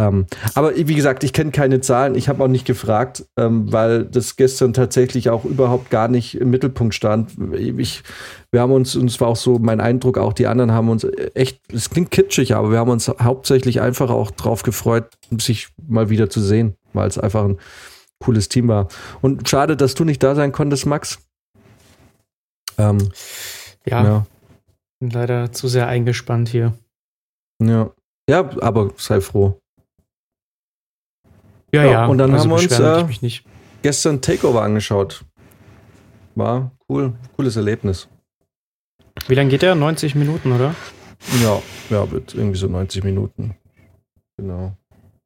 [0.00, 2.14] Ähm, aber wie gesagt, ich kenne keine Zahlen.
[2.14, 6.48] Ich habe auch nicht gefragt, ähm, weil das gestern tatsächlich auch überhaupt gar nicht im
[6.48, 7.32] Mittelpunkt stand.
[7.52, 8.02] Ich,
[8.50, 11.06] wir haben uns, und es war auch so mein Eindruck, auch die anderen haben uns
[11.34, 16.08] echt, es klingt kitschig, aber wir haben uns hauptsächlich einfach auch drauf gefreut, sich mal
[16.08, 17.58] wieder zu sehen, weil es einfach ein
[18.20, 18.88] cooles Team war.
[19.20, 21.18] Und schade, dass du nicht da sein konntest, Max.
[22.78, 23.10] Ähm,
[23.86, 24.26] Ja, ja.
[24.98, 26.72] bin leider zu sehr eingespannt hier.
[27.62, 27.90] ja.
[28.28, 29.59] Ja, aber sei froh.
[31.72, 32.06] Ja, Ja, ja.
[32.06, 33.44] und dann also haben wir uns, äh, ich mich nicht.
[33.82, 35.24] Gestern Takeover angeschaut.
[36.34, 38.08] War cool, cooles Erlebnis.
[39.26, 39.74] Wie lange geht der?
[39.74, 40.74] 90 Minuten, oder?
[41.42, 43.56] Ja, ja, wird irgendwie so 90 Minuten.
[44.36, 44.72] Genau.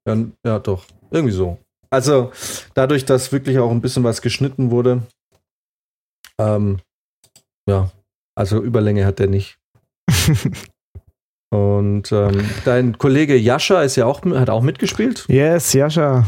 [0.07, 0.85] Ja, ja, doch.
[1.11, 1.59] Irgendwie so.
[1.91, 2.33] Also,
[2.75, 5.03] dadurch, dass wirklich auch ein bisschen was geschnitten wurde,
[6.39, 6.81] ähm,
[7.69, 7.91] ja,
[8.37, 9.59] also Überlänge hat der nicht.
[11.55, 15.25] Und ähm, dein Kollege Jascha ist ja auch, hat auch mitgespielt.
[15.29, 16.27] Yes, Jascha.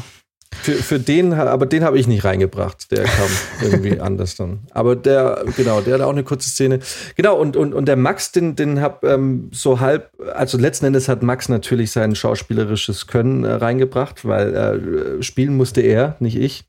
[0.55, 2.93] Für, für den, aber den habe ich nicht reingebracht.
[2.93, 3.27] Der kam
[3.61, 4.61] irgendwie anders dann.
[4.71, 6.79] Aber der, genau, der hat auch eine kurze Szene.
[7.17, 11.09] Genau, und, und, und der Max, den, den hab ähm, so halb, also letzten Endes
[11.09, 16.67] hat Max natürlich sein schauspielerisches Können äh, reingebracht, weil äh, spielen musste er, nicht ich.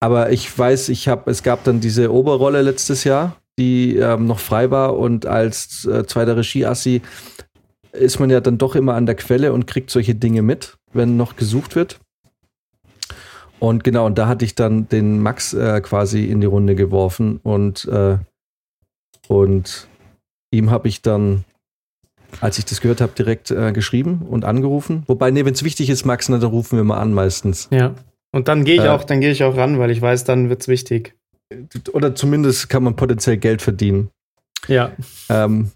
[0.00, 4.40] Aber ich weiß, ich habe, es gab dann diese Oberrolle letztes Jahr, die ähm, noch
[4.40, 7.02] frei war und als äh, zweiter Regieassi
[7.98, 11.16] ist man ja dann doch immer an der Quelle und kriegt solche Dinge mit, wenn
[11.16, 11.98] noch gesucht wird.
[13.58, 17.38] Und genau, und da hatte ich dann den Max äh, quasi in die Runde geworfen
[17.42, 18.18] und, äh,
[19.28, 19.88] und
[20.50, 21.44] ihm habe ich dann,
[22.40, 25.04] als ich das gehört habe, direkt äh, geschrieben und angerufen.
[25.06, 27.68] Wobei, nee, wenn es wichtig ist, Max, ne, dann rufen wir mal an meistens.
[27.70, 27.94] Ja.
[28.32, 28.88] Und dann gehe ich Äh.
[28.88, 31.14] auch, dann gehe ich auch ran, weil ich weiß, dann wird's wichtig.
[31.92, 34.10] Oder zumindest kann man potenziell Geld verdienen.
[34.68, 34.92] Ja.
[35.30, 35.70] Ähm,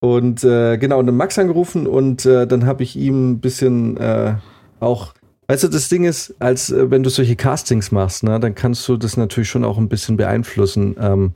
[0.00, 3.96] und äh, genau, und dann Max angerufen und äh, dann habe ich ihm ein bisschen
[3.96, 4.34] äh,
[4.80, 5.14] auch,
[5.48, 8.86] weißt du, das Ding ist, als äh, wenn du solche Castings machst, ne, dann kannst
[8.88, 10.96] du das natürlich schon auch ein bisschen beeinflussen.
[11.00, 11.32] Ähm,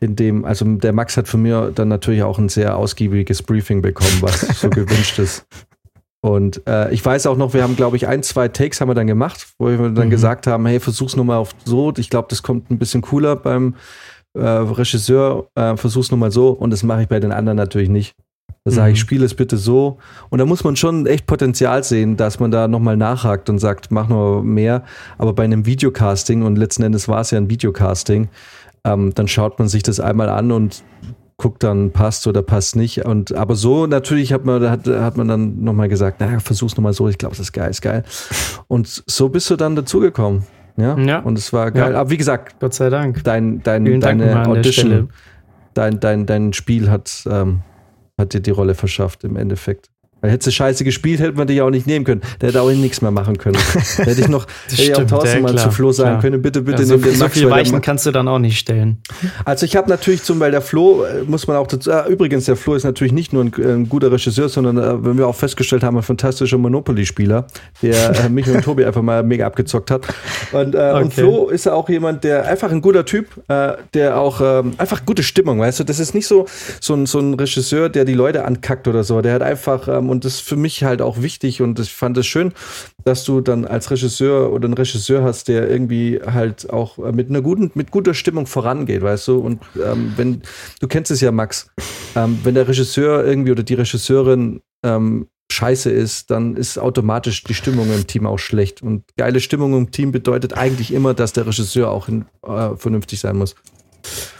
[0.00, 4.16] indem, also der Max hat von mir dann natürlich auch ein sehr ausgiebiges Briefing bekommen,
[4.22, 5.44] was so gewünscht ist.
[6.22, 8.94] Und äh, ich weiß auch noch, wir haben, glaube ich, ein, zwei Takes haben wir
[8.94, 10.10] dann gemacht, wo wir dann Mhm.
[10.10, 11.92] gesagt haben, hey, versuch's nur mal auf so.
[11.98, 13.74] Ich glaube, das kommt ein bisschen cooler beim
[14.34, 16.50] äh, Regisseur, äh, versuch's nur mal so.
[16.50, 18.14] Und das mache ich bei den anderen natürlich nicht.
[18.64, 18.94] Da sage Mhm.
[18.94, 19.98] ich, spiele es bitte so.
[20.28, 23.90] Und da muss man schon echt Potenzial sehen, dass man da nochmal nachhakt und sagt,
[23.90, 24.82] mach noch mehr.
[25.16, 28.28] Aber bei einem Videocasting, und letzten Endes war es ja ein Videocasting,
[28.84, 30.82] ähm, dann schaut man sich das einmal an und
[31.38, 33.06] guckt dann, passt oder passt nicht.
[33.06, 36.92] Und aber so natürlich hat man, hat, hat man dann nochmal gesagt, naja, versuch's nochmal
[36.92, 38.04] so, ich glaube, das ist geil, ist geil.
[38.68, 40.42] Und so bist du dann dazugekommen.
[40.76, 40.98] Ja?
[40.98, 41.18] Ja.
[41.20, 41.92] Und es war geil.
[41.92, 42.00] Ja.
[42.00, 43.22] Aber wie gesagt, Gott sei Dank.
[43.24, 44.48] dein, dein, Vielen Dank deine Stelle.
[44.48, 45.08] Audition,
[45.74, 47.62] dein, dein, dein Spiel hat, ähm,
[48.18, 49.90] hat dir die Rolle verschafft im Endeffekt.
[50.20, 52.20] Weil hättest du scheiße gespielt, hätte man dich auch nicht nehmen können.
[52.40, 53.58] Der hätte auch nichts mehr machen können.
[54.00, 56.20] Da hätte ich noch, hätte ich auch stimmt, Thorsten ja, zu Flo sagen klar.
[56.22, 57.34] können, bitte, bitte ja, so, nimm den so Max.
[57.34, 58.98] viel weil der Weichen kannst du dann auch nicht stellen.
[59.44, 62.46] also ich habe natürlich zum, weil der Flo, äh, muss man auch dazu, ah, übrigens,
[62.46, 65.26] der Flo ist natürlich nicht nur ein, äh, ein guter Regisseur, sondern, äh, wenn wir
[65.26, 67.46] auch festgestellt haben, ein fantastischer Monopoly-Spieler,
[67.82, 70.06] der äh, mich und Tobi einfach mal mega abgezockt hat.
[70.52, 71.22] Und, äh, und Okay.
[71.22, 75.04] Flo ist ja auch jemand, der einfach ein guter Typ, äh, der auch ähm, einfach
[75.04, 76.46] gute Stimmung, weißt du, das ist nicht so,
[76.80, 80.09] so, ein, so ein Regisseur, der die Leute ankackt oder so, der hat einfach, ähm,
[80.10, 82.52] und das ist für mich halt auch wichtig und ich fand es schön,
[83.04, 87.42] dass du dann als Regisseur oder einen Regisseur hast, der irgendwie halt auch mit einer
[87.42, 89.38] guten, mit guter Stimmung vorangeht, weißt du?
[89.38, 90.42] Und ähm, wenn,
[90.80, 91.70] du kennst es ja, Max,
[92.16, 97.54] ähm, wenn der Regisseur irgendwie oder die Regisseurin ähm, scheiße ist, dann ist automatisch die
[97.54, 98.82] Stimmung im Team auch schlecht.
[98.82, 103.20] Und geile Stimmung im Team bedeutet eigentlich immer, dass der Regisseur auch in, äh, vernünftig
[103.20, 103.54] sein muss.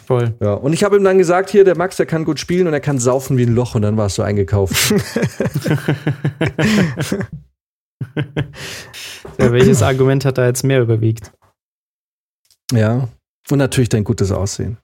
[0.06, 0.34] Voll.
[0.40, 2.72] Ja, und ich habe ihm dann gesagt, hier, der Max, der kann gut spielen und
[2.72, 4.94] er kann saufen wie ein Loch und dann warst du eingekauft.
[9.38, 11.32] Ja, welches Argument hat da jetzt mehr überwiegt?
[12.72, 13.08] ja.
[13.50, 14.78] Und natürlich dein gutes Aussehen.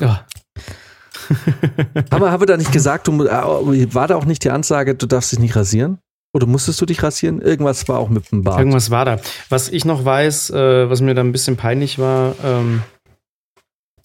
[0.00, 0.26] Ja.
[2.10, 5.30] Aber habe da nicht gesagt, du, äh, war da auch nicht die Ansage, du darfst
[5.30, 5.98] dich nicht rasieren?
[6.34, 7.40] Oder musstest du dich rasieren?
[7.40, 8.58] Irgendwas war auch mit dem Bart.
[8.58, 9.20] Irgendwas war da.
[9.50, 12.82] Was ich noch weiß, äh, was mir da ein bisschen peinlich war, ähm,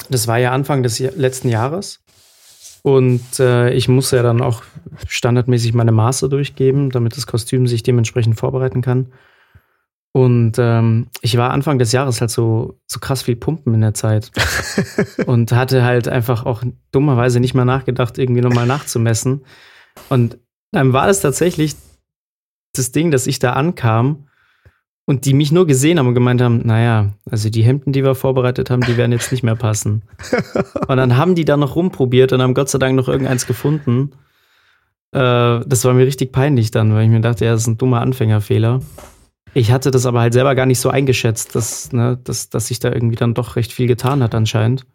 [0.10, 2.00] das war ja Anfang des letzten Jahres.
[2.84, 4.64] Und äh, ich muss ja dann auch
[5.08, 9.12] standardmäßig meine Maße durchgeben, damit das Kostüm sich dementsprechend vorbereiten kann.
[10.14, 13.94] Und ähm, ich war Anfang des Jahres halt so, so krass viel Pumpen in der
[13.94, 14.32] Zeit.
[15.26, 19.46] und hatte halt einfach auch dummerweise nicht mal nachgedacht, irgendwie nochmal nachzumessen.
[20.10, 20.38] Und
[20.72, 21.76] dann war es tatsächlich
[22.74, 24.28] das Ding, dass ich da ankam
[25.06, 28.16] und die mich nur gesehen haben und gemeint haben, naja, also die Hemden, die wir
[28.16, 30.04] vorbereitet haben, die werden jetzt nicht mehr passen.
[30.88, 34.12] und dann haben die da noch rumprobiert und haben Gott sei Dank noch irgendeins gefunden.
[35.12, 37.78] Äh, das war mir richtig peinlich dann, weil ich mir dachte, ja, das ist ein
[37.78, 38.82] dummer Anfängerfehler.
[39.54, 42.80] Ich hatte das aber halt selber gar nicht so eingeschätzt, dass, ne, dass, dass sich
[42.80, 44.86] da irgendwie dann doch recht viel getan hat anscheinend.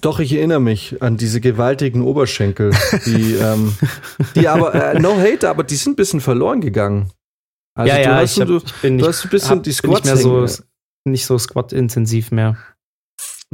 [0.00, 2.72] Doch, ich erinnere mich an diese gewaltigen Oberschenkel,
[3.06, 3.72] die, ähm,
[4.34, 7.12] die aber, äh, no hate, aber die sind ein bisschen verloren gegangen.
[7.74, 9.50] Also ja, du ja, hast, ich, hab, du, ich bin du nicht, hast ein bisschen
[9.50, 10.62] hab- die Squats nicht mehr so,
[11.04, 12.56] nicht so Squat-intensiv mehr.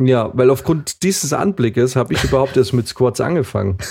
[0.01, 3.78] Ja, weil aufgrund dieses Anblickes habe ich überhaupt erst mit Squats angefangen.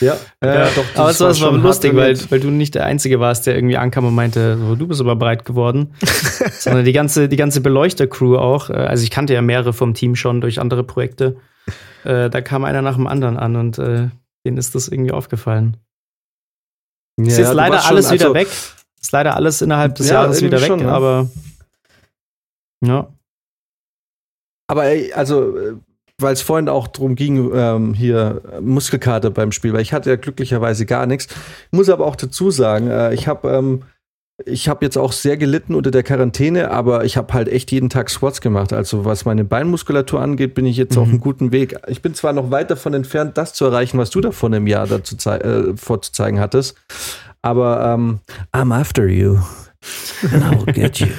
[0.00, 0.84] ja, äh, doch.
[0.94, 4.06] aber es war, war lustig, weil, weil du nicht der Einzige warst, der irgendwie ankam
[4.06, 5.94] und meinte, so, du bist aber breit geworden.
[6.52, 8.70] Sondern die ganze, die ganze Beleuchter-Crew auch.
[8.70, 11.36] äh, Also ich kannte ja mehrere vom Team schon durch andere Projekte.
[12.04, 14.08] Äh, da kam einer nach dem anderen an und äh,
[14.46, 15.76] denen ist das irgendwie aufgefallen.
[17.18, 18.48] Ja, ist jetzt leider warst schon- alles wieder also- weg.
[19.00, 20.90] Ist leider alles innerhalb des Ja, Jahres wieder weg, schon, ne?
[20.92, 21.28] aber
[22.84, 23.08] ja.
[24.66, 25.74] Aber ey, also, äh,
[26.18, 30.10] weil es vorhin auch drum ging, ähm, hier äh, Muskelkater beim Spiel, weil ich hatte
[30.10, 31.28] ja glücklicherweise gar nichts.
[31.70, 33.82] Muss aber auch dazu sagen, äh, ich habe ähm,
[34.44, 37.88] ich habe jetzt auch sehr gelitten unter der Quarantäne, aber ich habe halt echt jeden
[37.88, 38.72] Tag Squats gemacht.
[38.72, 41.76] Also was meine Beinmuskulatur angeht, bin ich jetzt auf einem guten Weg.
[41.86, 44.66] Ich bin zwar noch weit davon entfernt, das zu erreichen, was du da vor einem
[44.66, 46.76] Jahr dazu äh, vorzuzeigen hattest,
[47.42, 48.20] aber ähm,
[48.52, 49.38] I'm after you.
[50.32, 51.08] And I'll get you.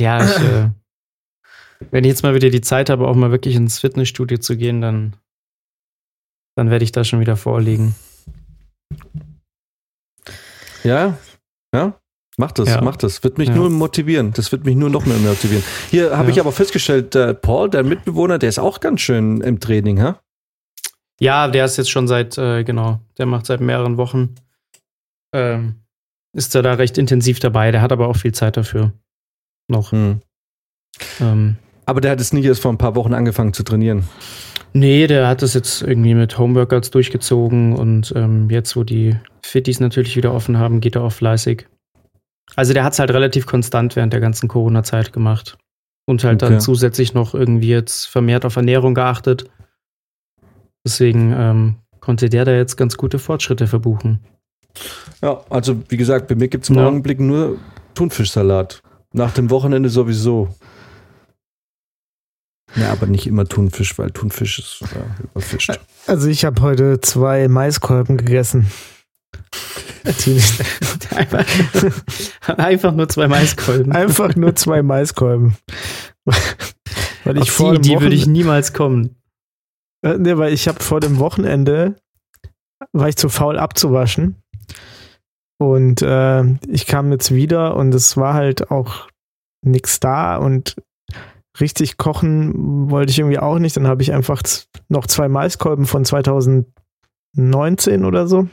[0.00, 0.70] Ja, ich, äh,
[1.90, 4.80] wenn ich jetzt mal wieder die Zeit habe, auch mal wirklich ins Fitnessstudio zu gehen,
[4.80, 5.14] dann,
[6.56, 7.94] dann werde ich da schon wieder vorliegen.
[10.84, 11.16] Ja,
[11.74, 11.94] ja.
[12.36, 12.80] Mach das, Ja.
[12.80, 13.22] mach das.
[13.22, 13.54] Wird mich Ja.
[13.54, 14.32] nur motivieren.
[14.32, 15.62] Das wird mich nur noch mehr motivieren.
[15.90, 16.34] Hier habe Ja.
[16.34, 20.20] ich aber festgestellt, äh, Paul, dein Mitbewohner, der ist auch ganz schön im Training, ha?
[21.20, 24.36] Ja, der ist jetzt schon seit, äh, genau, der macht seit mehreren Wochen.
[25.34, 25.74] Ähm,
[26.34, 28.92] ist er da recht intensiv dabei, der hat aber auch viel Zeit dafür.
[29.68, 29.92] Noch.
[29.92, 30.22] Hm.
[31.20, 34.04] Ähm, Aber der hat es nicht erst vor ein paar Wochen angefangen zu trainieren.
[34.72, 39.80] nee, der hat das jetzt irgendwie mit Homeworkouts durchgezogen und ähm, jetzt, wo die Fitties
[39.80, 41.66] natürlich wieder offen haben, geht er auch fleißig.
[42.56, 45.56] Also der hat es halt relativ konstant während der ganzen Corona-Zeit gemacht.
[46.06, 46.52] Und halt Okay.
[46.52, 49.44] dann zusätzlich noch irgendwie jetzt vermehrt auf Ernährung geachtet.
[50.84, 54.20] Deswegen ähm, konnte der da jetzt ganz gute Fortschritte verbuchen.
[55.22, 56.86] Ja, also wie gesagt, bei mir gibt es im Ja.
[56.86, 57.58] Augenblick nur
[57.94, 58.82] Thunfischsalat.
[59.12, 60.48] Nach dem Wochenende sowieso.
[62.76, 65.78] Ja, aber nicht immer Thunfisch, weil Thunfisch ist ja, überfischt.
[66.06, 68.70] Also ich habe heute zwei Maiskolben gegessen.
[71.14, 71.44] Einfach,
[72.58, 73.92] einfach nur zwei Maiskolben.
[73.92, 75.56] Einfach nur zwei Maiskolben.
[77.24, 79.16] weil ich Auf vor die Idee würde ich niemals kommen.
[80.02, 81.96] Äh, nee, weil ich habe vor dem Wochenende
[82.92, 84.36] war ich zu faul abzuwaschen.
[85.58, 89.08] Und äh, ich kam jetzt wieder und es war halt auch
[89.62, 90.76] nichts da und
[91.60, 93.76] richtig kochen wollte ich irgendwie auch nicht.
[93.76, 94.42] Dann habe ich einfach
[94.88, 98.48] noch zwei Maiskolben von 2019 oder so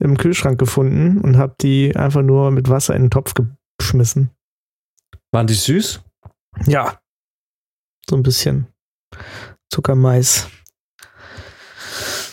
[0.00, 3.34] im Kühlschrank gefunden und habe die einfach nur mit Wasser in den Topf
[3.78, 4.30] geschmissen.
[5.32, 6.02] Waren die süß?
[6.66, 7.00] Ja.
[8.08, 8.66] So ein bisschen
[9.70, 10.48] Zuckermais.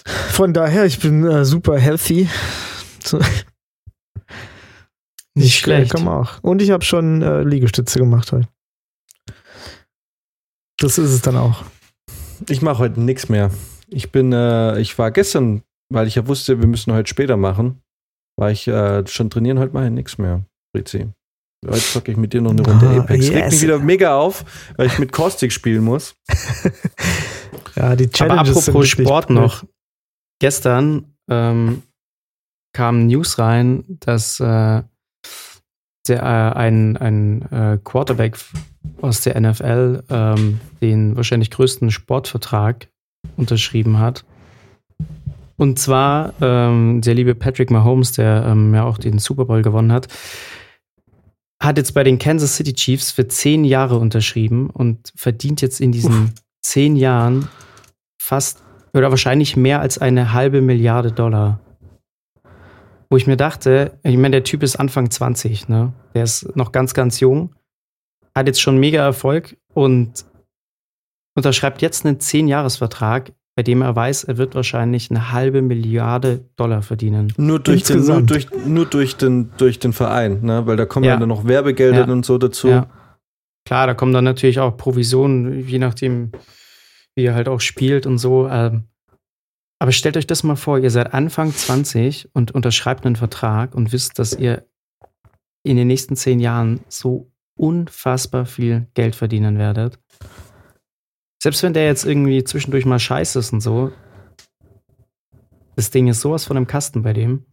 [0.05, 2.29] Von daher, ich bin äh, super healthy.
[3.03, 3.19] So,
[5.37, 5.91] Nicht schlecht.
[5.91, 6.41] Komm auch.
[6.41, 8.47] Und ich habe schon äh, Liegestütze gemacht heute.
[10.79, 11.63] Das ist es dann auch.
[12.49, 13.51] Ich mache heute nichts mehr.
[13.87, 17.81] Ich bin, äh, ich war gestern, weil ich ja wusste, wir müssen heute später machen,
[18.37, 20.45] war ich äh, schon trainieren, heute ich nichts mehr,
[20.75, 21.07] Rizzi.
[21.65, 23.29] Heute zocke ich mit dir noch eine Runde Ah, Apex.
[23.29, 23.53] Regt yes.
[23.53, 24.45] mich wieder mega auf,
[24.77, 26.15] weil ich mit Caustic spielen muss.
[27.77, 29.35] Ja, die Aber Challenges sind apropos Sport cool.
[29.35, 29.63] noch.
[30.39, 31.83] gestern ähm,
[32.73, 34.81] kam News rein, dass äh,
[36.07, 38.37] der, äh, ein, ein äh, Quarterback
[39.01, 42.87] aus der NFL ähm, den wahrscheinlich größten Sportvertrag
[43.35, 44.25] unterschrieben hat.
[45.57, 49.91] Und zwar ähm, der liebe Patrick Mahomes, der ähm, ja auch den Super Bowl gewonnen
[49.91, 50.07] hat,
[51.61, 55.91] hat jetzt bei den Kansas City Chiefs für zehn Jahre unterschrieben und verdient jetzt in
[55.91, 56.33] diesen Uff.
[56.61, 57.47] zehn Jahren
[58.21, 58.63] fast
[58.93, 61.59] oder wahrscheinlich mehr als eine halbe Milliarde Dollar.
[63.09, 65.93] Wo ich mir dachte, ich meine, der Typ ist Anfang 20, ne?
[66.13, 67.55] Der ist noch ganz, ganz jung,
[68.35, 70.25] hat jetzt schon mega Erfolg und
[71.35, 76.83] unterschreibt jetzt einen 10-Jahres-Vertrag, bei dem er weiß, er wird wahrscheinlich eine halbe Milliarde Dollar
[76.83, 77.33] verdienen.
[77.37, 80.67] Nur durch, den, nur durch, nur durch, den, durch den Verein, ne?
[80.67, 81.17] weil da kommen ja, Ja.
[81.19, 82.11] dann noch Werbegelder Ja.
[82.13, 82.67] und so dazu.
[82.67, 82.87] Ja.
[83.65, 86.33] Klar, da kommen dann natürlich auch Provisionen, je nachdem,
[87.15, 88.47] wie er halt auch spielt und so.
[88.47, 88.83] Ähm,
[89.79, 93.91] aber stellt euch das mal vor, ihr seid Anfang 20 und unterschreibt einen Vertrag und
[93.91, 94.67] wisst, dass ihr
[95.63, 99.97] in den nächsten zehn Jahren so unfassbar viel Geld verdienen werdet.
[101.41, 103.91] Selbst wenn der jetzt irgendwie zwischendurch mal scheiße ist und so,
[105.75, 107.45] das Ding ist sowas von einem Kasten bei dem.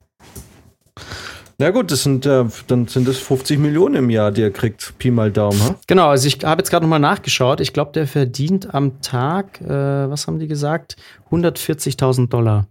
[1.58, 4.98] Na gut, das sind, äh, dann sind das 50 Millionen im Jahr, die er kriegt.
[4.98, 5.62] Pi mal Daumen.
[5.62, 5.76] Ha?
[5.86, 7.60] Genau, also ich habe jetzt gerade nochmal nachgeschaut.
[7.60, 10.96] Ich glaube, der verdient am Tag, äh, was haben die gesagt?
[11.30, 12.66] 140.000 Dollar.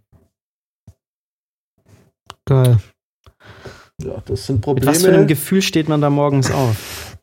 [2.45, 2.77] Geil.
[4.01, 4.91] Ja, das sind Mit Probleme.
[4.91, 7.17] was für einem Gefühl steht man da morgens auf?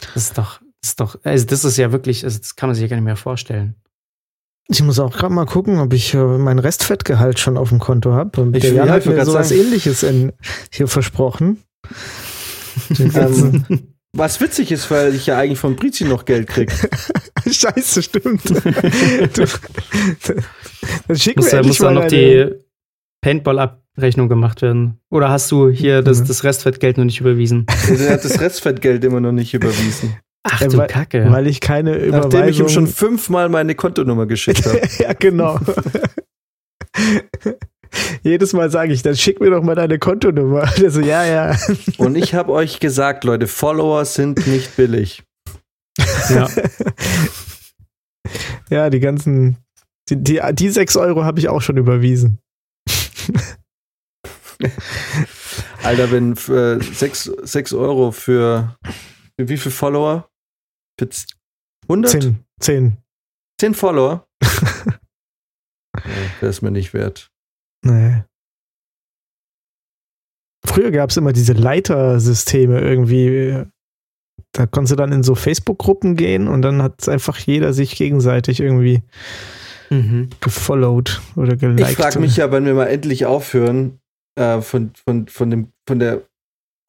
[0.00, 2.74] Das ist doch, das ist doch, also das ist ja wirklich, also das kann man
[2.74, 3.74] sich ja gar nicht mehr vorstellen.
[4.68, 8.12] Ich muss auch gerade mal gucken, ob ich äh, mein Restfettgehalt schon auf dem Konto
[8.12, 8.40] habe.
[8.40, 9.60] Und Ich der Jan ja, hat mir sowas sagen.
[9.62, 10.32] ähnliches in,
[10.72, 11.62] hier versprochen.
[12.98, 13.64] ähm,
[14.12, 16.70] was witzig ist, weil ich ja eigentlich von Brizi noch Geld krieg.
[17.50, 18.44] Scheiße, stimmt.
[18.50, 19.46] du,
[21.08, 22.50] dann schick Muss, mir da muss dann noch die
[23.22, 25.00] Paintball-Abrechnung gemacht werden.
[25.10, 26.26] Oder hast du hier das, Mhm.
[26.28, 27.66] das Restfettgeld noch nicht überwiesen?
[27.88, 30.16] Der hat das Restfettgeld immer noch nicht überwiesen.
[30.42, 31.30] Ach Äh, du weil, Kacke.
[31.30, 32.30] Weil ich keine Überweisung...
[32.30, 34.80] Nachdem ich ihm schon fünfmal meine Kontonummer geschickt habe.
[34.98, 35.58] ja, genau.
[38.22, 40.66] Jedes Mal sage ich, dann schick mir doch mal deine Kontonummer.
[40.80, 41.56] Der so, ja, ja.
[41.98, 45.22] Und ich habe euch gesagt, Leute, Follower sind nicht billig.
[46.28, 46.48] ja.
[48.70, 49.56] Ja, die ganzen...
[50.08, 52.38] Die, die, die 6 Euro habe ich auch schon überwiesen.
[55.82, 58.76] Alter, wenn äh, 6, 6 Euro für,
[59.36, 60.29] für wie viele Follower?
[61.00, 61.26] Für z-
[61.88, 62.10] 100?
[62.10, 62.96] 10, 10.
[63.58, 63.74] 10.
[63.74, 64.26] Follower?
[64.42, 64.98] ja,
[66.40, 67.30] Wäre es mir nicht wert.
[67.82, 68.22] Nee.
[70.66, 73.64] Früher gab es immer diese Leitersysteme irgendwie.
[74.52, 78.60] Da konntest du dann in so Facebook-Gruppen gehen und dann hat einfach jeder sich gegenseitig
[78.60, 79.02] irgendwie
[79.88, 80.28] Mhm.
[80.40, 81.90] gefollowed oder geliked.
[81.90, 83.98] Ich frage mich ja, wenn wir mal endlich aufhören,
[84.38, 86.22] äh, von, von, von, dem, von der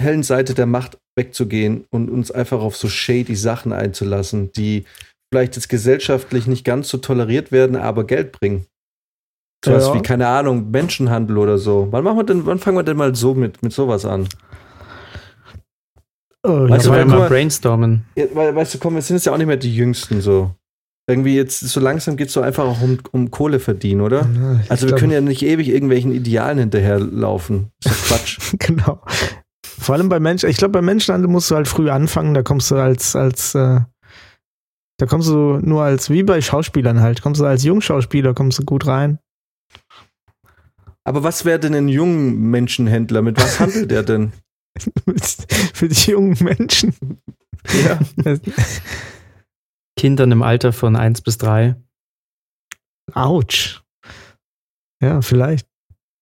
[0.01, 4.85] hellen Seite der Macht wegzugehen und uns einfach auf so shady Sachen einzulassen, die
[5.31, 8.65] vielleicht jetzt gesellschaftlich nicht ganz so toleriert werden, aber Geld bringen.
[9.63, 9.93] Sowas Ja.
[9.95, 11.87] wie, keine Ahnung, Menschenhandel oder so.
[11.91, 14.27] Wann machen wir denn, wann fangen wir denn mal so mit, mit sowas an?
[16.43, 18.05] Oh, Weißt Weißt du, weil, mal brainstormen.
[18.15, 20.55] Ja, weil, weißt du, komm, wir sind jetzt ja auch nicht mehr die Jüngsten so.
[21.07, 24.21] Irgendwie jetzt, so langsam geht es so einfach auch um, um Kohle verdienen, oder?
[24.33, 27.71] Ja, Also wir glaub- können ja nicht ewig irgendwelchen Idealen hinterherlaufen.
[27.83, 28.39] Das ist Quatsch.
[28.59, 29.01] genau.
[29.81, 32.69] Vor allem bei Menschen, ich glaube, bei Menschenhandel musst du halt früh anfangen, da kommst
[32.69, 33.79] du als, als, äh,
[34.97, 38.63] da kommst du nur als, wie bei Schauspielern halt, kommst du als Jungschauspieler, kommst du
[38.63, 39.17] gut rein.
[41.03, 43.23] Aber was wäre denn ein junger Menschenhändler?
[43.23, 44.33] Mit was handelt er denn?
[45.73, 46.93] Für die jungen Menschen.
[47.83, 47.99] Ja.
[49.97, 51.75] Kindern im Alter von 1 bis 3.
[53.13, 53.81] Autsch.
[55.01, 55.70] Ja, vielleicht.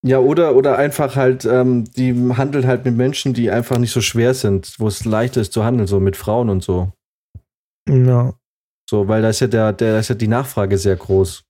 [0.05, 3.99] Ja, oder, oder einfach halt, ähm, die handelt halt mit Menschen, die einfach nicht so
[3.99, 6.93] schwer sind, wo es leichter ist zu handeln, so mit Frauen und so.
[7.89, 8.33] Ja.
[8.89, 11.43] So, weil da ist ja der, der da ist ja die Nachfrage sehr groß.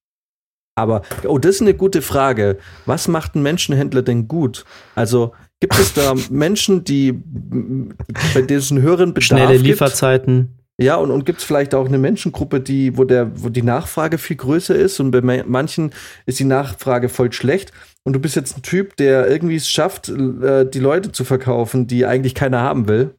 [0.76, 2.58] Aber, oh, das ist eine gute Frage.
[2.86, 4.66] Was macht ein Menschenhändler denn gut?
[4.96, 7.12] Also, gibt es da Menschen, die,
[8.34, 9.66] bei denen es einen höheren Bedarf Schnelle gibt?
[9.66, 10.56] Lieferzeiten.
[10.82, 14.18] Ja, und, und gibt es vielleicht auch eine Menschengruppe, die, wo, der, wo die Nachfrage
[14.18, 15.92] viel größer ist und bei ma- manchen
[16.26, 17.74] ist die Nachfrage voll schlecht
[18.06, 21.88] und du bist jetzt ein Typ, der irgendwie es schafft, äh, die Leute zu verkaufen,
[21.88, 23.16] die eigentlich keiner haben will,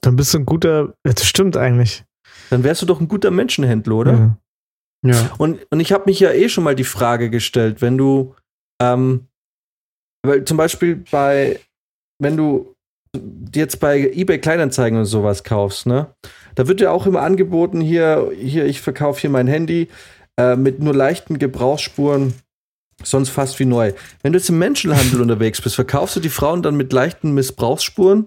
[0.00, 2.04] Dann bist du ein guter, ja, das stimmt eigentlich.
[2.50, 4.12] dann wärst du doch ein guter Menschenhändler, oder?
[4.12, 4.38] Ja.
[5.06, 5.30] Ja.
[5.38, 8.34] Und, und ich habe mich ja eh schon mal die Frage gestellt, wenn du,
[8.80, 9.26] ähm,
[10.22, 11.60] weil zum Beispiel bei,
[12.18, 12.74] wenn du
[13.54, 16.14] jetzt bei eBay Kleinanzeigen und sowas kaufst, ne,
[16.54, 19.88] da wird ja auch immer angeboten, hier, hier, ich verkaufe hier mein Handy
[20.38, 22.34] äh, mit nur leichten Gebrauchsspuren
[23.04, 23.92] Sonst fast wie neu.
[24.22, 28.26] Wenn du jetzt im Menschenhandel unterwegs bist, verkaufst du die Frauen dann mit leichten Missbrauchsspuren?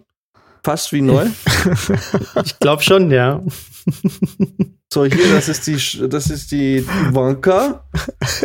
[0.63, 1.27] Fast wie neu?
[2.45, 3.41] Ich glaube schon, ja.
[4.93, 7.83] So, hier, das ist die, das ist die Ivanka.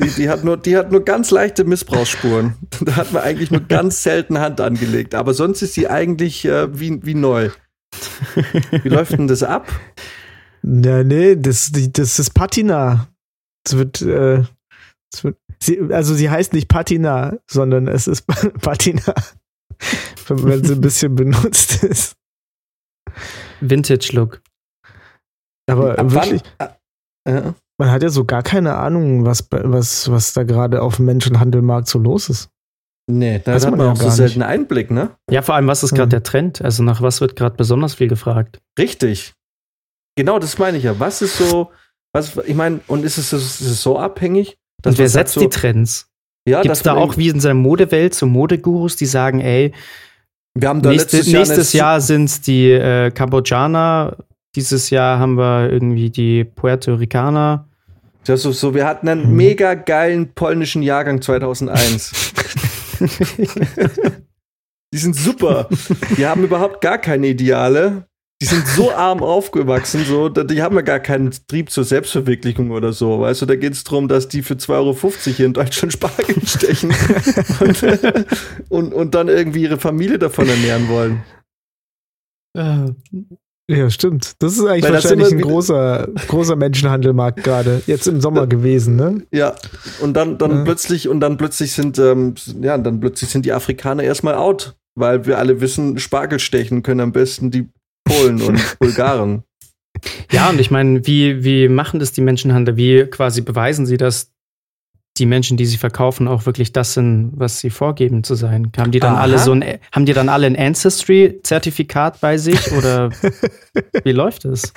[0.03, 2.55] Die, die, hat nur, die hat nur ganz leichte Missbrauchsspuren.
[2.81, 5.15] Da hat man eigentlich nur ganz selten Hand angelegt.
[5.15, 7.51] Aber sonst ist sie eigentlich äh, wie, wie neu.
[8.83, 9.69] Wie läuft denn das ab?
[10.63, 13.09] Ja, nee, das, die, das ist Patina.
[13.65, 14.45] Es wird, äh,
[15.13, 18.27] es wird sie, also sie heißt nicht Patina, sondern es ist
[18.61, 19.15] Patina.
[20.29, 22.15] Wenn sie ein bisschen benutzt ist.
[23.61, 24.41] Vintage-Look.
[25.69, 26.71] Aber Ab wirklich, wann?
[27.29, 27.55] Ja.
[27.79, 31.89] man hat ja so gar keine Ahnung, was, was, was da gerade auf dem Menschenhandelmarkt
[31.89, 32.49] so los ist.
[33.11, 35.11] Nee, da Weiß hat man man ja auch so selten Einblick, ne?
[35.31, 36.11] Ja, vor allem, was ist gerade Hm.
[36.11, 36.63] der Trend?
[36.63, 38.61] Also nach was wird gerade besonders viel gefragt?
[38.79, 39.35] Richtig.
[40.17, 40.99] Genau, das meine ich ja.
[41.01, 41.71] Was ist so,
[42.15, 44.57] was, ich meine, und ist es, ist es so abhängig?
[44.85, 46.09] Und wer sagt setzt die Trends?
[46.47, 49.73] Ja, Gibt es da auch wie in seiner Modewelt so Modegurus, die sagen, ey,
[50.55, 54.17] Wir haben da nächste, letztes Jahr nächstes Jahr sind es die äh, Kambodschaner,
[54.57, 57.69] dieses Jahr haben wir irgendwie die Puerto Ricaner.
[58.27, 59.37] Ja, so, so, wir hatten einen Mhm.
[59.37, 62.33] mega geilen polnischen Jahrgang 2001.
[64.93, 65.69] die sind super.
[66.17, 68.07] Die haben überhaupt gar keine Ideale.
[68.43, 72.93] Die sind so arm aufgewachsen, so, die haben ja gar keinen Trieb zur Selbstverwirklichung oder
[72.93, 73.21] so.
[73.21, 76.35] Weißt du, da geht es darum, dass die für 2,50 Euro hier in Deutschland Spargel
[76.45, 76.93] stechen
[77.61, 78.25] und, äh,
[78.69, 81.23] und, und dann irgendwie ihre Familie davon ernähren wollen.
[83.71, 84.43] Ja, stimmt.
[84.43, 87.81] Das ist eigentlich Weil wahrscheinlich ein großer, großer Menschenhandelmarkt gerade.
[87.87, 89.23] Jetzt im Sommer gewesen, ne?
[89.33, 89.55] Ja,
[90.01, 90.65] und dann, dann Ja.
[90.65, 95.27] plötzlich, und dann plötzlich sind, ähm, ja, dann plötzlich sind die Afrikaner erstmal out, weil
[95.27, 97.69] wir alle wissen, Spargel stechen können am besten die
[98.05, 99.43] Polen und Bulgaren.
[100.31, 102.77] Ja, und ich meine, wie, wie machen das die Menschenhandel?
[102.77, 104.33] Wie quasi beweisen sie, dass
[105.19, 108.73] die Menschen, die sie verkaufen, auch wirklich das sind, was sie vorgeben zu sein?
[108.79, 109.21] Haben die dann Aha.
[109.23, 109.63] alle so ein,
[109.93, 113.11] haben die dann alle ein Ancestry-Zertifikat bei sich oder
[114.05, 114.73] wie läuft es?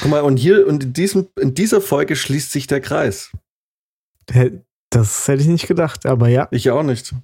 [0.00, 3.30] Guck mal, und hier, und in diesem, in dieser Folge schließt sich der Kreis.
[4.90, 6.48] Das hätte ich nicht gedacht, aber ja.
[6.50, 7.14] Ich auch nicht.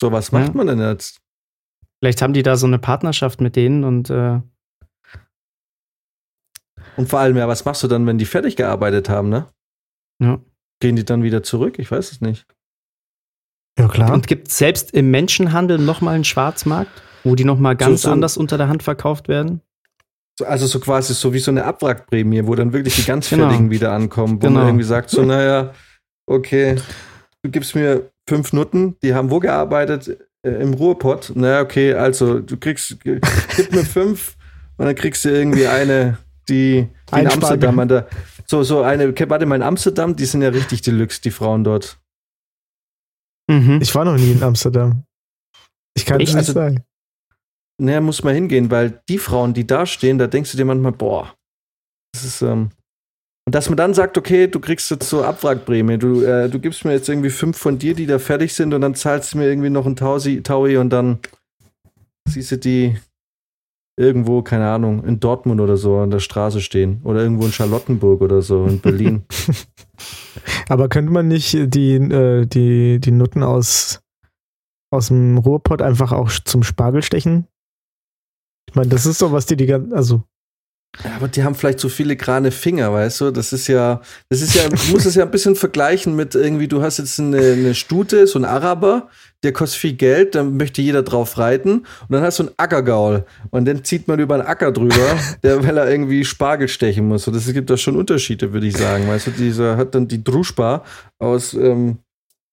[0.00, 0.54] So, was macht Ja.
[0.54, 1.20] man denn jetzt?
[2.00, 4.40] Vielleicht haben die da so eine Partnerschaft mit denen und äh,
[6.96, 9.46] Und vor allem, ja, was machst du dann, wenn die fertig gearbeitet haben, ne?
[10.22, 10.38] ja.
[10.78, 11.78] Gehen die dann wieder zurück?
[11.78, 12.46] Ich weiß es nicht.
[13.78, 14.12] Ja, klar.
[14.12, 16.90] Und gibt es selbst im Menschenhandel nochmal einen Schwarzmarkt,
[17.24, 19.62] wo die nochmal ganz so ein- anders unter der Hand verkauft werden?
[20.38, 23.44] So, also so quasi so wie so eine Abwrackprämie, wo dann wirklich die ganz Genau.
[23.44, 24.58] Fertigen wieder ankommen, wo Genau.
[24.60, 25.72] man irgendwie sagt, so, naja,
[26.26, 26.76] okay,
[27.42, 30.28] du gibst mir fünf Nutten, die haben wo gearbeitet?
[30.46, 31.32] Äh, Im Ruhrpott.
[31.34, 33.20] Naja, okay, also du kriegst, g-
[33.56, 34.36] gib mir fünf
[34.76, 36.18] und dann kriegst du irgendwie eine,
[36.48, 38.08] die, die in Ein Amsterdam an der,
[38.46, 41.98] so, so eine, warte mal, in Amsterdam, die sind ja richtig Deluxe, die Frauen dort.
[43.50, 43.80] Mhm.
[43.82, 45.04] Ich war noch nie in Amsterdam.
[45.96, 46.84] Ich kann es nicht Also- sagen.
[47.78, 50.92] Naja, muss mal hingehen, weil die Frauen, die da stehen, da denkst du dir manchmal,
[50.92, 51.34] boah,
[52.14, 52.70] das ist, ähm,
[53.46, 56.84] und dass man dann sagt, okay, du kriegst jetzt so Abwrackprämie, du, äh, du gibst
[56.84, 59.48] mir jetzt irgendwie fünf von dir, die da fertig sind und dann zahlst du mir
[59.48, 61.20] irgendwie noch ein Tausi, Taui und dann
[62.28, 62.96] siehst du die
[63.96, 68.20] irgendwo, keine Ahnung, in Dortmund oder so an der Straße stehen oder irgendwo in Charlottenburg
[68.20, 69.24] oder so in Berlin.
[70.68, 74.02] Aber könnte man nicht die, äh, die, die Nutten aus,
[74.90, 77.46] aus dem Ruhrpott einfach auch zum Spargel stechen?
[78.68, 80.24] Ich meine, das ist doch, was die die ganzen, also,
[81.04, 83.30] Ja, aber die haben vielleicht so viele grane Finger, weißt du?
[83.30, 86.68] Das ist ja, das ist ja, du musst es ja ein bisschen vergleichen mit irgendwie,
[86.68, 89.08] du hast jetzt eine, eine Stute, so ein Araber,
[89.42, 93.24] der kostet viel Geld, dann möchte jeder drauf reiten und dann hast du einen Ackergaul
[93.50, 97.26] und dann zieht man über einen Acker drüber, der, weil er irgendwie Spargel stechen muss.
[97.28, 99.06] Und das gibt da schon Unterschiede, würde ich sagen.
[99.06, 100.84] Weißt du, dieser hat dann die Druschbar
[101.18, 101.98] aus, ähm,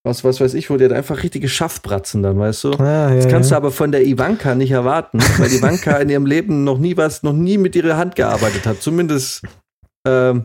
[0.06, 2.72] aus was weiß ich, wo der hat einfach richtige Schaffbratzen dann, weißt du?
[2.74, 3.58] ah, ja, Das kannst du ja.
[3.58, 7.24] aber von der Ivanka nicht erwarten, weil die Ivanka in ihrem Leben noch nie was,
[7.24, 8.82] noch nie mit ihrer Hand gearbeitet hat.
[8.82, 9.44] Zumindest
[10.06, 10.44] ähm,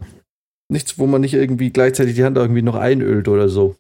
[0.71, 3.75] nichts, wo man nicht irgendwie gleichzeitig die Hand irgendwie noch einölt oder so.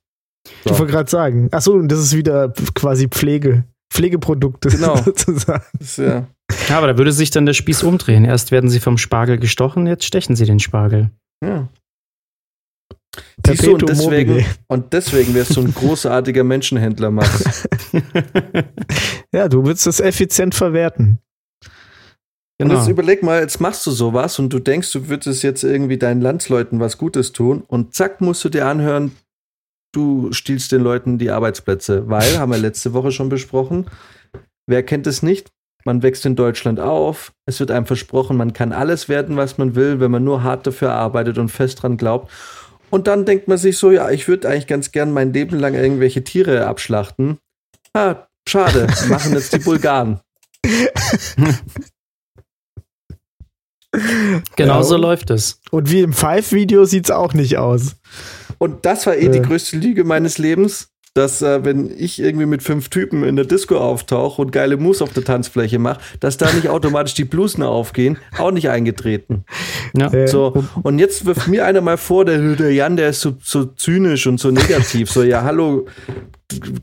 [0.64, 1.48] Ich wollte gerade sagen.
[1.52, 3.64] Achso, und das ist wieder quasi Pflege.
[3.92, 4.96] Pflegeprodukte Genau.
[5.04, 5.62] sozusagen.
[5.96, 6.26] Ja,
[6.68, 8.24] Ja, aber da würde sich dann der Spieß umdrehen.
[8.24, 11.10] Erst werden sie vom Spargel gestochen, jetzt stechen sie den Spargel.
[11.44, 11.68] ja.
[13.46, 14.46] Siehst du, und deswegen, mobile.
[14.68, 17.66] und deswegen wärst du ein großartiger Menschenhändler, Max.
[19.32, 21.18] Ja, du willst das effizient verwerten.
[22.60, 22.74] Und Genau.
[22.80, 26.20] jetzt überleg mal, jetzt machst du sowas und du denkst, du würdest jetzt irgendwie deinen
[26.20, 29.12] Landsleuten was Gutes tun und zack, musst du dir anhören,
[29.94, 32.08] du stiehlst den Leuten die Arbeitsplätze.
[32.08, 33.86] Weil, haben wir letzte Woche schon besprochen,
[34.66, 35.52] wer kennt es nicht?
[35.84, 39.74] Man wächst in Deutschland auf, es wird einem versprochen, man kann alles werden, was man
[39.76, 42.30] will, wenn man nur hart dafür arbeitet und fest dran glaubt.
[42.90, 45.74] Und dann denkt man sich so, ja, ich würde eigentlich ganz gern mein Leben lang
[45.74, 47.38] irgendwelche Tiere abschlachten.
[47.94, 50.20] Ah, schade, machen jetzt die Bulgaren.
[54.56, 55.00] Genau so Ja.
[55.00, 55.60] läuft es.
[55.70, 57.96] Und wie im Five-Video sieht's auch nicht aus.
[58.58, 59.42] Und das war eh die Äh.
[59.42, 63.76] größte Lüge meines Lebens, dass äh, wenn ich irgendwie mit fünf Typen in der Disco
[63.78, 68.18] auftauche und geile Moves auf der Tanzfläche mache, dass da nicht automatisch die Blusen aufgehen,
[68.38, 69.44] auch nicht eingetreten.
[69.96, 70.12] Ja.
[70.12, 73.36] Äh, So, und jetzt wirft mir einer mal vor, der, der Jan, der ist so,
[73.42, 75.10] so zynisch und so negativ.
[75.10, 75.86] So, ja, hallo,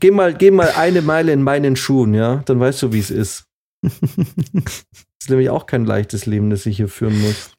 [0.00, 3.10] geh mal, geh mal eine Meile in meinen Schuhen, ja, dann weißt du, wie es
[3.10, 3.44] ist.
[3.82, 4.84] Das
[5.20, 7.52] ist nämlich auch kein leichtes Leben, das ich hier führen muss.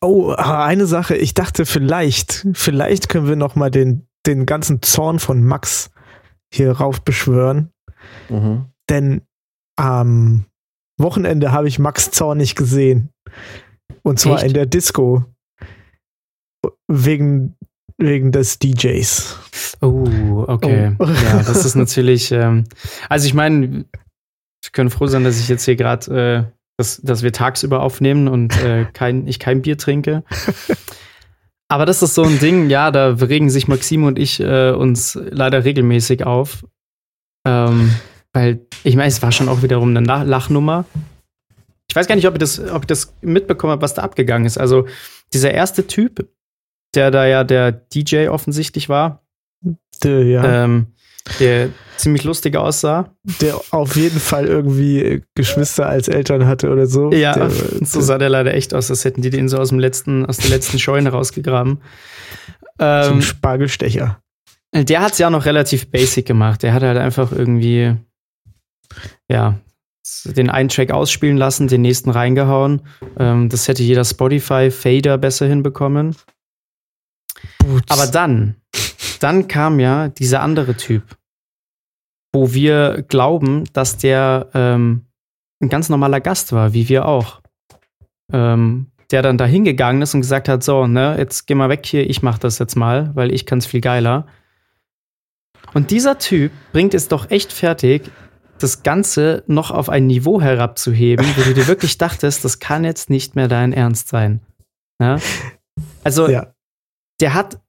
[0.00, 1.16] Oh, eine Sache.
[1.16, 5.90] Ich dachte, vielleicht, vielleicht können wir noch mal den, den ganzen Zorn von Max
[6.52, 7.70] hier raufbeschwören.
[8.28, 8.66] Mhm.
[8.88, 9.22] Denn
[9.76, 10.46] am
[10.98, 13.10] Wochenende habe ich Max Zorn nicht gesehen.
[14.02, 14.46] Und zwar Echt?
[14.46, 15.24] in der Disco.
[16.88, 17.56] Wegen,
[17.98, 19.38] wegen des DJs.
[19.80, 20.94] Oh, okay.
[20.98, 21.04] Oh.
[21.04, 22.32] Ja, das ist natürlich.
[22.32, 22.64] Ähm,
[23.08, 23.84] also ich meine,
[24.66, 28.28] wir können froh sein, dass ich jetzt hier gerade, äh, dass, dass wir tagsüber aufnehmen
[28.28, 30.24] und äh, kein, ich kein Bier trinke.
[31.68, 35.18] Aber das ist so ein Ding, ja, da regen sich Maxim und ich äh, uns
[35.30, 36.64] leider regelmäßig auf.
[37.46, 37.90] Ähm,
[38.32, 40.84] weil, ich meine, es war schon auch wiederum eine Lachnummer.
[41.88, 44.46] Ich weiß gar nicht, ob ich das, ob ich das mitbekommen habe, was da abgegangen
[44.46, 44.58] ist.
[44.58, 44.86] Also,
[45.32, 46.28] dieser erste Typ,
[46.94, 49.24] der da ja der DJ offensichtlich war,
[50.04, 50.88] Der, ja, ähm,
[51.40, 53.10] der ziemlich lustig aussah.
[53.40, 57.10] der auf jeden Fall irgendwie Geschwister als Eltern hatte oder so.
[57.12, 59.78] Ja, der, so sah der leider echt aus, als hätten die den so aus dem
[59.78, 61.80] letzten, aus der letzten Scheune rausgegraben.
[62.78, 64.20] zum Ähm, Spargelstecher.
[64.72, 66.62] der hat es ja noch relativ basic gemacht.
[66.62, 67.96] Der hat halt einfach irgendwie,
[69.28, 69.58] ja,
[70.24, 72.82] den einen Track ausspielen lassen, den nächsten reingehauen.
[73.18, 76.14] Ähm, das hätte jeder Spotify-Fader besser hinbekommen.
[77.88, 78.56] Aber dann,
[79.18, 81.16] dann kam ja dieser andere Typ,
[82.32, 85.06] wo wir glauben, dass der ähm,
[85.62, 87.40] ein ganz normaler Gast war, wie wir auch.
[88.32, 91.86] Ähm, der dann da hingegangen ist und gesagt hat: So, ne, jetzt geh mal weg
[91.86, 94.26] hier, ich mach das jetzt mal, weil ich kann's viel geiler.
[95.74, 98.10] Und dieser Typ bringt es doch echt fertig,
[98.58, 103.10] das Ganze noch auf ein Niveau herabzuheben, wo du dir wirklich dachtest, das kann jetzt
[103.10, 104.40] nicht mehr dein Ernst sein.
[105.00, 105.18] Ja?
[106.02, 106.52] Also, Ja.
[107.20, 107.60] der hat.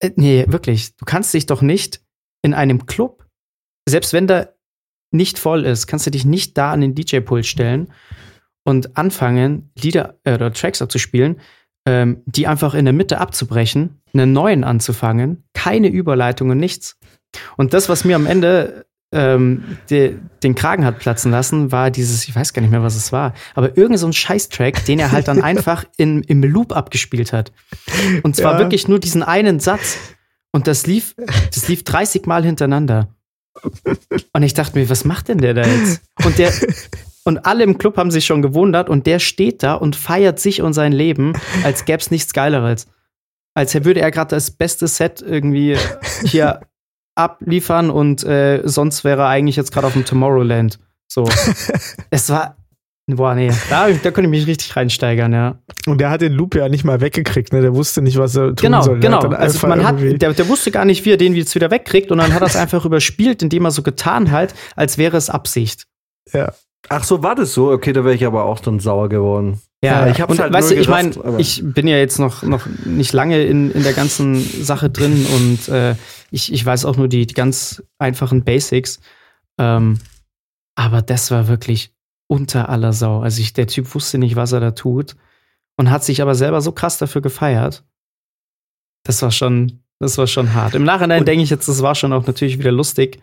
[0.00, 0.96] Äh, nee, wirklich.
[0.96, 2.00] Du kannst dich doch nicht
[2.42, 3.26] in einem Club,
[3.88, 4.54] selbst wenn der
[5.10, 7.92] nicht voll ist, kannst du dich nicht da an den DJ-Pult stellen
[8.64, 11.40] und anfangen, Lieder äh, oder Tracks abzuspielen,
[11.86, 16.98] ähm, die einfach in der Mitte abzubrechen, einen neuen anzufangen, keine Überleitungen, nichts.
[17.56, 22.28] Und das, was mir am Ende ähm, de, den Kragen hat platzen lassen, war dieses,
[22.28, 25.12] ich weiß gar nicht mehr, was es war, aber irgend so ein Scheißtrack, den er
[25.12, 27.52] halt dann einfach in, im Loop abgespielt hat.
[28.22, 28.58] Und zwar Ja.
[28.58, 29.98] wirklich nur diesen einen Satz.
[30.50, 31.14] Und das lief,
[31.54, 33.08] das lief 30 Mal hintereinander.
[34.32, 36.02] Und ich dachte mir, was macht denn der da jetzt?
[36.24, 36.52] Und der,
[37.24, 40.62] und alle im Club haben sich schon gewundert und der steht da und feiert sich
[40.62, 41.32] und sein Leben,
[41.64, 42.86] als gäbe es nichts Geileres.
[43.54, 45.76] Als würde er gerade das beste Set irgendwie
[46.24, 46.60] hier
[47.18, 50.78] abliefern und äh, sonst wäre er eigentlich jetzt gerade auf dem Tomorrowland.
[51.08, 51.28] So.
[52.10, 52.56] es war.
[53.10, 55.56] Boah, nee, da, da könnte ich mich richtig reinsteigern, ja.
[55.86, 57.62] Und der hat den Loop ja nicht mal weggekriegt, ne?
[57.62, 59.00] Der wusste nicht, was er tun Genau, soll.
[59.00, 59.20] Genau.
[59.20, 62.10] dann Also man hat, der, der wusste gar nicht, wie er den jetzt wieder wegkriegt
[62.10, 65.30] und dann hat er es einfach überspielt, indem er so getan hat, als wäre es
[65.30, 65.86] Absicht.
[66.34, 66.52] ja.
[66.90, 67.70] Ach so, war das so?
[67.72, 69.60] Okay, da wäre ich aber auch dann sauer geworden.
[69.82, 72.66] Ja, ich hab's und halt weißt du, ich meine, ich bin ja jetzt noch, noch
[72.84, 75.94] nicht lange in, in der ganzen Sache drin und äh,
[76.32, 78.98] ich, ich weiß auch nur die, die ganz einfachen Basics.
[79.56, 79.98] Ähm,
[80.74, 81.92] aber das war wirklich
[82.26, 83.20] unter aller Sau.
[83.20, 85.16] Also ich, der Typ wusste nicht, was er da tut
[85.76, 87.84] und hat sich aber selber so krass dafür gefeiert.
[89.04, 90.74] Das war schon, das war schon hart.
[90.74, 93.20] Im Nachhinein denke ich jetzt, das war schon auch natürlich wieder lustig.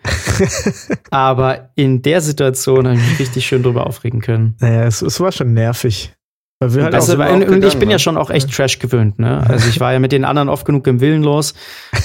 [1.12, 4.56] aber in der Situation habe ich mich richtig schön drüber aufregen können.
[4.62, 6.15] Naja, es, es war schon nervig.
[6.60, 9.20] Weil halt Also, wir und, und ich gegangen, bin ja schon auch echt Trash gewöhnt,
[9.20, 9.46] ne?
[9.50, 11.54] Also ich war ja mit den anderen oft genug im Willen los.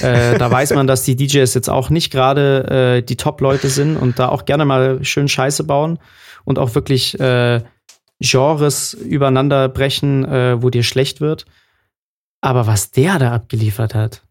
[0.01, 3.95] Äh, da weiß man, dass die DJs jetzt auch nicht gerade äh, die Top-Leute sind
[3.95, 5.99] und da auch gerne mal schön Scheiße bauen
[6.43, 7.61] und auch wirklich äh,
[8.19, 11.45] Genres übereinander brechen, äh, wo dir schlecht wird.
[12.41, 14.23] Aber was der da abgeliefert hat,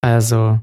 [0.00, 0.58] also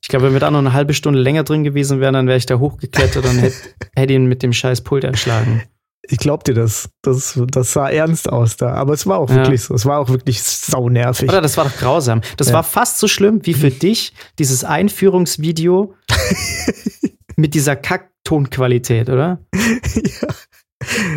[0.00, 2.38] ich glaube, wenn wir da noch eine halbe Stunde länger drin gewesen wären, dann wäre
[2.38, 3.56] ich da hochgeklettert und hätte
[3.94, 5.62] hätt ihn mit dem scheiß Pult erschlagen.
[6.02, 6.88] Ich glaub dir das.
[7.02, 7.38] das.
[7.50, 8.72] Das sah ernst aus da.
[8.74, 9.36] Aber es war auch Ja.
[9.36, 9.74] wirklich so.
[9.74, 11.28] Es war auch wirklich saunervig.
[11.28, 12.20] Oder das war doch grausam.
[12.36, 12.54] Das Ja.
[12.54, 15.94] war fast so schlimm wie für dich dieses Einführungsvideo
[17.36, 19.40] mit dieser Kacktonqualität, oder?
[19.54, 20.28] ja,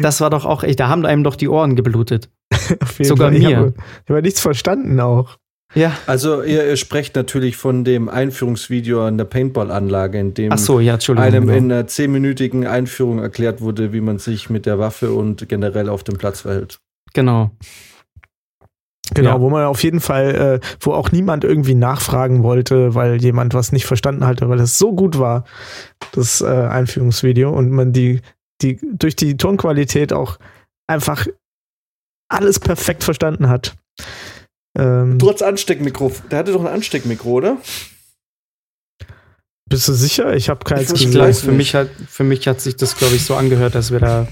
[0.02, 2.30] Das war doch auch echt, da haben einem doch die Ohren geblutet.
[2.82, 3.38] auf jeden Sogar Fall.
[3.38, 3.58] Ich mir.
[3.58, 3.74] habe
[4.08, 5.38] ich hab nichts verstanden auch.
[5.73, 5.98] Ja.
[6.06, 10.98] Also ihr, ihr sprecht natürlich von dem Einführungsvideo an der Paintball-Anlage, in dem so, ja,
[11.15, 11.57] einem genau.
[11.57, 16.03] in einer zehnminütigen Einführung erklärt wurde, wie man sich mit der Waffe und generell auf
[16.03, 16.80] dem Platz verhält.
[17.14, 17.52] genau.
[19.14, 19.41] Genau, Ja.
[19.41, 23.73] wo man auf jeden Fall, äh, wo auch niemand irgendwie nachfragen wollte, weil jemand was
[23.73, 25.43] nicht verstanden hatte, weil es so gut war,
[26.14, 28.22] das äh, Einführungsvideo und man die,
[28.61, 30.38] die durch die Tonqualität auch
[30.88, 31.27] einfach
[32.30, 33.76] alles perfekt verstanden hat.
[34.77, 36.11] Ähm, Trotz Ansteckmikro.
[36.31, 37.57] Der hatte doch ein Ansteckmikro, oder?
[39.69, 40.35] bist du sicher?
[40.35, 41.34] Ich habe keins Ich gesehen.
[41.34, 44.27] für mich hat, für mich hat sich das, glaube ich, so angehört, als wäre da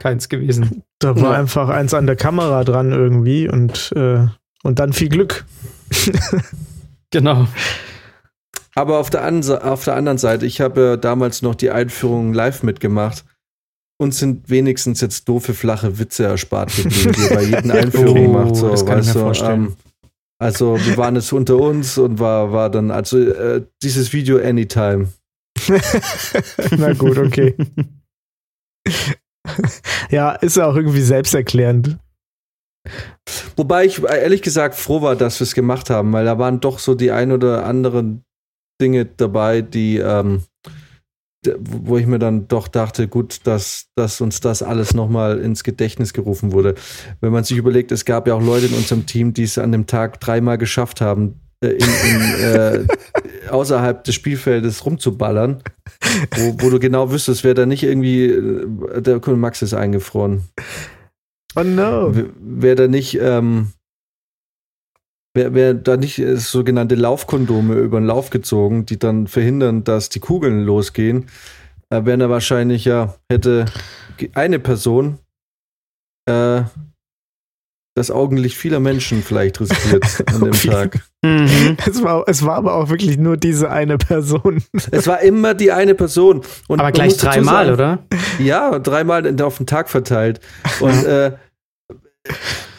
[0.00, 0.84] keins gewesen.
[1.00, 1.38] Da war Ja.
[1.38, 4.26] einfach eins an der Kamera dran irgendwie und, äh,
[4.62, 5.44] und dann viel Glück.
[7.10, 7.46] Genau.
[8.74, 9.22] Aber auf der,
[9.62, 13.24] auf der anderen Seite, ich habe ja damals noch die Einführung live mitgemacht.
[14.00, 18.32] Uns sind wenigstens jetzt doofe, flache Witze erspart geblieben, die ihr bei jedem Einführung Oh,
[18.32, 18.56] macht.
[18.56, 19.64] So, das kann ich mir vorstellen.
[19.66, 19.76] ähm,
[20.40, 25.08] also wir waren jetzt unter uns und war, war dann, also äh, dieses Video Anytime.
[26.76, 27.54] Na gut, okay.
[30.10, 31.96] ja, ist auch irgendwie selbsterklärend.
[33.56, 36.60] Wobei ich äh, ehrlich gesagt froh war, dass wir es gemacht haben, weil da waren
[36.60, 38.24] doch so die ein oder anderen
[38.82, 40.42] Dinge dabei, die, ähm,
[41.58, 46.12] wo ich mir dann doch dachte, gut, dass, dass uns das alles nochmal ins Gedächtnis
[46.12, 46.74] gerufen wurde.
[47.20, 49.72] Wenn man sich überlegt, es gab ja auch Leute in unserem Team, die es an
[49.72, 52.86] dem Tag dreimal geschafft haben, äh, in, in, äh,
[53.50, 55.62] außerhalb des Spielfeldes rumzuballern,
[56.36, 60.44] wo, wo du genau wüsstest, wer da nicht irgendwie, äh, der Kunde Max ist eingefroren.
[61.56, 62.14] Oh no.
[62.14, 63.68] Wer- Wer da nicht, ähm,
[65.34, 70.08] wer, wer da nicht äh, sogenannte Laufkondome über den Lauf gezogen, die dann verhindern, dass
[70.08, 71.26] die Kugeln losgehen,
[71.90, 73.66] äh, wären da wahrscheinlich ja, hätte
[74.34, 75.18] eine Person
[76.30, 76.62] äh,
[77.96, 80.04] das Augenlicht vieler Menschen vielleicht riskiert
[80.34, 80.52] an dem.
[80.52, 80.98] Tag.
[81.22, 81.76] Mhm.
[81.86, 84.64] Es war, es war aber auch wirklich nur diese eine Person.
[84.90, 86.42] Es war immer die eine Person.
[86.66, 88.00] Und Aber gleich dreimal, oder?
[88.40, 90.40] Ja, dreimal in- auf den Tag verteilt.
[90.80, 91.32] Und äh,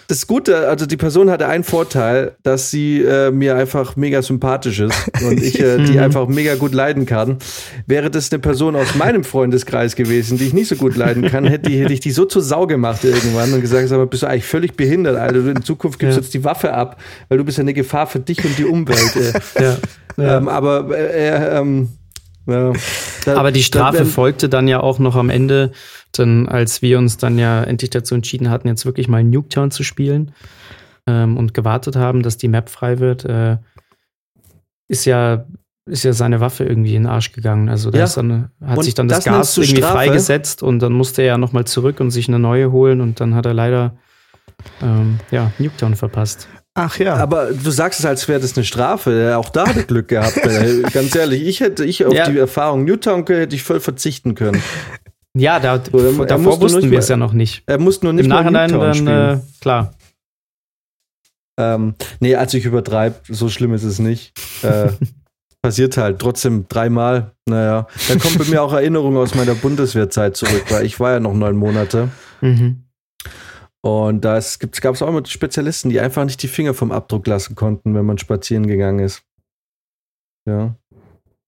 [0.07, 4.79] das Gute, also die Person hatte einen Vorteil, dass sie äh, mir einfach mega sympathisch
[4.79, 5.99] ist und ich äh, die Mhm.
[5.99, 7.37] einfach mega gut leiden kann.
[7.87, 11.45] Wäre das eine Person aus meinem Freundeskreis gewesen, die ich nicht so gut leiden kann,
[11.45, 14.45] hätte, hätte ich die so zur Sau gemacht irgendwann und gesagt, aber bist du eigentlich
[14.45, 15.33] völlig behindert, Alter.
[15.41, 16.21] Du in Zukunft gibst Ja.
[16.21, 16.99] jetzt die Waffe ab,
[17.29, 19.15] weil du bist ja eine Gefahr für dich und die Umwelt.
[19.15, 19.63] Äh.
[19.63, 19.77] Ja.
[20.17, 20.37] ja.
[20.37, 21.89] Ähm, aber äh, er, ähm,
[22.47, 22.73] ja,
[23.25, 25.71] da- Aber die da Strafe werden- folgte dann ja auch noch am Ende,
[26.17, 29.83] denn als wir uns dann ja endlich dazu entschieden hatten, jetzt wirklich mal Nuketown zu
[29.83, 30.31] spielen
[31.07, 33.57] ähm, und gewartet haben, dass die Map frei wird, äh,
[34.87, 35.45] ist ja
[35.87, 37.69] ist ja seine Waffe irgendwie in den Arsch gegangen.
[37.69, 38.07] Also da Ja.
[38.07, 39.93] dann, hat Und sich dann das, das Gas irgendwie Strafe?
[39.93, 43.35] freigesetzt und dann musste er ja nochmal zurück und sich eine neue holen und dann
[43.35, 43.95] hat er leider
[44.81, 46.47] ähm, ja, Nuketown verpasst.
[46.77, 47.15] Ach ja.
[47.15, 49.35] Aber du sagst es, als wäre das eine Strafe.
[49.37, 50.37] Auch da hat er Glück gehabt.
[50.37, 52.29] Äh, Ganz ehrlich, ich hätte ich auf Ja.
[52.29, 54.61] die Erfahrung Newtown hätte ich voll verzichten können.
[55.37, 57.63] Ja, da, So, davor musste wussten wir es ja noch nicht.
[57.65, 59.39] Er muss nur nicht Im Nachhinein Newtown dann, spielen.
[59.39, 59.93] äh, klar.
[61.57, 64.33] Ähm, nee, also ich übertreibe, so schlimm ist es nicht.
[64.61, 64.89] Äh,
[65.61, 67.31] passiert halt trotzdem dreimal.
[67.47, 71.19] Naja, da kommt bei mir auch Erinnerungen aus meiner Bundeswehrzeit zurück, weil ich war ja
[71.19, 72.09] noch neun Monate.
[72.41, 72.84] Mhm.
[73.85, 74.39] Und da
[74.81, 78.05] gab es auch immer Spezialisten, die einfach nicht die Finger vom Abdruck lassen konnten, wenn
[78.05, 79.21] man spazieren gegangen ist.
[80.49, 80.75] Ja.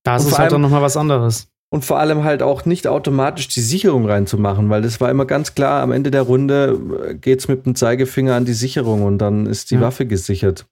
[0.04, 1.48] Da ist Und es halt allem- dann nochmal was anderes.
[1.70, 5.54] Und vor allem halt auch nicht automatisch die Sicherung reinzumachen, weil das war immer ganz
[5.56, 9.48] klar, am Ende der Runde äh, geht's mit dem Zeigefinger an die Sicherung und dann
[9.48, 9.82] ist die Ja.
[9.82, 10.66] Waffe gesichert.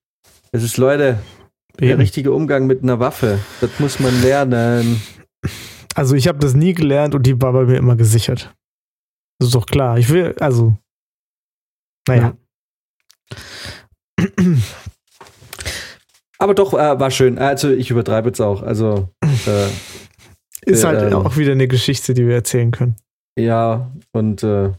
[0.54, 1.18] Es ist, Leute,
[1.80, 2.00] der Eben.
[2.00, 5.02] richtige Umgang mit einer Waffe, das muss man lernen.
[5.96, 8.54] Also ich habe das nie gelernt und die war bei mir immer gesichert.
[9.40, 9.98] Das ist doch klar.
[9.98, 10.78] Ich will, also.
[12.08, 12.34] Naja.
[16.38, 17.38] Aber doch, äh, war schön.
[17.40, 18.62] Also ich übertreibe jetzt auch.
[18.62, 19.68] Also äh,
[20.66, 22.96] Ist äh, halt ähm, auch wieder eine Geschichte, die wir erzählen können.
[23.40, 24.72] ja, und äh,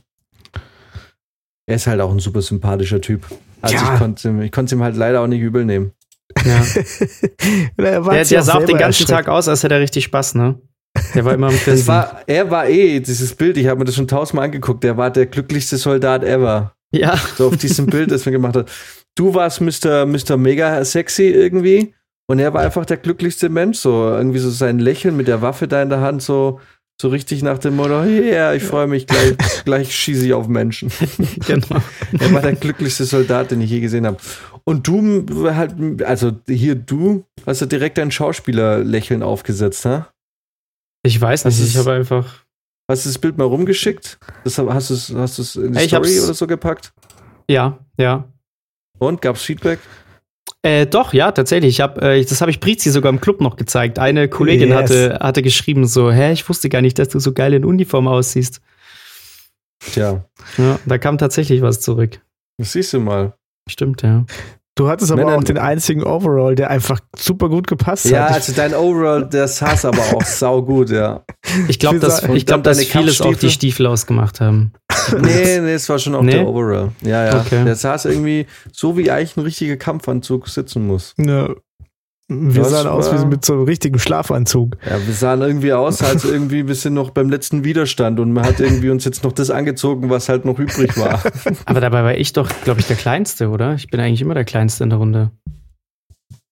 [1.69, 3.27] er ist halt auch ein super sympathischer Typ.
[3.63, 3.95] Also Ja.
[3.95, 5.93] ich konnte ihm, ich konnte ihm halt leider auch nicht übel nehmen.
[6.45, 6.63] Ja.
[7.79, 9.07] er war Der, der auch sah auch den ganzen.
[9.07, 10.61] Tag aus, als hätte er richtig Spaß, ne?
[11.15, 11.87] Der war immer Grinsen.
[11.89, 15.11] war, er war eh, dieses Bild, ich habe mir das schon tausendmal angeguckt, der war
[15.11, 16.76] der glücklichste Soldat ever.
[16.93, 17.17] Ja.
[17.37, 18.71] So auf diesem Bild, das wir gemacht hat.
[19.17, 20.07] Du warst Mr.
[20.07, 20.37] Mr.
[20.37, 21.95] Mega sexy irgendwie
[22.29, 25.69] und er war einfach der glücklichste Mensch, so irgendwie so sein Lächeln mit der Waffe
[25.69, 26.61] da in der Hand, so,
[27.01, 30.91] so richtig nach dem Motto, ja, ich freue mich, gleich, gleich schieße ich auf Menschen.
[31.47, 31.81] genau.
[32.19, 34.19] Er war der glücklichste Soldat, den ich je gesehen habe.
[34.65, 40.09] Und du halt, also hier du, hast ja direkt ein Schauspielerlächeln aufgesetzt, ha?
[41.05, 42.46] Ich weiß Das nicht, ich habe einfach.
[42.89, 44.19] Hast du das Bild mal rumgeschickt?
[44.45, 46.93] Das, hast du es hast du's in die Ich Story oder so gepackt?
[47.49, 48.29] Ja, ja.
[48.99, 49.79] Und gab's Feedback?
[50.63, 51.75] Äh, doch, ja, tatsächlich.
[51.77, 53.99] Ich hab, äh, das habe ich Brizi sogar im Club noch gezeigt.
[53.99, 54.77] Eine Kollegin Yes.
[54.79, 58.07] hatte, hatte geschrieben so, hä, ich wusste gar nicht, dass du so geil in Uniform
[58.09, 58.61] aussiehst.
[59.81, 60.25] Tja,
[60.57, 62.21] Ja, da kam tatsächlich was zurück.
[62.59, 63.35] das siehst du mal.
[63.69, 64.25] Stimmt, ja.
[64.77, 68.35] Du hattest aber Männer- auch den einzigen Overall, der einfach super gut gepasst Ja, hat.
[68.35, 71.25] also dein Overall, der saß aber auch saugut, ja.
[71.67, 73.51] Ich glaube, dass, ich glaub, dass deine vieles auch die?
[73.51, 74.73] Stiefel ausgemacht haben.
[75.21, 76.33] Nee, nee, es war schon auch Nee?
[76.33, 76.91] der Overall.
[77.03, 77.41] Ja, ja.
[77.41, 77.65] Okay.
[77.65, 81.15] Der saß irgendwie so, wie eigentlich ein richtiger Kampfanzug sitzen muss.
[81.17, 81.51] Ja.
[82.29, 84.77] Wir Das sahen aus wie mit so einem richtigen Schlafanzug.
[84.85, 88.45] Ja, wir sahen irgendwie aus, als irgendwie, wir sind noch beim letzten Widerstand und man
[88.45, 91.23] hat irgendwie uns jetzt noch das angezogen, was halt noch übrig war.
[91.67, 93.75] Aber dabei war ich doch, glaube ich, der Kleinste, oder?
[93.75, 95.31] Ich bin eigentlich immer der Kleinste in der Runde.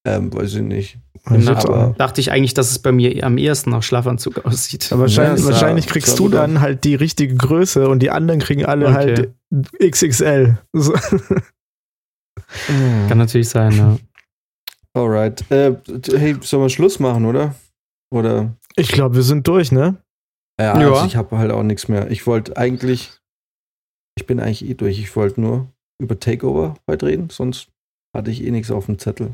[0.06, 0.98] ähm, weiß ich nicht.
[1.32, 1.94] Ich jetzt aber-.
[1.98, 4.92] Dachte ich eigentlich, dass es bei mir am ehesten nach Schlafanzug aussieht.
[4.92, 8.64] Aber wahrscheinlich, Ja, wahrscheinlich kriegst du dann halt die richtige Größe und die anderen kriegen
[8.64, 8.94] alle Okay.
[8.94, 9.32] halt
[9.82, 10.58] XXL.
[10.72, 10.92] So.
[13.08, 13.96] Kann natürlich sein, ja.
[14.96, 15.50] Alright.
[15.50, 15.76] Äh,
[16.16, 17.54] hey, sollen wir Schluss machen, oder?
[18.12, 18.54] Oder?
[18.76, 19.96] Ich glaube, wir sind durch, ne?
[20.60, 20.92] Ja, Ja.
[20.92, 22.10] also ich habe halt auch nichts mehr.
[22.10, 23.10] Ich wollte eigentlich,
[24.16, 24.98] ich bin eigentlich eh durch.
[24.98, 25.68] Ich wollte nur
[26.00, 27.68] über Takeover heute reden, sonst
[28.16, 29.32] hatte ich eh nichts auf dem Zettel.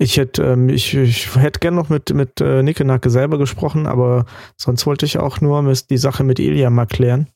[0.00, 4.26] Ich hätte ähm, ich, ich hätte gern noch mit, mit äh, Nickenacke selber gesprochen, aber
[4.56, 7.28] sonst wollte ich auch nur die Sache mit Ilya mal klären.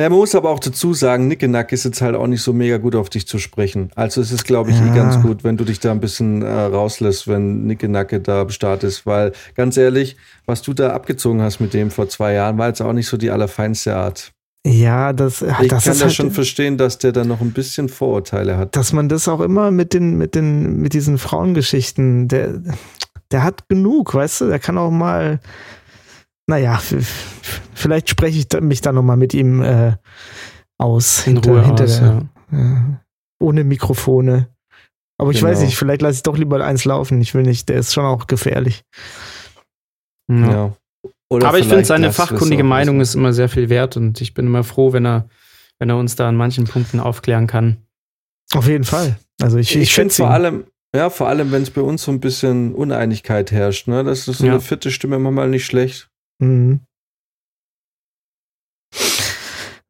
[0.00, 2.78] Naja, man muss aber auch dazu sagen, Nickenack ist jetzt halt auch nicht so mega
[2.78, 3.90] gut auf dich zu sprechen.
[3.96, 4.94] Also es ist, glaube ich, eh Ja.
[4.94, 8.82] ganz gut, wenn du dich da ein bisschen äh, rauslässt, wenn Nickenacke da am Start
[8.82, 10.16] ist, weil ganz ehrlich,
[10.46, 13.18] was du da abgezogen hast mit dem vor zwei Jahren, war jetzt auch nicht so
[13.18, 14.32] die allerfeinste Art.
[14.66, 17.90] Ja, das, Ich das kann ja halt, schon verstehen, dass der da noch ein bisschen
[17.90, 18.74] Vorurteile hat.
[18.76, 22.62] dass man das auch immer mit den, mit den, mit diesen Frauengeschichten, der,
[23.30, 25.40] der hat genug, weißt du, der kann auch mal,
[26.50, 26.80] naja,
[27.74, 29.96] vielleicht spreche ich mich da nochmal mit ihm äh,
[30.78, 31.26] aus.
[31.26, 32.58] In Ruhe aus, der, ja.
[32.58, 32.96] äh,
[33.42, 34.48] ohne Mikrofone.
[35.18, 35.50] Aber ich Genau.
[35.50, 37.20] weiß nicht, vielleicht lasse ich doch lieber eins laufen.
[37.20, 38.82] Ich will nicht, der ist schon auch gefährlich.
[40.30, 40.50] ja.
[40.50, 40.76] Ja.
[41.32, 43.10] Oder Aber ich finde, seine fachkundige Meinung lassen.
[43.10, 45.28] ist immer sehr viel wert und ich bin immer froh, wenn er,
[45.78, 47.76] wenn er uns da an manchen Punkten aufklären kann.
[48.52, 49.16] Auf jeden Fall.
[49.40, 52.10] Also ich, Ich, ich, finde vor allem, ja, vor allem, wenn es bei uns so
[52.10, 54.02] ein bisschen Uneinigkeit herrscht, ne?
[54.02, 54.52] Das ist so Ja.
[54.54, 56.09] eine vierte Stimme manchmal nicht schlecht.
[56.40, 56.80] Mhm.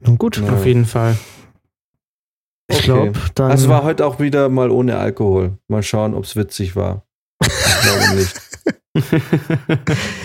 [0.00, 0.52] Nun gut, Ja.
[0.52, 1.16] Auf jeden Fall.
[2.70, 2.84] ich Okay.
[2.86, 3.50] glaube, dann.
[3.50, 5.58] Also war heute auch wieder mal ohne Alkohol.
[5.68, 7.06] Mal schauen, ob es witzig war.
[7.42, 8.40] Ich glaube nicht.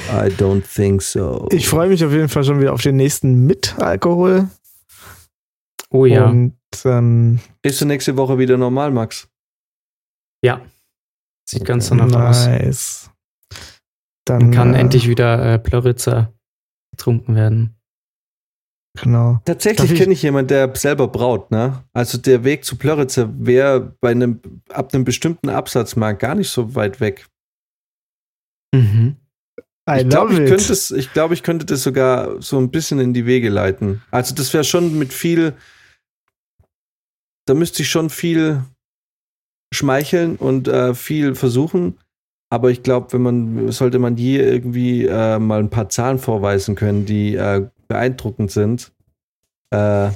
[0.10, 1.48] I don't think so.
[1.52, 4.50] ich freue mich auf jeden Fall schon wieder auf den nächsten mit Alkohol.
[5.92, 6.26] oh ja.
[6.26, 9.28] Und ähm, Ist du nächste Woche wieder normal, Max?
[10.44, 10.62] ja.
[11.48, 12.48] Sieht ganz danach aus.
[12.48, 13.04] nice.
[13.06, 13.15] Dann
[14.26, 16.34] Dann kann äh, endlich wieder äh, Plöritzer
[16.92, 17.76] getrunken werden.
[19.02, 19.42] Genau.
[19.46, 21.84] Tatsächlich kenne ich jemanden, der selber braut, ne?
[21.94, 24.40] Also der Weg zu Plöritzer wäre bei einem,
[24.70, 27.28] ab einem bestimmten Absatzmarkt gar nicht so weit weg.
[28.74, 29.18] Mhm.
[29.88, 33.00] I ich glaube, ich könnte es, ich glaube, ich könnte das sogar so ein bisschen
[33.00, 34.02] in die Wege leiten.
[34.12, 35.54] Also das wäre schon mit viel,
[37.46, 38.64] da müsste ich schon viel
[39.74, 42.00] schmeicheln und äh, viel versuchen.
[42.56, 46.76] Aber ich glaube, wenn man, sollte man je irgendwie äh, mal ein paar Zahlen vorweisen
[46.76, 48.94] können, die äh, beeindruckend sind,
[49.72, 50.08] äh,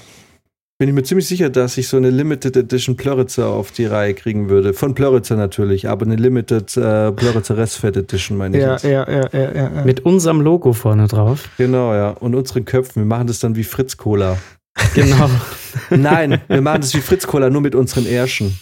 [0.77, 4.13] bin ich mir ziemlich sicher, dass ich so eine Limited Edition Plöritzer auf die Reihe
[4.13, 4.73] kriegen würde.
[4.73, 8.63] Von Plöritzer natürlich, aber eine Limited äh, Plöritzer Restfett Edition meine ich.
[8.63, 8.83] ja, jetzt.
[8.85, 9.83] ja, ja, ja, ja, ja.
[9.83, 11.49] Mit unserem Logo vorne drauf.
[11.57, 12.11] Genau, ja.
[12.11, 13.03] Und unseren Köpfen.
[13.03, 14.37] Wir machen das dann wie Fritz Cola.
[14.95, 15.29] Genau.
[15.89, 18.57] Nein, wir machen das wie Fritz Cola, nur mit unseren Ärschen.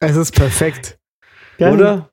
[0.00, 0.99] Es ist perfekt.
[1.60, 2.10] Oder?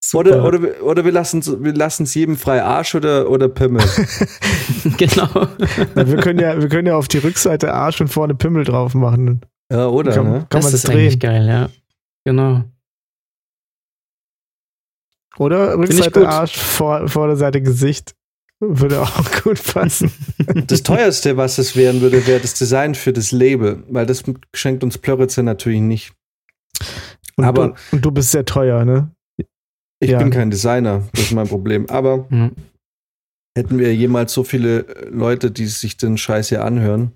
[0.00, 0.18] Super.
[0.20, 3.84] Oder, oder, wir- oder wir lassen es wir lassen's jedem frei Arsch oder, oder Pimmel.
[4.96, 5.28] genau.
[5.94, 8.94] Na, wir, können ja, wir können ja auf die Rückseite Arsch und vorne Pimmel drauf
[8.94, 9.42] machen.
[9.70, 10.12] Ja, oder?
[10.12, 10.38] kann ne?
[10.38, 11.30] kann das man das ist eigentlich drehen.
[11.30, 11.68] geil, ja.
[12.24, 12.64] Genau.
[15.38, 16.28] Oder Rückseite.
[16.28, 18.14] Arsch, vor, Vorderseite Gesicht.
[18.60, 20.10] Würde auch gut passen.
[20.66, 24.82] Das teuerste, was es wären würde, wäre das Design für das Label, weil das schenkt
[24.82, 26.12] uns Plöritzer natürlich nicht.
[27.38, 29.10] Und, Aber- du, und du bist sehr teuer, ne?
[30.00, 30.18] Ich Ja.
[30.18, 31.88] bin kein Designer, das ist mein Problem.
[31.88, 32.50] Aber Ja.
[33.56, 37.12] hätten wir jemals so viele Leute, die sich den Scheiß hier anhören,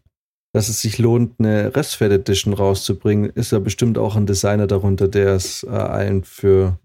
[0.54, 5.08] dass es sich lohnt, eine Restfett Edition rauszubringen, ist ja bestimmt auch ein Designer darunter,
[5.08, 6.78] der es äh, allen für,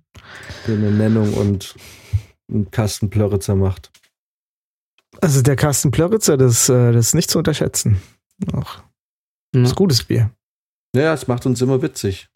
[0.63, 1.75] für eine Nennung und
[2.49, 3.91] einen Kasten Plöritzer macht.
[5.21, 8.01] Also der Carsten Plöritzer, das, äh, das ist nicht zu unterschätzen.
[8.53, 8.77] Auch
[9.55, 9.61] Ja.
[9.61, 10.31] das ist gutes Bier.
[10.95, 12.29] Ja, es macht uns immer witzig.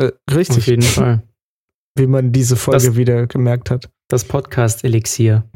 [0.00, 1.22] Äh, Auf richtig, jeden Fall.
[1.98, 3.90] wie man diese Folge Das- wieder gemerkt hat.
[4.08, 5.48] Das Podcast-Elixier.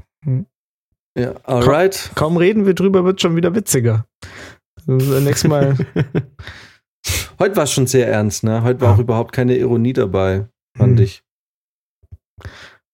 [1.19, 2.11] Ja, alright.
[2.15, 4.07] Kaum reden wir drüber, wird schon wieder witziger.
[4.87, 5.77] Also, nächstes Mal
[7.39, 8.63] Heute war es schon sehr ernst, ne?
[8.63, 11.05] Heute war auch überhaupt keine Ironie dabei, fand Hm.
[11.05, 11.23] ich.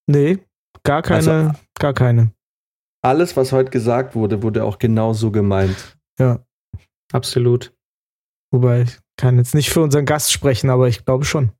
[0.06, 0.38] Nee,
[0.84, 2.32] gar keine, Also- gar keine.
[3.04, 5.96] Alles, was heute gesagt wurde, wurde auch genau so gemeint.
[6.20, 6.44] Ja.
[7.12, 7.72] Absolut.
[8.52, 11.50] Wobei, ich kann jetzt nicht für unseren Gast sprechen, aber ich glaube schon.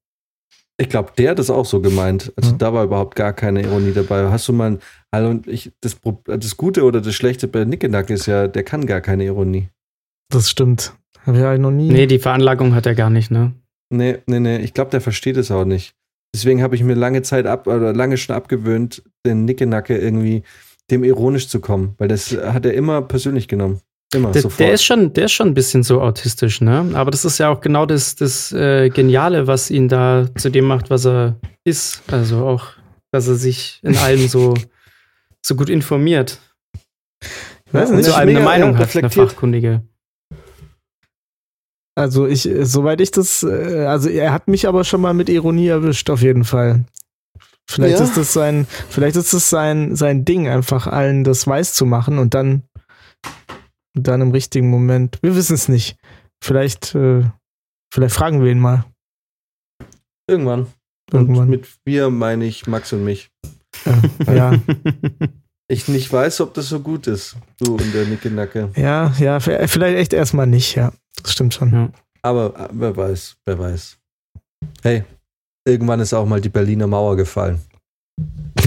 [0.78, 2.32] Ich glaube, der hat das auch so gemeint.
[2.36, 2.58] Also Mhm.
[2.58, 4.30] da war überhaupt gar keine Ironie dabei.
[4.30, 4.78] Hast du mal,
[5.10, 8.86] also und ich, das, das Gute oder das Schlechte bei Nickenack ist ja, der kann
[8.86, 9.68] gar keine Ironie.
[10.30, 10.94] Das stimmt.
[11.26, 11.88] Habe ich noch nie.
[11.88, 13.52] Nee, die Veranlagung hat er gar nicht, ne?
[13.90, 15.94] Nee, nee, nee, ich glaube, der versteht es auch nicht.
[16.34, 20.42] Deswegen habe ich mir lange Zeit ab, oder lange schon abgewöhnt, den Nickenacke irgendwie
[20.90, 23.80] dem ironisch zu kommen, weil das hat er immer persönlich genommen.
[24.14, 24.60] Immer Der, sofort.
[24.60, 26.90] der, ist schon, der ist schon ein bisschen so autistisch, ne?
[26.94, 30.66] Aber das ist ja auch genau das, das äh, Geniale, was ihn da zu dem
[30.66, 32.02] macht, was er ist.
[32.12, 32.66] Also auch,
[33.10, 34.54] dass er sich in allem so,
[35.44, 36.40] so gut informiert.
[37.66, 39.82] Ich weiß nicht, zu allem eine Meinung hat, eine fachkundige.
[41.94, 45.28] Also ich, äh, soweit ich das, äh, also er hat mich aber schon mal mit
[45.28, 46.84] Ironie erwischt, auf jeden Fall.
[47.70, 48.04] Vielleicht Ja.
[48.04, 52.18] ist das sein, vielleicht ist das sein, sein Ding, einfach allen das weiß zu machen
[52.18, 52.62] und dann,
[53.96, 55.18] und dann im richtigen Moment.
[55.22, 55.96] Wir wissen es nicht.
[56.42, 57.22] Vielleicht, äh,
[57.92, 58.84] vielleicht fragen wir ihn mal.
[60.28, 60.66] Irgendwann.
[61.12, 61.44] Irgendwann.
[61.44, 63.30] Und mit wir meine ich Max und mich.
[64.26, 64.54] Ja,
[65.72, 68.70] Ich nicht weiß, ob das so gut ist, du und der Nickenacke.
[68.76, 70.92] ja, ja, vielleicht echt erstmal nicht, ja.
[71.22, 71.72] Das stimmt schon.
[71.72, 71.88] Ja.
[72.20, 73.98] Aber äh, wer weiß, wer weiß.
[74.82, 75.04] Hey,
[75.66, 77.58] irgendwann ist auch mal die Berliner Mauer gefallen.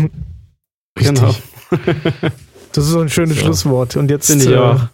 [0.99, 1.15] Richtig.
[1.15, 1.35] Genau.
[2.71, 3.43] Das ist so ein schönes So.
[3.45, 3.95] Schlusswort.
[3.95, 4.87] Und jetzt, Finde ich äh, auch.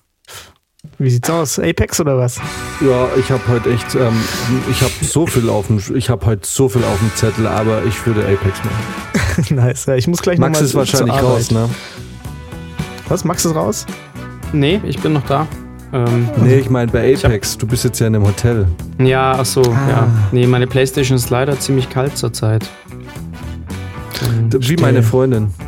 [1.03, 1.59] Wie sieht's aus?
[1.59, 2.37] Apex oder was?
[2.79, 4.13] Ja, ich habe heute echt, ähm,
[4.69, 7.83] ich habe so viel auf dem, ich habe heute so viel auf dem Zettel, aber
[7.85, 9.45] ich würde Apex machen.
[9.55, 9.85] nice.
[9.87, 11.67] Ja, ich muss gleich Max noch mal ist wahrscheinlich raus, ne?
[13.09, 13.23] Was?
[13.25, 13.85] Max ist raus?
[14.53, 15.47] Nee, ich bin noch da.
[15.93, 18.67] Ähm, Nee, ich meine bei Apex, du bist jetzt ja in einem Hotel.
[18.99, 19.89] ja, ach so, Ah.
[19.89, 20.07] ja.
[20.31, 22.69] Nee, meine Playstation ist leider ziemlich kalt zurzeit.
[24.23, 25.49] Ähm, Wie meine Freundin.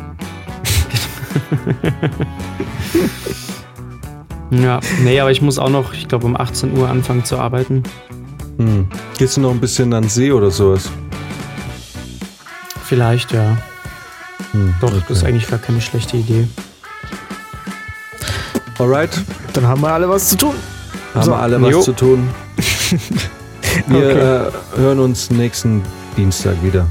[4.50, 7.82] Ja, nee, aber ich muss auch noch, ich glaube, um 18 Uhr anfangen zu arbeiten.
[8.58, 8.86] Hm.
[9.18, 10.90] Gehst du noch ein bisschen an den See oder sowas?
[12.84, 13.56] Vielleicht, ja.
[14.52, 15.02] Hm, Doch, okay.
[15.08, 16.46] das ist eigentlich gar keine schlechte Idee.
[18.78, 19.10] Alright,
[19.52, 20.54] Dann haben wir alle was zu tun.
[21.14, 21.30] haben So.
[21.32, 21.80] wir alle was Jo.
[21.82, 22.28] zu tun.
[23.88, 24.18] Wir Okay.
[24.18, 25.82] äh, hören uns nächsten
[26.16, 26.86] Dienstag wieder.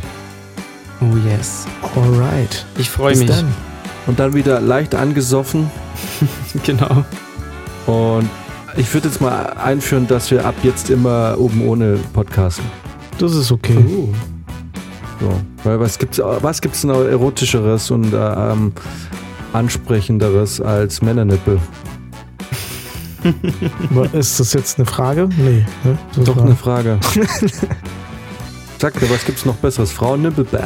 [1.00, 1.66] Oh yes.
[1.96, 2.66] Alright.
[2.78, 3.30] Ich freue Bis mich.
[3.30, 3.54] dann.
[4.06, 5.72] Und dann wieder leicht angesoffen.
[6.66, 7.06] Genau.
[7.86, 8.30] Und
[8.78, 12.66] ich würde jetzt mal einführen, dass wir ab jetzt immer oben ohne podcasten.
[13.18, 13.78] Das ist okay.
[15.20, 15.32] So.
[15.64, 18.18] Weil was gibt's, was gibt's noch erotischeres und äh,
[18.52, 18.74] ähm,
[19.54, 21.60] ansprechenderes als Männernippel?
[24.14, 25.30] Ist das jetzt eine Frage?
[25.38, 25.66] Nee.
[25.84, 25.98] Ne?
[26.26, 27.00] Doch war- eine Frage.
[28.80, 29.92] Sag mir, was gibt's noch besseres?
[29.94, 30.44] Frauennippel?
[30.46, 30.58] Bäh.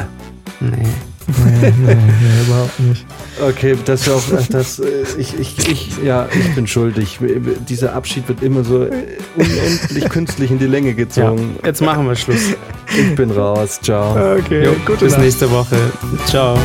[0.60, 0.88] Nee.
[1.28, 3.06] Nee, nee, nee, überhaupt nicht.
[3.42, 4.86] Okay, das ist auch, äh, das, äh,
[5.18, 7.20] ich, ich, ich, ja, ich bin schuldig.
[7.68, 8.88] Dieser Abschied wird immer so
[9.36, 11.58] unendlich künstlich in die Länge Ja, gezogen.
[11.66, 12.54] jetzt machen wir Schluss.
[12.98, 13.80] Ich bin raus.
[13.82, 14.38] Ciao.
[14.38, 15.24] Okay, Jo, gute bis Nacht.
[15.24, 15.76] nächste Woche.
[16.28, 16.58] Ciao.